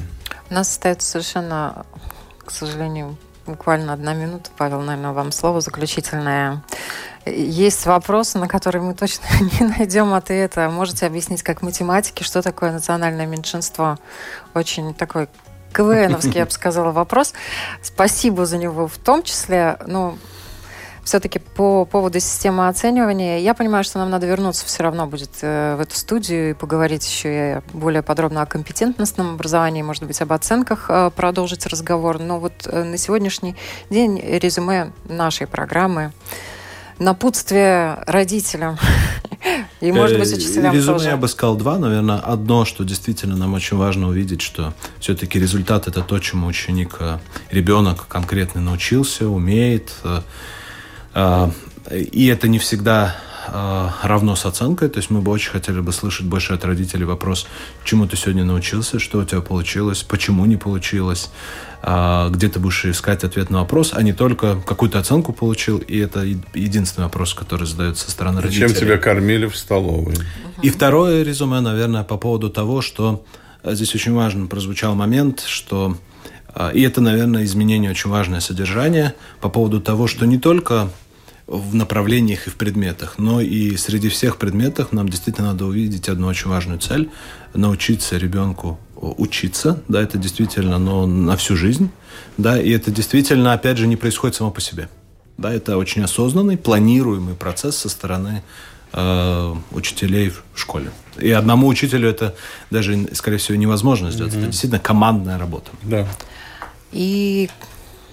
У 0.50 0.52
нас 0.52 0.68
остается 0.68 1.08
совершенно, 1.08 1.86
к 2.44 2.50
сожалению, 2.50 3.16
буквально 3.46 3.94
одна 3.94 4.12
минута. 4.12 4.50
Павел, 4.58 4.82
наверное, 4.82 5.12
вам 5.12 5.32
слово 5.32 5.62
заключительное. 5.62 6.62
Есть 7.26 7.86
вопросы, 7.86 8.38
на 8.38 8.48
которые 8.48 8.82
мы 8.82 8.94
точно 8.94 9.24
не 9.60 9.66
найдем 9.66 10.14
ответа. 10.14 10.70
Можете 10.70 11.06
объяснить, 11.06 11.42
как 11.42 11.62
математики, 11.62 12.22
что 12.22 12.42
такое 12.42 12.72
национальное 12.72 13.26
меньшинство? 13.26 13.98
Очень 14.54 14.94
такой 14.94 15.28
КВНовский, 15.72 16.38
я 16.38 16.46
бы 16.46 16.50
сказала, 16.50 16.92
вопрос. 16.92 17.34
Спасибо 17.82 18.46
за 18.46 18.58
него 18.58 18.88
в 18.88 18.96
том 18.98 19.22
числе. 19.22 19.78
Ну, 19.86 20.16
все-таки 21.04 21.38
по 21.38 21.84
поводу 21.84 22.20
системы 22.20 22.68
оценивания, 22.68 23.38
я 23.38 23.54
понимаю, 23.54 23.84
что 23.84 23.98
нам 23.98 24.10
надо 24.10 24.26
вернуться 24.26 24.66
все 24.66 24.82
равно 24.82 25.06
будет 25.06 25.30
э, 25.42 25.76
в 25.76 25.80
эту 25.80 25.96
студию 25.96 26.50
и 26.50 26.54
поговорить 26.54 27.06
еще 27.06 27.58
и 27.58 27.76
более 27.76 28.02
подробно 28.02 28.42
о 28.42 28.46
компетентностном 28.46 29.34
образовании, 29.34 29.82
может 29.82 30.04
быть, 30.04 30.20
об 30.20 30.32
оценках 30.32 30.86
э, 30.88 31.10
продолжить 31.14 31.66
разговор. 31.66 32.18
Но 32.18 32.38
вот 32.38 32.52
э, 32.66 32.84
на 32.84 32.96
сегодняшний 32.96 33.56
день 33.88 34.20
резюме 34.20 34.92
нашей 35.04 35.46
программы 35.46 36.12
напутствие 37.00 38.04
родителям 38.06 38.78
и, 39.80 39.90
может 39.90 40.18
быть, 40.18 40.32
учителям 40.32 40.72
Резюме 40.72 40.98
тоже. 40.98 41.08
я 41.08 41.16
бы 41.16 41.26
сказал 41.26 41.56
два. 41.56 41.78
Наверное, 41.78 42.18
одно, 42.18 42.64
что 42.64 42.84
действительно 42.84 43.36
нам 43.36 43.54
очень 43.54 43.76
важно 43.76 44.08
увидеть, 44.08 44.42
что 44.42 44.74
все-таки 45.00 45.40
результат– 45.40 45.86
это 45.88 46.02
то, 46.02 46.18
чему 46.18 46.46
ученик, 46.46 46.98
ребенок 47.50 48.06
конкретно 48.06 48.60
научился, 48.60 49.28
умеет, 49.28 49.92
а, 51.14 51.50
и 51.90 52.26
это 52.26 52.46
не 52.46 52.58
всегда 52.58 53.16
а, 53.48 53.94
равно 54.02 54.36
с 54.36 54.46
оценкой. 54.46 54.88
То 54.88 54.98
есть 54.98 55.10
мы 55.10 55.20
бы 55.20 55.30
очень 55.30 55.50
хотели 55.50 55.80
бы 55.80 55.92
слышать 55.92 56.26
больше 56.26 56.52
от 56.52 56.64
родителей 56.64 57.04
вопрос, 57.04 57.46
чему 57.84 58.06
ты 58.06 58.16
сегодня 58.16 58.44
научился, 58.44 58.98
что 58.98 59.18
у 59.18 59.24
тебя 59.24 59.40
получилось, 59.40 60.02
почему 60.02 60.44
не 60.46 60.56
получилось, 60.56 61.30
а, 61.82 62.28
где 62.30 62.48
ты 62.48 62.60
будешь 62.60 62.84
искать 62.84 63.24
ответ 63.24 63.50
на 63.50 63.60
вопрос, 63.60 63.92
а 63.94 64.02
не 64.02 64.12
только 64.12 64.60
какую-то 64.66 64.98
оценку 64.98 65.32
получил, 65.32 65.78
и 65.78 65.98
это 65.98 66.22
единственный 66.54 67.04
вопрос, 67.04 67.34
который 67.34 67.66
задается 67.66 68.04
со 68.04 68.10
стороны 68.10 68.40
родителей. 68.40 68.68
Чем 68.68 68.76
тебя 68.76 68.98
кормили 68.98 69.46
в 69.46 69.56
столовой? 69.56 70.14
И 70.62 70.70
второе 70.70 71.22
резюме, 71.22 71.60
наверное, 71.60 72.04
по 72.04 72.16
поводу 72.16 72.50
того, 72.50 72.82
что 72.82 73.24
здесь 73.64 73.94
очень 73.94 74.12
важно 74.12 74.46
прозвучал 74.46 74.94
момент, 74.94 75.40
что 75.46 75.96
а, 76.54 76.70
и 76.70 76.82
это, 76.82 77.00
наверное, 77.00 77.44
изменение 77.44 77.90
очень 77.90 78.10
важное 78.10 78.40
содержание 78.40 79.14
по 79.40 79.48
поводу 79.48 79.80
того, 79.80 80.06
что 80.06 80.26
не 80.26 80.38
только 80.38 80.90
в 81.50 81.74
направлениях 81.74 82.46
и 82.46 82.50
в 82.50 82.54
предметах, 82.54 83.18
но 83.18 83.40
и 83.40 83.76
среди 83.76 84.08
всех 84.08 84.36
предметов 84.36 84.92
нам 84.92 85.08
действительно 85.08 85.48
надо 85.48 85.66
увидеть 85.66 86.08
одну 86.08 86.28
очень 86.28 86.48
важную 86.48 86.78
цель– 86.78 87.10
научиться 87.54 88.16
ребенку 88.16 88.78
учиться, 88.94 89.82
да, 89.88 90.00
это 90.00 90.16
действительно, 90.16 90.78
но 90.78 91.06
на 91.06 91.36
всю 91.36 91.56
жизнь, 91.56 91.90
да, 92.38 92.60
и 92.60 92.70
это 92.70 92.92
действительно, 92.92 93.52
опять 93.52 93.78
же, 93.78 93.88
не 93.88 93.96
происходит 93.96 94.36
само 94.36 94.52
по 94.52 94.60
себе, 94.60 94.88
да, 95.38 95.52
это 95.52 95.76
очень 95.76 96.04
осознанный, 96.04 96.56
планируемый 96.56 97.34
процесс 97.34 97.78
со 97.78 97.88
стороны 97.88 98.44
э, 98.92 99.54
учителей 99.72 100.30
в 100.30 100.58
школе. 100.58 100.92
И 101.18 101.32
одному 101.32 101.66
учителю 101.66 102.08
это 102.08 102.36
даже, 102.70 103.08
скорее 103.14 103.38
всего, 103.38 103.58
невозможно 103.58 104.12
сделать. 104.12 104.34
Mm-hmm. 104.34 104.38
Это 104.38 104.46
действительно 104.46 104.80
командная 104.80 105.38
работа. 105.38 105.70
Да. 105.82 106.06
И 106.92 107.50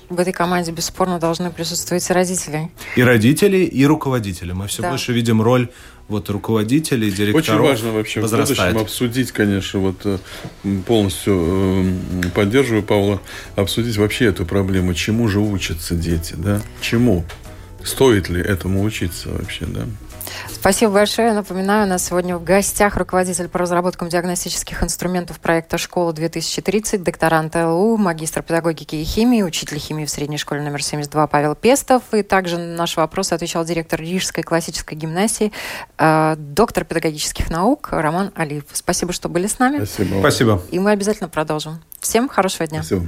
в 0.10 0.20
этой 0.20 0.34
команде 0.34 0.72
бесспорно 0.72 1.20
должны 1.20 1.52
присутствовать 1.52 2.10
родители. 2.12 2.70
И 2.96 3.02
родители, 3.02 3.58
и 3.58 3.86
руководители. 3.86 4.54
Мы 4.54 4.68
все 4.68 4.82
да. 4.82 4.90
больше 4.90 5.14
видим 5.14 5.42
роль 5.42 5.70
вот 6.08 6.30
руководителей, 6.30 7.12
директоров. 7.12 7.60
Очень 7.60 7.70
важно 7.70 7.92
вообще 7.92 8.22
возрастает. 8.22 8.58
в 8.58 8.64
будущем 8.64 8.82
обсудить, 8.82 9.32
конечно, 9.32 9.80
вот 9.80 9.98
э, 10.06 10.18
полностью 10.86 11.86
э, 12.24 12.30
поддерживаю 12.34 12.84
Павла, 12.84 13.22
обсудить 13.56 13.98
вообще 13.98 14.26
эту 14.26 14.46
проблему, 14.46 14.94
чему 14.94 15.28
же 15.28 15.40
учатся 15.40 15.96
дети, 15.96 16.36
да? 16.38 16.62
Чему? 16.80 17.26
Стоит 17.84 18.30
ли 18.30 18.42
этому 18.42 18.84
учиться 18.84 19.30
вообще, 19.30 19.66
да? 19.66 19.86
Спасибо 20.52 20.92
большое. 20.94 21.34
Напоминаю, 21.34 21.86
у 21.86 21.90
нас 21.90 22.06
сегодня 22.06 22.38
в 22.38 22.44
гостях 22.44 22.98
руководитель 22.98 23.48
по 23.48 23.60
разработкам 23.60 24.10
диагностических 24.10 24.84
инструментов 24.84 25.40
проекта 25.40 25.78
«Школа-2030», 25.78 27.00
докторант 27.00 27.56
ЛУ, 27.56 27.98
магистр 27.98 28.42
педагогики 28.42 28.96
и 28.96 29.04
химии, 29.04 29.42
учитель 29.42 29.78
химии 29.78 30.06
в 30.06 30.10
средней 30.10 30.38
школе 30.38 30.62
номер 30.62 30.84
72 30.84 31.28
Павел 31.28 31.56
Пестов. 31.56 32.04
И 32.14 32.24
также 32.24 32.58
на 32.58 32.76
наши 32.76 33.00
вопросы 33.00 33.34
отвечал 33.34 33.66
директор 33.66 34.00
Рижской 34.00 34.44
классической 34.44 34.96
гимнасии, 34.96 35.52
э, 35.98 36.36
доктор 36.38 36.86
педагогических 36.86 37.50
наук 37.50 37.90
Роман 37.92 38.32
Алиев. 38.36 38.66
Спасибо, 38.74 39.14
что 39.14 39.30
были 39.30 39.48
с 39.48 39.60
нами. 39.60 39.78
Спасибо. 39.84 40.20
Спасибо. 40.20 40.62
И 40.72 40.80
мы 40.80 40.92
обязательно 40.92 41.30
продолжим. 41.30 41.82
Всем 42.00 42.30
хорошего 42.30 42.68
дня. 42.68 42.84
Спасибо. 42.84 43.08